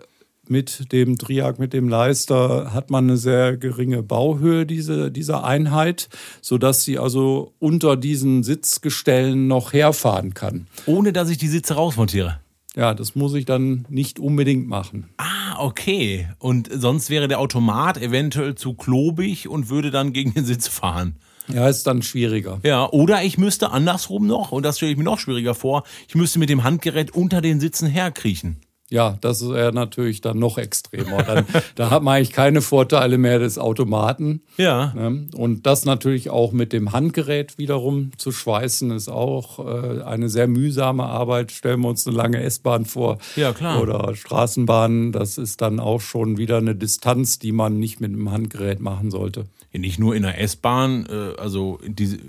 mit 0.50 0.92
dem 0.92 1.18
Triac, 1.18 1.58
mit 1.58 1.72
dem 1.72 1.88
Leister, 1.88 2.72
hat 2.72 2.90
man 2.90 3.04
eine 3.04 3.16
sehr 3.16 3.56
geringe 3.56 4.02
Bauhöhe 4.02 4.66
diese, 4.66 5.10
dieser 5.10 5.44
Einheit, 5.44 6.08
sodass 6.40 6.84
sie 6.84 6.98
also 6.98 7.52
unter 7.58 7.96
diesen 7.96 8.42
Sitzgestellen 8.42 9.46
noch 9.46 9.72
herfahren 9.72 10.34
kann. 10.34 10.66
Ohne 10.86 11.12
dass 11.12 11.30
ich 11.30 11.38
die 11.38 11.48
Sitze 11.48 11.74
rausmontiere. 11.74 12.40
Ja, 12.74 12.92
das 12.94 13.14
muss 13.14 13.34
ich 13.34 13.46
dann 13.46 13.86
nicht 13.88 14.18
unbedingt 14.18 14.68
machen. 14.68 15.08
Ah, 15.16 15.36
Ah, 15.56 15.62
okay. 15.62 16.28
Und 16.38 16.68
sonst 16.72 17.08
wäre 17.08 17.28
der 17.28 17.40
Automat 17.40 17.96
eventuell 17.98 18.54
zu 18.56 18.74
klobig 18.74 19.48
und 19.48 19.68
würde 19.70 19.90
dann 19.90 20.12
gegen 20.12 20.34
den 20.34 20.44
Sitz 20.44 20.68
fahren. 20.68 21.16
Ja, 21.48 21.68
ist 21.68 21.86
dann 21.86 22.02
schwieriger. 22.02 22.58
Ja, 22.62 22.90
oder 22.90 23.22
ich 23.22 23.38
müsste 23.38 23.70
andersrum 23.70 24.26
noch, 24.26 24.52
und 24.52 24.64
das 24.64 24.76
stelle 24.76 24.92
ich 24.92 24.98
mir 24.98 25.04
noch 25.04 25.18
schwieriger 25.18 25.54
vor, 25.54 25.84
ich 26.08 26.14
müsste 26.14 26.38
mit 26.40 26.50
dem 26.50 26.64
Handgerät 26.64 27.12
unter 27.12 27.40
den 27.40 27.60
Sitzen 27.60 27.86
herkriechen. 27.86 28.56
Ja, 28.88 29.18
das 29.20 29.42
ist 29.42 29.50
ja 29.50 29.72
natürlich 29.72 30.20
dann 30.20 30.38
noch 30.38 30.58
extremer. 30.58 31.22
Dann, 31.24 31.44
da 31.74 31.90
hat 31.90 32.02
man 32.04 32.16
eigentlich 32.16 32.32
keine 32.32 32.62
Vorteile 32.62 33.18
mehr 33.18 33.40
des 33.40 33.58
Automaten. 33.58 34.42
Ja. 34.58 34.92
Ne? 34.94 35.28
Und 35.34 35.66
das 35.66 35.84
natürlich 35.84 36.30
auch 36.30 36.52
mit 36.52 36.72
dem 36.72 36.92
Handgerät 36.92 37.58
wiederum 37.58 38.12
zu 38.16 38.30
schweißen, 38.30 38.92
ist 38.92 39.08
auch 39.08 39.58
äh, 39.58 40.02
eine 40.02 40.28
sehr 40.28 40.46
mühsame 40.46 41.04
Arbeit. 41.04 41.50
Stellen 41.50 41.80
wir 41.80 41.88
uns 41.88 42.06
eine 42.06 42.16
lange 42.16 42.40
S-Bahn 42.42 42.84
vor. 42.84 43.18
Ja, 43.34 43.52
klar. 43.52 43.82
Oder 43.82 44.14
Straßenbahn. 44.14 45.10
Das 45.10 45.36
ist 45.36 45.60
dann 45.62 45.80
auch 45.80 46.00
schon 46.00 46.38
wieder 46.38 46.58
eine 46.58 46.76
Distanz, 46.76 47.40
die 47.40 47.52
man 47.52 47.80
nicht 47.80 48.00
mit 48.00 48.12
einem 48.12 48.30
Handgerät 48.30 48.78
machen 48.78 49.10
sollte. 49.10 49.46
Ja, 49.72 49.80
nicht 49.80 49.98
nur 49.98 50.14
in 50.14 50.22
der 50.22 50.40
S-Bahn, 50.40 51.06
äh, 51.06 51.40
also 51.40 51.80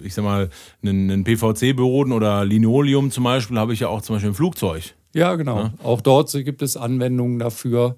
ich 0.03 0.13
sag 0.15 0.23
mal, 0.23 0.49
einen, 0.81 1.11
einen 1.11 1.23
PVC-Boden 1.23 2.13
oder 2.13 2.45
Linoleum 2.45 3.11
zum 3.11 3.25
Beispiel 3.25 3.59
habe 3.59 3.73
ich 3.73 3.81
ja 3.81 3.89
auch 3.89 4.01
zum 4.01 4.15
Beispiel 4.15 4.29
im 4.29 4.35
Flugzeug. 4.35 4.95
Ja, 5.17 5.35
genau. 5.35 5.57
Ja. 5.57 5.73
Auch 5.83 6.01
dort 6.01 6.31
gibt 6.31 6.61
es 6.61 6.77
Anwendungen 6.77 7.39
dafür. 7.39 7.95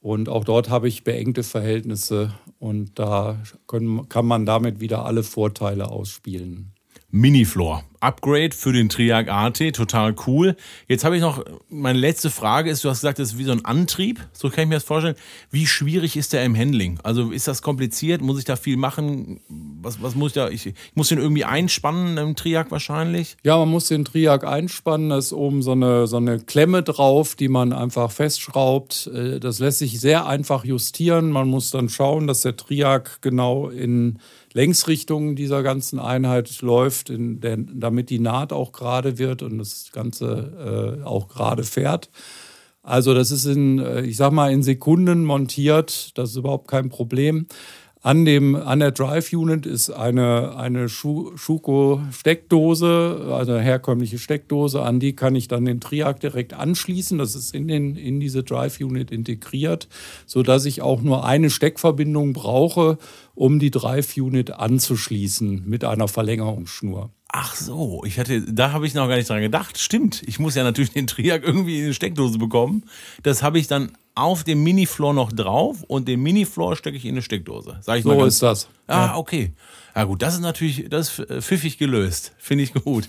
Und 0.00 0.28
auch 0.28 0.44
dort 0.44 0.70
habe 0.70 0.86
ich 0.86 1.02
beengte 1.02 1.42
Verhältnisse 1.42 2.34
und 2.60 3.00
da 3.00 3.40
können, 3.66 4.08
kann 4.08 4.26
man 4.26 4.46
damit 4.46 4.78
wieder 4.78 5.04
alle 5.04 5.24
Vorteile 5.24 5.88
ausspielen. 5.90 6.72
Minifloor. 7.12 7.84
Upgrade 8.00 8.50
für 8.50 8.72
den 8.72 8.88
Triac 8.88 9.28
AT, 9.28 9.58
total 9.74 10.14
cool. 10.26 10.56
Jetzt 10.88 11.04
habe 11.04 11.14
ich 11.14 11.22
noch, 11.22 11.44
meine 11.68 11.98
letzte 11.98 12.30
Frage 12.30 12.68
ist, 12.68 12.82
du 12.82 12.88
hast 12.88 13.00
gesagt, 13.00 13.20
das 13.20 13.34
ist 13.34 13.38
wie 13.38 13.44
so 13.44 13.52
ein 13.52 13.64
Antrieb, 13.64 14.18
so 14.32 14.48
kann 14.48 14.64
ich 14.64 14.68
mir 14.68 14.74
das 14.74 14.84
vorstellen. 14.84 15.14
Wie 15.50 15.66
schwierig 15.66 16.16
ist 16.16 16.32
der 16.32 16.42
im 16.44 16.56
Handling? 16.56 16.98
Also 17.04 17.30
ist 17.30 17.46
das 17.46 17.62
kompliziert? 17.62 18.20
Muss 18.20 18.38
ich 18.38 18.44
da 18.44 18.56
viel 18.56 18.76
machen? 18.76 19.40
Was, 19.48 20.02
was 20.02 20.16
muss 20.16 20.30
ich 20.30 20.34
da, 20.34 20.48
ich, 20.48 20.66
ich 20.66 20.74
muss 20.94 21.10
den 21.10 21.18
irgendwie 21.18 21.44
einspannen 21.44 22.16
im 22.16 22.34
Triac 22.34 22.72
wahrscheinlich? 22.72 23.36
Ja, 23.44 23.56
man 23.58 23.68
muss 23.68 23.86
den 23.86 24.04
Triac 24.04 24.44
einspannen, 24.44 25.10
da 25.10 25.18
ist 25.18 25.32
oben 25.32 25.62
so 25.62 25.72
eine, 25.72 26.08
so 26.08 26.16
eine 26.16 26.40
Klemme 26.40 26.82
drauf, 26.82 27.36
die 27.36 27.48
man 27.48 27.72
einfach 27.72 28.10
festschraubt. 28.10 29.10
Äh, 29.14 29.38
das 29.38 29.60
lässt 29.60 29.78
sich 29.78 30.00
sehr 30.00 30.26
einfach 30.26 30.64
justieren. 30.64 31.30
Man 31.30 31.46
muss 31.46 31.70
dann 31.70 31.88
schauen, 31.88 32.26
dass 32.26 32.40
der 32.40 32.56
Triac 32.56 33.18
genau 33.20 33.68
in 33.68 34.18
Längsrichtung 34.54 35.36
dieser 35.36 35.62
ganzen 35.62 35.98
Einheit 35.98 36.60
läuft, 36.62 37.10
der, 37.10 37.56
damit 37.56 38.10
die 38.10 38.18
Naht 38.18 38.52
auch 38.52 38.72
gerade 38.72 39.18
wird 39.18 39.42
und 39.42 39.58
das 39.58 39.90
Ganze 39.92 40.98
äh, 41.02 41.04
auch 41.04 41.28
gerade 41.28 41.64
fährt. 41.64 42.10
Also 42.82 43.14
das 43.14 43.30
ist 43.30 43.44
in, 43.44 43.78
äh, 43.78 44.02
ich 44.02 44.16
sag 44.16 44.32
mal, 44.32 44.52
in 44.52 44.62
Sekunden 44.62 45.24
montiert, 45.24 46.16
das 46.18 46.30
ist 46.30 46.36
überhaupt 46.36 46.68
kein 46.68 46.88
Problem. 46.88 47.46
An, 48.04 48.24
dem, 48.24 48.56
an 48.56 48.80
der 48.80 48.90
Drive 48.90 49.32
Unit 49.32 49.64
ist 49.64 49.90
eine, 49.90 50.56
eine 50.56 50.88
Schuko-Steckdose, 50.88 53.30
also 53.32 53.52
eine 53.52 53.62
herkömmliche 53.62 54.18
Steckdose. 54.18 54.82
An 54.82 54.98
die 54.98 55.14
kann 55.14 55.36
ich 55.36 55.46
dann 55.46 55.64
den 55.64 55.78
Triac 55.78 56.18
direkt 56.18 56.52
anschließen. 56.52 57.16
Das 57.18 57.36
ist 57.36 57.54
in, 57.54 57.68
den, 57.68 57.94
in 57.94 58.18
diese 58.18 58.42
Drive 58.42 58.80
Unit 58.80 59.12
integriert, 59.12 59.86
sodass 60.26 60.64
ich 60.64 60.82
auch 60.82 61.00
nur 61.00 61.24
eine 61.24 61.48
Steckverbindung 61.48 62.32
brauche, 62.32 62.98
um 63.36 63.60
die 63.60 63.70
Drive 63.70 64.16
Unit 64.16 64.50
anzuschließen 64.50 65.62
mit 65.64 65.84
einer 65.84 66.08
Verlängerungsschnur. 66.08 67.10
Ach 67.28 67.54
so, 67.54 68.02
ich 68.04 68.18
hatte, 68.18 68.42
da 68.52 68.72
habe 68.72 68.84
ich 68.84 68.94
noch 68.94 69.06
gar 69.08 69.14
nicht 69.14 69.30
dran 69.30 69.40
gedacht. 69.40 69.78
Stimmt, 69.78 70.24
ich 70.26 70.40
muss 70.40 70.56
ja 70.56 70.64
natürlich 70.64 70.90
den 70.90 71.06
Triac 71.06 71.44
irgendwie 71.44 71.78
in 71.78 71.84
eine 71.84 71.94
Steckdose 71.94 72.38
bekommen. 72.38 72.82
Das 73.22 73.44
habe 73.44 73.60
ich 73.60 73.68
dann 73.68 73.92
auf 74.14 74.44
dem 74.44 74.62
Minifloor 74.62 75.14
noch 75.14 75.32
drauf 75.32 75.82
und 75.86 76.08
den 76.08 76.22
Minifloor 76.22 76.76
stecke 76.76 76.96
ich 76.96 77.04
in 77.04 77.12
eine 77.12 77.22
Steckdose. 77.22 77.78
Sag 77.80 77.98
ich 77.98 78.02
so 78.04 78.14
mal 78.14 78.26
ist 78.26 78.42
das. 78.42 78.68
Ah, 78.86 79.16
okay. 79.16 79.52
Ja 79.94 80.04
gut, 80.04 80.22
das 80.22 80.34
ist 80.34 80.40
natürlich, 80.40 80.88
das 80.88 81.18
ist 81.18 81.44
pfiffig 81.44 81.78
gelöst. 81.78 82.32
Finde 82.38 82.64
ich 82.64 82.72
gut. 82.72 83.06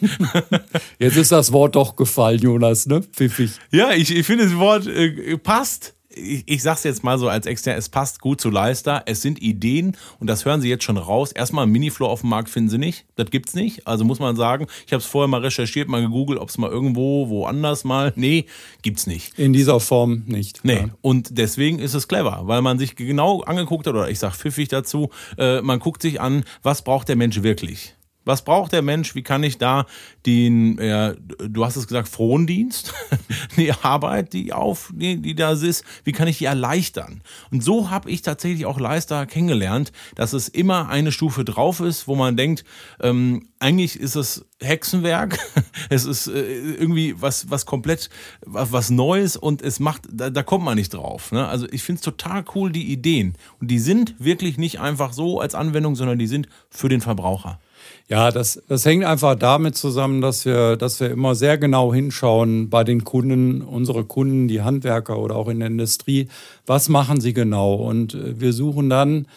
Jetzt 1.00 1.18
ist 1.18 1.32
das 1.32 1.52
Wort 1.52 1.76
doch 1.76 1.96
gefallen, 1.96 2.39
Jonas, 2.39 2.86
ne? 2.86 3.02
Pfiffig. 3.02 3.52
Ja, 3.72 3.92
ich, 3.92 4.16
ich 4.16 4.26
finde 4.26 4.46
das 4.46 4.58
Wort 4.58 4.88
äh, 4.88 5.38
passt 5.38 5.96
ich, 6.15 6.43
ich 6.45 6.63
sage 6.63 6.78
es 6.78 6.84
jetzt 6.84 7.04
mal 7.04 7.17
so 7.17 7.28
als 7.28 7.45
extern, 7.45 7.78
es 7.78 7.89
passt 7.89 8.21
gut 8.21 8.39
zu 8.39 8.49
Leister. 8.49 9.04
Es 9.06 9.21
sind 9.21 9.41
Ideen 9.41 9.97
und 10.19 10.28
das 10.28 10.45
hören 10.45 10.62
Sie 10.62 10.69
jetzt 10.69 10.84
schon 10.84 10.97
raus. 10.97 11.32
Erstmal 11.32 11.67
Minifloor 11.67 12.10
auf 12.10 12.21
dem 12.21 12.30
Markt 12.30 12.49
finden 12.49 12.69
Sie 12.69 12.78
nicht. 12.78 13.06
Das 13.15 13.30
gibt's 13.30 13.54
nicht. 13.54 13.88
Also 13.88 14.06
muss 14.06 14.19
man 14.19 14.36
sagen, 14.36 14.67
ich 14.86 14.93
habe 14.93 15.02
es 15.02 15.06
vorher 15.06 15.28
mal 15.28 15.41
recherchiert, 15.41 15.89
mal 15.89 16.02
gegoogelt, 16.02 16.39
ob 16.39 16.49
es 16.49 16.58
mal 16.58 16.69
irgendwo 16.69 17.30
woanders 17.30 17.84
mal. 17.84 18.13
Nee, 18.15 18.45
gibt's 18.82 19.08
nicht. 19.08 19.38
In 19.38 19.54
dieser 19.54 19.80
Form 19.80 20.23
nicht. 20.26 20.62
Nee. 20.63 20.73
Ja. 20.73 20.89
Und 21.02 21.38
deswegen 21.38 21.80
ist 21.80 21.93
es 21.93 22.08
clever, 22.08 22.41
weil 22.43 22.62
man 22.62 22.80
sich 22.80 22.95
genau 22.95 23.41
angeguckt 23.41 23.88
hat, 23.88 23.93
oder 23.93 24.10
ich 24.10 24.19
sage 24.19 24.36
pfiffig 24.36 24.69
dazu, 24.69 25.10
äh, 25.38 25.62
man 25.62 25.80
guckt 25.80 26.02
sich 26.02 26.21
an, 26.21 26.43
was 26.62 26.84
braucht 26.84 27.10
der 27.10 27.15
Mensch 27.15 27.43
wirklich. 27.43 27.95
Was 28.26 28.44
braucht 28.44 28.72
der 28.72 28.82
Mensch? 28.82 29.16
Wie 29.16 29.24
kann 29.24 29.44
ich 29.44 29.58
da 29.58 29.86
den, 30.26 30.78
äh, 30.78 31.16
du 31.38 31.66
hast 31.66 31.76
es 31.76 31.88
gesagt, 31.88 32.08
Frondienst, 32.08 32.94
die 33.58 33.72
Arbeit, 33.72 34.34
die 34.34 34.54
auf, 34.54 34.92
die, 34.94 35.22
die 35.22 35.36
da 35.36 35.52
ist, 35.54 35.84
wie 36.04 36.12
kann 36.12 36.28
ich 36.28 36.38
die 36.38 36.46
erleichtern? 36.46 37.22
Und 37.52 37.64
so 37.64 37.90
habe 37.90 38.10
ich 38.10 38.22
tatsächlich 38.22 38.66
auch 38.66 38.80
Leister 38.80 39.26
kennengelernt, 39.26 39.92
dass 40.16 40.34
es 40.34 40.48
immer 40.48 40.90
eine 40.90 41.12
Stufe 41.12 41.44
drauf 41.44 41.80
ist, 41.80 42.08
wo 42.08 42.16
man 42.16 42.38
denkt, 42.38 42.64
ähm, 43.02 43.50
eigentlich 43.60 44.00
ist 44.00 44.16
es 44.16 44.46
Hexenwerk, 44.60 45.40
es 45.90 46.06
ist 46.06 46.28
äh, 46.28 46.42
irgendwie 46.74 47.16
was, 47.20 47.50
was 47.50 47.66
komplett, 47.66 48.10
was, 48.46 48.72
was 48.72 48.90
Neues 48.90 49.38
und 49.38 49.62
es 49.62 49.80
macht, 49.80 50.04
da, 50.12 50.30
da 50.30 50.44
kommt 50.44 50.66
man 50.66 50.76
nicht 50.76 50.94
drauf. 50.94 51.32
Ne? 51.32 51.48
Also 51.48 51.68
ich 51.72 51.84
finde 51.84 52.00
es 52.00 52.04
total 52.04 52.44
cool, 52.56 52.72
die 52.72 52.92
Ideen. 52.92 53.36
Und 53.60 53.70
die 53.70 53.80
sind 53.80 54.16
wirklich 54.20 54.58
nicht 54.58 54.80
einfach 54.80 55.14
so 55.14 55.40
als 55.40 55.56
Anwendung, 55.56 55.96
sondern 55.96 56.20
die 56.20 56.28
sind 56.28 56.48
für 56.70 56.90
den 56.90 57.02
Verbraucher. 57.02 57.60
Ja, 58.08 58.32
das, 58.32 58.62
das 58.67 58.86
hängt 58.86 59.06
einfach 59.06 59.36
damit 59.36 59.76
zusammen, 59.76 60.22
dass 60.22 60.46
wir, 60.46 60.78
dass 60.78 61.00
wir 61.00 61.10
immer 61.12 61.36
sehr 61.36 61.58
genau 61.58 61.93
hinschauen 61.93 62.69
bei 62.69 62.84
den 62.84 63.04
Kunden, 63.04 63.62
unsere 63.62 64.04
Kunden, 64.04 64.48
die 64.48 64.62
Handwerker 64.62 65.19
oder 65.19 65.36
auch 65.36 65.48
in 65.48 65.60
der 65.60 65.67
Industrie, 65.67 66.28
was 66.65 66.89
machen 66.89 67.22
sie 67.22 67.34
genau? 67.34 67.76
Und 67.76 68.13
äh, 68.13 68.39
wir 68.39 68.54
suchen 68.54 68.89
dann 68.89 69.28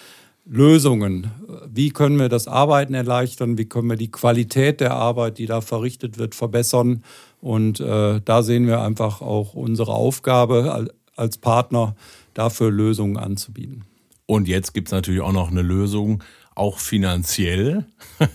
Lösungen. 0.48 1.32
Wie 1.72 1.90
können 1.90 2.18
wir 2.18 2.28
das 2.28 2.46
Arbeiten 2.46 2.94
erleichtern? 2.94 3.59
Wie 3.59 3.64
können 3.64 3.90
wir 3.90 3.96
die 3.96 4.11
Qualität 4.11 4.80
der 4.80 4.94
Arbeit, 4.94 5.38
die 5.38 5.46
da 5.46 5.61
verrichtet 5.61 6.18
wird, 6.18 6.35
verbessern? 6.35 7.02
Und 7.40 7.80
äh, 7.80 8.20
da 8.24 8.42
sehen 8.42 8.66
wir 8.66 8.80
einfach 8.80 9.20
auch 9.20 9.54
unsere 9.54 9.92
Aufgabe 9.92 10.88
als 11.16 11.38
Partner, 11.38 11.96
dafür 12.35 12.70
Lösungen 12.70 13.16
anzubieten. 13.16 13.85
Und 14.26 14.48
jetzt 14.48 14.74
gibt 14.74 14.88
es 14.88 14.92
natürlich 14.92 15.20
auch 15.20 15.32
noch 15.32 15.50
eine 15.50 15.62
Lösung, 15.62 16.22
auch 16.56 16.78
finanziell. 16.78 17.84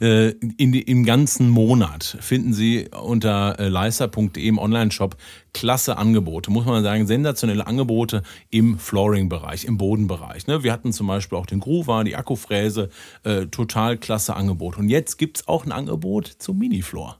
Äh, 0.00 0.30
in 0.56 0.72
Im 0.72 1.04
ganzen 1.04 1.50
Monat 1.50 2.16
finden 2.20 2.54
Sie 2.54 2.88
unter 2.98 3.58
äh, 3.58 3.68
leister.de 3.68 4.46
im 4.46 4.58
Online-Shop 4.58 5.16
klasse 5.52 5.98
Angebote, 5.98 6.50
muss 6.50 6.64
man 6.64 6.82
sagen, 6.82 7.06
sensationelle 7.06 7.66
Angebote 7.66 8.22
im 8.48 8.78
Flooring-Bereich, 8.78 9.64
im 9.64 9.76
Bodenbereich. 9.76 10.46
Ne? 10.46 10.62
Wir 10.62 10.72
hatten 10.72 10.92
zum 10.92 11.08
Beispiel 11.08 11.36
auch 11.36 11.46
den 11.46 11.60
Groover, 11.60 12.04
die 12.04 12.16
Akkufräse, 12.16 12.90
äh, 13.24 13.46
total 13.46 13.98
klasse 13.98 14.36
Angebot. 14.36 14.78
Und 14.78 14.88
jetzt 14.88 15.18
gibt 15.18 15.38
es 15.38 15.48
auch 15.48 15.66
ein 15.66 15.72
Angebot 15.72 16.26
zum 16.38 16.58
Minifloor. 16.58 17.18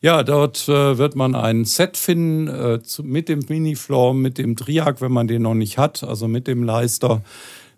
Ja, 0.00 0.22
dort 0.22 0.68
äh, 0.68 0.98
wird 0.98 1.16
man 1.16 1.34
ein 1.34 1.64
Set 1.64 1.96
finden 1.96 2.48
äh, 2.48 2.82
zu, 2.82 3.02
mit 3.02 3.28
dem 3.28 3.40
Minifloor, 3.48 4.14
mit 4.14 4.38
dem 4.38 4.56
Triac, 4.56 5.00
wenn 5.00 5.12
man 5.12 5.28
den 5.28 5.42
noch 5.42 5.54
nicht 5.54 5.78
hat, 5.78 6.02
also 6.02 6.28
mit 6.28 6.46
dem 6.46 6.62
Leister 6.62 7.22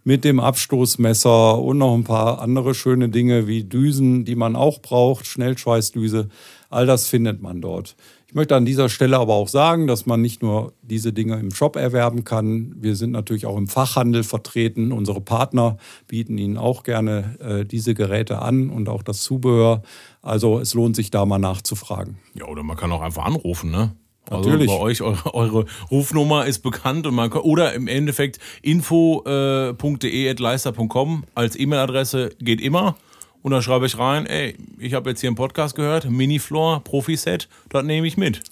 mit 0.06 0.22
dem 0.22 0.38
Abstoßmesser 0.38 1.58
und 1.58 1.78
noch 1.78 1.92
ein 1.92 2.04
paar 2.04 2.40
andere 2.40 2.76
schöne 2.76 3.08
Dinge 3.08 3.48
wie 3.48 3.64
Düsen, 3.64 4.24
die 4.24 4.36
man 4.36 4.54
auch 4.54 4.80
braucht, 4.80 5.26
Schnellschweißdüse. 5.26 6.28
All 6.70 6.86
das 6.86 7.08
findet 7.08 7.42
man 7.42 7.60
dort. 7.60 7.96
Ich 8.28 8.34
möchte 8.34 8.54
an 8.54 8.64
dieser 8.64 8.88
Stelle 8.88 9.18
aber 9.18 9.34
auch 9.34 9.48
sagen, 9.48 9.88
dass 9.88 10.06
man 10.06 10.20
nicht 10.20 10.42
nur 10.42 10.74
diese 10.80 11.12
Dinge 11.12 11.40
im 11.40 11.52
Shop 11.52 11.74
erwerben 11.74 12.22
kann. 12.22 12.72
Wir 12.76 12.94
sind 12.94 13.10
natürlich 13.10 13.46
auch 13.46 13.56
im 13.56 13.66
Fachhandel 13.66 14.22
vertreten. 14.22 14.92
Unsere 14.92 15.20
Partner 15.20 15.76
bieten 16.06 16.38
Ihnen 16.38 16.56
auch 16.56 16.84
gerne 16.84 17.36
äh, 17.40 17.64
diese 17.64 17.94
Geräte 17.94 18.40
an 18.40 18.70
und 18.70 18.88
auch 18.88 19.02
das 19.02 19.22
Zubehör. 19.22 19.82
Also 20.22 20.60
es 20.60 20.72
lohnt 20.74 20.94
sich 20.94 21.10
da 21.10 21.26
mal 21.26 21.40
nachzufragen. 21.40 22.18
Ja, 22.34 22.46
oder 22.46 22.62
man 22.62 22.76
kann 22.76 22.92
auch 22.92 23.02
einfach 23.02 23.24
anrufen, 23.24 23.72
ne? 23.72 23.96
Also 24.30 24.50
Natürlich. 24.50 24.68
bei 24.68 24.78
euch, 24.78 25.02
eure, 25.02 25.34
eure, 25.34 25.64
Rufnummer 25.90 26.46
ist 26.46 26.60
bekannt 26.60 27.04
und 27.06 27.14
man 27.14 27.28
kann, 27.30 27.42
oder 27.42 27.74
im 27.74 27.88
Endeffekt 27.88 28.38
info.de.leister.com 28.62 31.24
äh, 31.24 31.26
als 31.34 31.58
E-Mail-Adresse 31.58 32.30
geht 32.40 32.60
immer. 32.60 32.96
Und 33.42 33.52
da 33.52 33.62
schreibe 33.62 33.86
ich 33.86 33.96
rein, 33.96 34.26
ey, 34.26 34.56
ich 34.78 34.92
habe 34.94 35.10
jetzt 35.10 35.20
hier 35.20 35.28
einen 35.28 35.36
Podcast 35.36 35.76
gehört, 35.76 36.10
Minifloor, 36.10 36.82
Profi-Set, 36.82 37.48
das 37.68 37.84
nehme 37.84 38.08
ich 38.08 38.16
mit. 38.16 38.42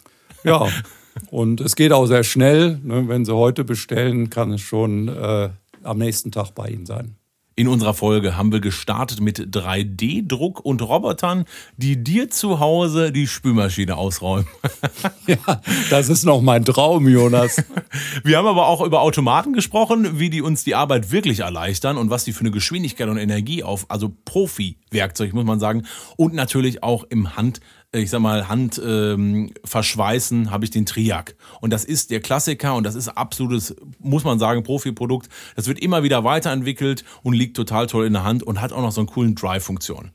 Ja, 0.45 0.69
und 1.31 1.61
es 1.61 1.75
geht 1.75 1.91
auch 1.93 2.07
sehr 2.07 2.23
schnell. 2.23 2.79
Ne? 2.85 3.09
Wenn 3.09 3.25
Sie 3.25 3.35
heute 3.35 3.65
bestellen, 3.65 4.31
kann 4.31 4.53
es 4.53 4.61
schon 4.61 5.09
äh, 5.09 5.49
am 5.83 5.99
nächsten 5.99 6.31
Tag 6.31 6.55
bei 6.55 6.69
Ihnen 6.69 6.87
sein. 6.87 7.17
In 7.57 7.69
unserer 7.69 7.95
Folge 7.95 8.37
haben 8.37 8.51
wir 8.51 8.59
gestartet 8.59 9.21
mit 9.21 9.39
3D-Druck 9.39 10.59
und 10.59 10.83
Robotern, 10.83 11.45
die 11.77 12.03
dir 12.03 12.29
zu 12.29 12.59
Hause 12.59 13.13
die 13.13 13.29
Spülmaschine 13.29 13.97
ausräumen. 13.97 14.49
ja, 15.29 15.61
das 15.89 16.09
ist 16.09 16.25
noch 16.25 16.41
mein 16.41 16.65
Traum, 16.65 17.07
Jonas. 17.07 17.63
Wir 18.25 18.39
haben 18.39 18.49
aber 18.49 18.67
auch 18.67 18.81
über 18.81 19.03
Automaten 19.03 19.53
gesprochen, 19.53 20.19
wie 20.19 20.31
die 20.31 20.43
uns 20.43 20.65
die 20.65 20.75
Arbeit 20.75 21.13
wirklich 21.13 21.41
erleichtern 21.41 21.97
und 21.97 22.11
was 22.11 22.25
die 22.25 22.33
für 22.33 22.41
eine 22.41 22.51
Geschwindigkeit 22.51 23.09
und 23.09 23.19
Energie 23.19 23.63
auf, 23.63 23.89
also 23.89 24.13
Profi-Werkzeug, 24.25 25.33
muss 25.33 25.45
man 25.45 25.61
sagen, 25.61 25.85
und 26.17 26.35
natürlich 26.35 26.83
auch 26.83 27.05
im 27.05 27.37
Hand 27.37 27.61
ich 28.01 28.11
sag 28.11 28.21
mal, 28.21 28.49
Hand 28.49 28.81
ähm, 28.85 29.53
verschweißen, 29.65 30.51
habe 30.51 30.65
ich 30.65 30.71
den 30.71 30.87
Triac. 30.87 31.37
Und 31.61 31.73
das 31.73 31.85
ist 31.85 32.11
der 32.11 32.21
Klassiker 32.21 32.75
und 32.75 32.85
das 32.85 32.95
ist 32.95 33.09
absolutes, 33.09 33.77
muss 33.99 34.25
man 34.25 34.39
sagen, 34.39 34.63
Profi-Produkt. 34.63 35.29
Das 35.57 35.67
wird 35.67 35.79
immer 35.79 36.03
wieder 36.03 36.25
weiterentwickelt 36.25 37.05
und 37.23 37.35
liegt 37.35 37.57
total 37.57 37.87
toll 37.87 38.07
in 38.07 38.13
der 38.13 38.25
Hand 38.25 38.43
und 38.43 38.61
hat 38.61 38.73
auch 38.73 38.83
noch 38.83 38.93
so 38.93 39.01
einen 39.01 39.09
coolen 39.09 39.35
Drive-Funktion. 39.35 40.11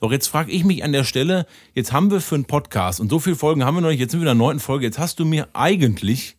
Doch 0.00 0.12
jetzt 0.12 0.28
frage 0.28 0.52
ich 0.52 0.64
mich 0.64 0.84
an 0.84 0.92
der 0.92 1.04
Stelle, 1.04 1.46
jetzt 1.74 1.92
haben 1.92 2.10
wir 2.10 2.20
für 2.20 2.34
einen 2.34 2.44
Podcast 2.44 3.00
und 3.00 3.08
so 3.08 3.18
viele 3.18 3.36
Folgen 3.36 3.64
haben 3.64 3.76
wir 3.76 3.80
noch 3.80 3.88
nicht, 3.88 4.00
jetzt 4.00 4.10
sind 4.10 4.20
wir 4.20 4.30
in 4.30 4.38
der 4.38 4.46
neunten 4.46 4.60
Folge, 4.60 4.84
jetzt 4.84 4.98
hast 4.98 5.18
du 5.18 5.24
mir 5.24 5.48
eigentlich 5.54 6.36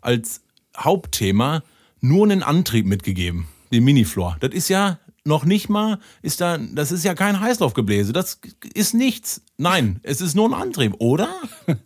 als 0.00 0.42
Hauptthema 0.76 1.62
nur 2.00 2.24
einen 2.24 2.42
Antrieb 2.42 2.84
mitgegeben, 2.86 3.46
den 3.72 3.84
Minifloor. 3.84 4.36
Das 4.40 4.50
ist 4.52 4.68
ja 4.68 4.98
noch 5.26 5.44
nicht 5.44 5.68
mal 5.68 5.98
ist 6.22 6.40
da, 6.40 6.58
das 6.58 6.92
ist 6.92 7.04
ja 7.04 7.14
kein 7.14 7.40
Heißlaufgebläse, 7.40 8.12
das 8.12 8.40
ist 8.74 8.94
nichts. 8.94 9.42
Nein, 9.58 10.00
es 10.02 10.20
ist 10.20 10.34
nur 10.34 10.48
ein 10.48 10.54
Antrieb, 10.54 10.94
oder? 10.98 11.28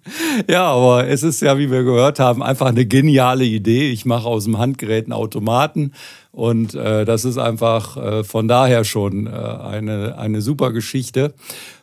Ja, 0.48 0.64
aber 0.64 1.08
es 1.08 1.22
ist 1.22 1.40
ja, 1.40 1.58
wie 1.58 1.70
wir 1.70 1.82
gehört 1.82 2.18
haben, 2.18 2.42
einfach 2.42 2.66
eine 2.66 2.86
geniale 2.86 3.44
Idee. 3.44 3.90
Ich 3.90 4.04
mache 4.04 4.26
aus 4.26 4.44
dem 4.44 4.58
Handgerät 4.58 5.04
einen 5.04 5.12
Automaten 5.12 5.92
und 6.32 6.74
äh, 6.74 7.04
das 7.04 7.24
ist 7.24 7.38
einfach 7.38 7.96
äh, 7.96 8.24
von 8.24 8.46
daher 8.46 8.84
schon 8.84 9.26
äh, 9.26 9.30
eine, 9.30 10.16
eine 10.18 10.42
super 10.42 10.72
Geschichte. 10.72 11.34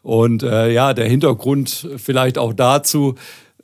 Und 0.03 0.43
äh, 0.43 0.72
ja, 0.72 0.93
der 0.93 1.10
Hintergrund 1.10 1.89
vielleicht 1.97 2.38
auch 2.38 2.53
dazu, 2.53 3.16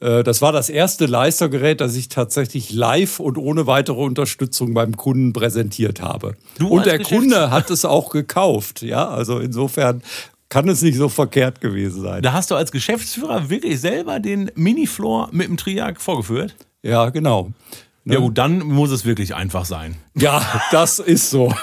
das 0.03 0.41
war 0.41 0.51
das 0.51 0.69
erste 0.69 1.05
Leistergerät, 1.05 1.79
das 1.79 1.95
ich 1.95 2.09
tatsächlich 2.09 2.73
live 2.73 3.21
und 3.21 3.37
ohne 3.37 3.67
weitere 3.67 4.01
Unterstützung 4.01 4.73
beim 4.73 4.97
Kunden 4.97 5.31
präsentiert 5.31 6.01
habe. 6.01 6.35
Du 6.59 6.67
und 6.67 6.85
der 6.85 6.99
Kunde 6.99 7.51
hat 7.51 7.69
es 7.69 7.85
auch 7.85 8.09
gekauft. 8.09 8.81
Ja, 8.81 9.07
also 9.07 9.39
insofern 9.39 10.01
kann 10.49 10.67
es 10.67 10.81
nicht 10.81 10.97
so 10.97 11.09
verkehrt 11.09 11.61
gewesen 11.61 12.01
sein. 12.01 12.21
Da 12.21 12.33
hast 12.33 12.51
du 12.51 12.55
als 12.55 12.71
Geschäftsführer 12.71 13.49
wirklich 13.49 13.79
selber 13.79 14.19
den 14.19 14.51
Minifloor 14.55 15.29
mit 15.31 15.47
dem 15.47 15.57
Triac 15.57 15.99
vorgeführt? 16.01 16.55
Ja, 16.83 17.09
genau. 17.09 17.51
Ja 18.05 18.19
gut, 18.19 18.37
dann 18.37 18.59
muss 18.59 18.91
es 18.91 19.05
wirklich 19.05 19.33
einfach 19.33 19.63
sein. 19.63 19.95
Ja, 20.13 20.41
das 20.71 20.99
ist 20.99 21.29
so. 21.29 21.53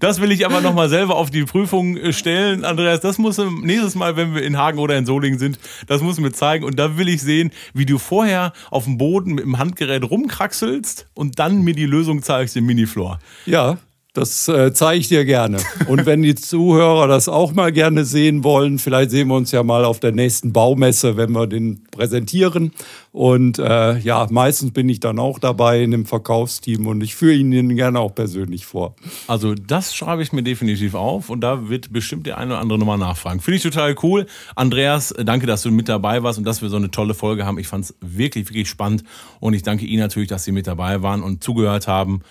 das 0.00 0.20
will 0.20 0.32
ich 0.32 0.46
aber 0.46 0.62
nochmal 0.62 0.88
selber 0.88 1.16
auf 1.16 1.30
die 1.30 1.44
Prüfung 1.44 1.98
äh, 1.98 2.12
stellen. 2.14 2.64
Andreas, 2.64 3.00
das 3.00 3.18
muss 3.18 3.36
nächstes 3.38 3.94
Mal, 3.94 4.16
wenn 4.16 4.34
wir 4.34 4.42
in 4.42 4.56
Hagen 4.56 4.78
oder 4.78 4.96
in 4.96 5.04
Solingen 5.04 5.38
sind, 5.38 5.58
das 5.86 6.00
muss 6.00 6.18
mir 6.18 6.32
zeigen. 6.32 6.64
Und 6.64 6.78
da 6.78 6.96
will 6.96 7.08
ich 7.08 7.20
sehen, 7.20 7.50
wie 7.74 7.84
du 7.84 7.98
vorher 7.98 8.54
auf 8.70 8.84
dem 8.84 8.96
Boden 8.96 9.34
mit 9.34 9.44
dem 9.44 9.58
Handgerät 9.58 10.04
rumkraxelst 10.04 11.06
und 11.12 11.38
dann 11.38 11.62
mir 11.62 11.74
die 11.74 11.86
Lösung 11.86 12.22
zeigst 12.22 12.56
im 12.56 12.64
Minifloor. 12.64 13.18
Ja, 13.44 13.76
das 14.14 14.48
äh, 14.48 14.72
zeige 14.72 15.00
ich 15.00 15.08
dir 15.08 15.24
gerne. 15.24 15.58
Und 15.86 16.06
wenn 16.06 16.22
die 16.22 16.34
Zuhörer 16.34 17.06
das 17.06 17.28
auch 17.28 17.52
mal 17.52 17.70
gerne 17.72 18.04
sehen 18.04 18.42
wollen, 18.42 18.78
vielleicht 18.78 19.10
sehen 19.10 19.28
wir 19.28 19.36
uns 19.36 19.52
ja 19.52 19.62
mal 19.62 19.84
auf 19.84 20.00
der 20.00 20.12
nächsten 20.12 20.52
Baumesse, 20.52 21.16
wenn 21.16 21.32
wir 21.32 21.46
den 21.46 21.84
präsentieren. 21.90 22.72
Und 23.12 23.58
äh, 23.58 23.98
ja, 23.98 24.26
meistens 24.30 24.72
bin 24.72 24.88
ich 24.88 25.00
dann 25.00 25.18
auch 25.18 25.38
dabei 25.38 25.82
in 25.82 25.90
dem 25.90 26.06
Verkaufsteam 26.06 26.86
und 26.86 27.02
ich 27.02 27.14
führe 27.14 27.34
ihn 27.34 27.76
gerne 27.76 28.00
auch 28.00 28.14
persönlich 28.14 28.66
vor. 28.66 28.94
Also 29.26 29.54
das 29.54 29.94
schreibe 29.94 30.22
ich 30.22 30.32
mir 30.32 30.42
definitiv 30.42 30.94
auf 30.94 31.30
und 31.30 31.40
da 31.40 31.68
wird 31.68 31.92
bestimmt 31.92 32.26
der 32.26 32.38
eine 32.38 32.52
oder 32.52 32.60
andere 32.60 32.78
nochmal 32.78 32.98
nachfragen. 32.98 33.40
Finde 33.40 33.56
ich 33.56 33.62
total 33.62 33.94
cool. 34.02 34.26
Andreas, 34.56 35.14
danke, 35.24 35.46
dass 35.46 35.62
du 35.62 35.70
mit 35.70 35.88
dabei 35.88 36.22
warst 36.22 36.38
und 36.38 36.44
dass 36.44 36.62
wir 36.62 36.68
so 36.68 36.76
eine 36.76 36.90
tolle 36.90 37.14
Folge 37.14 37.44
haben. 37.44 37.58
Ich 37.58 37.68
fand 37.68 37.84
es 37.84 37.94
wirklich, 38.00 38.48
wirklich 38.48 38.68
spannend 38.68 39.04
und 39.40 39.54
ich 39.54 39.62
danke 39.62 39.84
Ihnen 39.84 40.00
natürlich, 40.00 40.28
dass 40.28 40.44
Sie 40.44 40.52
mit 40.52 40.66
dabei 40.66 41.02
waren 41.02 41.22
und 41.22 41.44
zugehört 41.44 41.88
haben. 41.88 42.22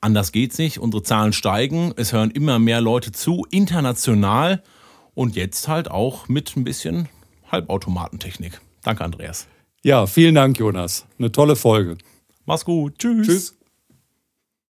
Anders 0.00 0.32
geht's 0.32 0.58
nicht. 0.58 0.78
Unsere 0.78 1.02
Zahlen 1.02 1.32
steigen. 1.32 1.92
Es 1.96 2.12
hören 2.12 2.30
immer 2.30 2.58
mehr 2.58 2.80
Leute 2.80 3.12
zu, 3.12 3.46
international 3.50 4.62
und 5.14 5.36
jetzt 5.36 5.68
halt 5.68 5.90
auch 5.90 6.28
mit 6.28 6.56
ein 6.56 6.64
bisschen 6.64 7.08
Halbautomatentechnik. 7.50 8.60
Danke, 8.82 9.04
Andreas. 9.04 9.46
Ja, 9.82 10.06
vielen 10.06 10.34
Dank, 10.34 10.58
Jonas. 10.58 11.06
Eine 11.18 11.32
tolle 11.32 11.56
Folge. 11.56 11.98
Mach's 12.46 12.64
gut. 12.64 12.98
Tschüss. 12.98 13.26
Tschüss. 13.26 13.59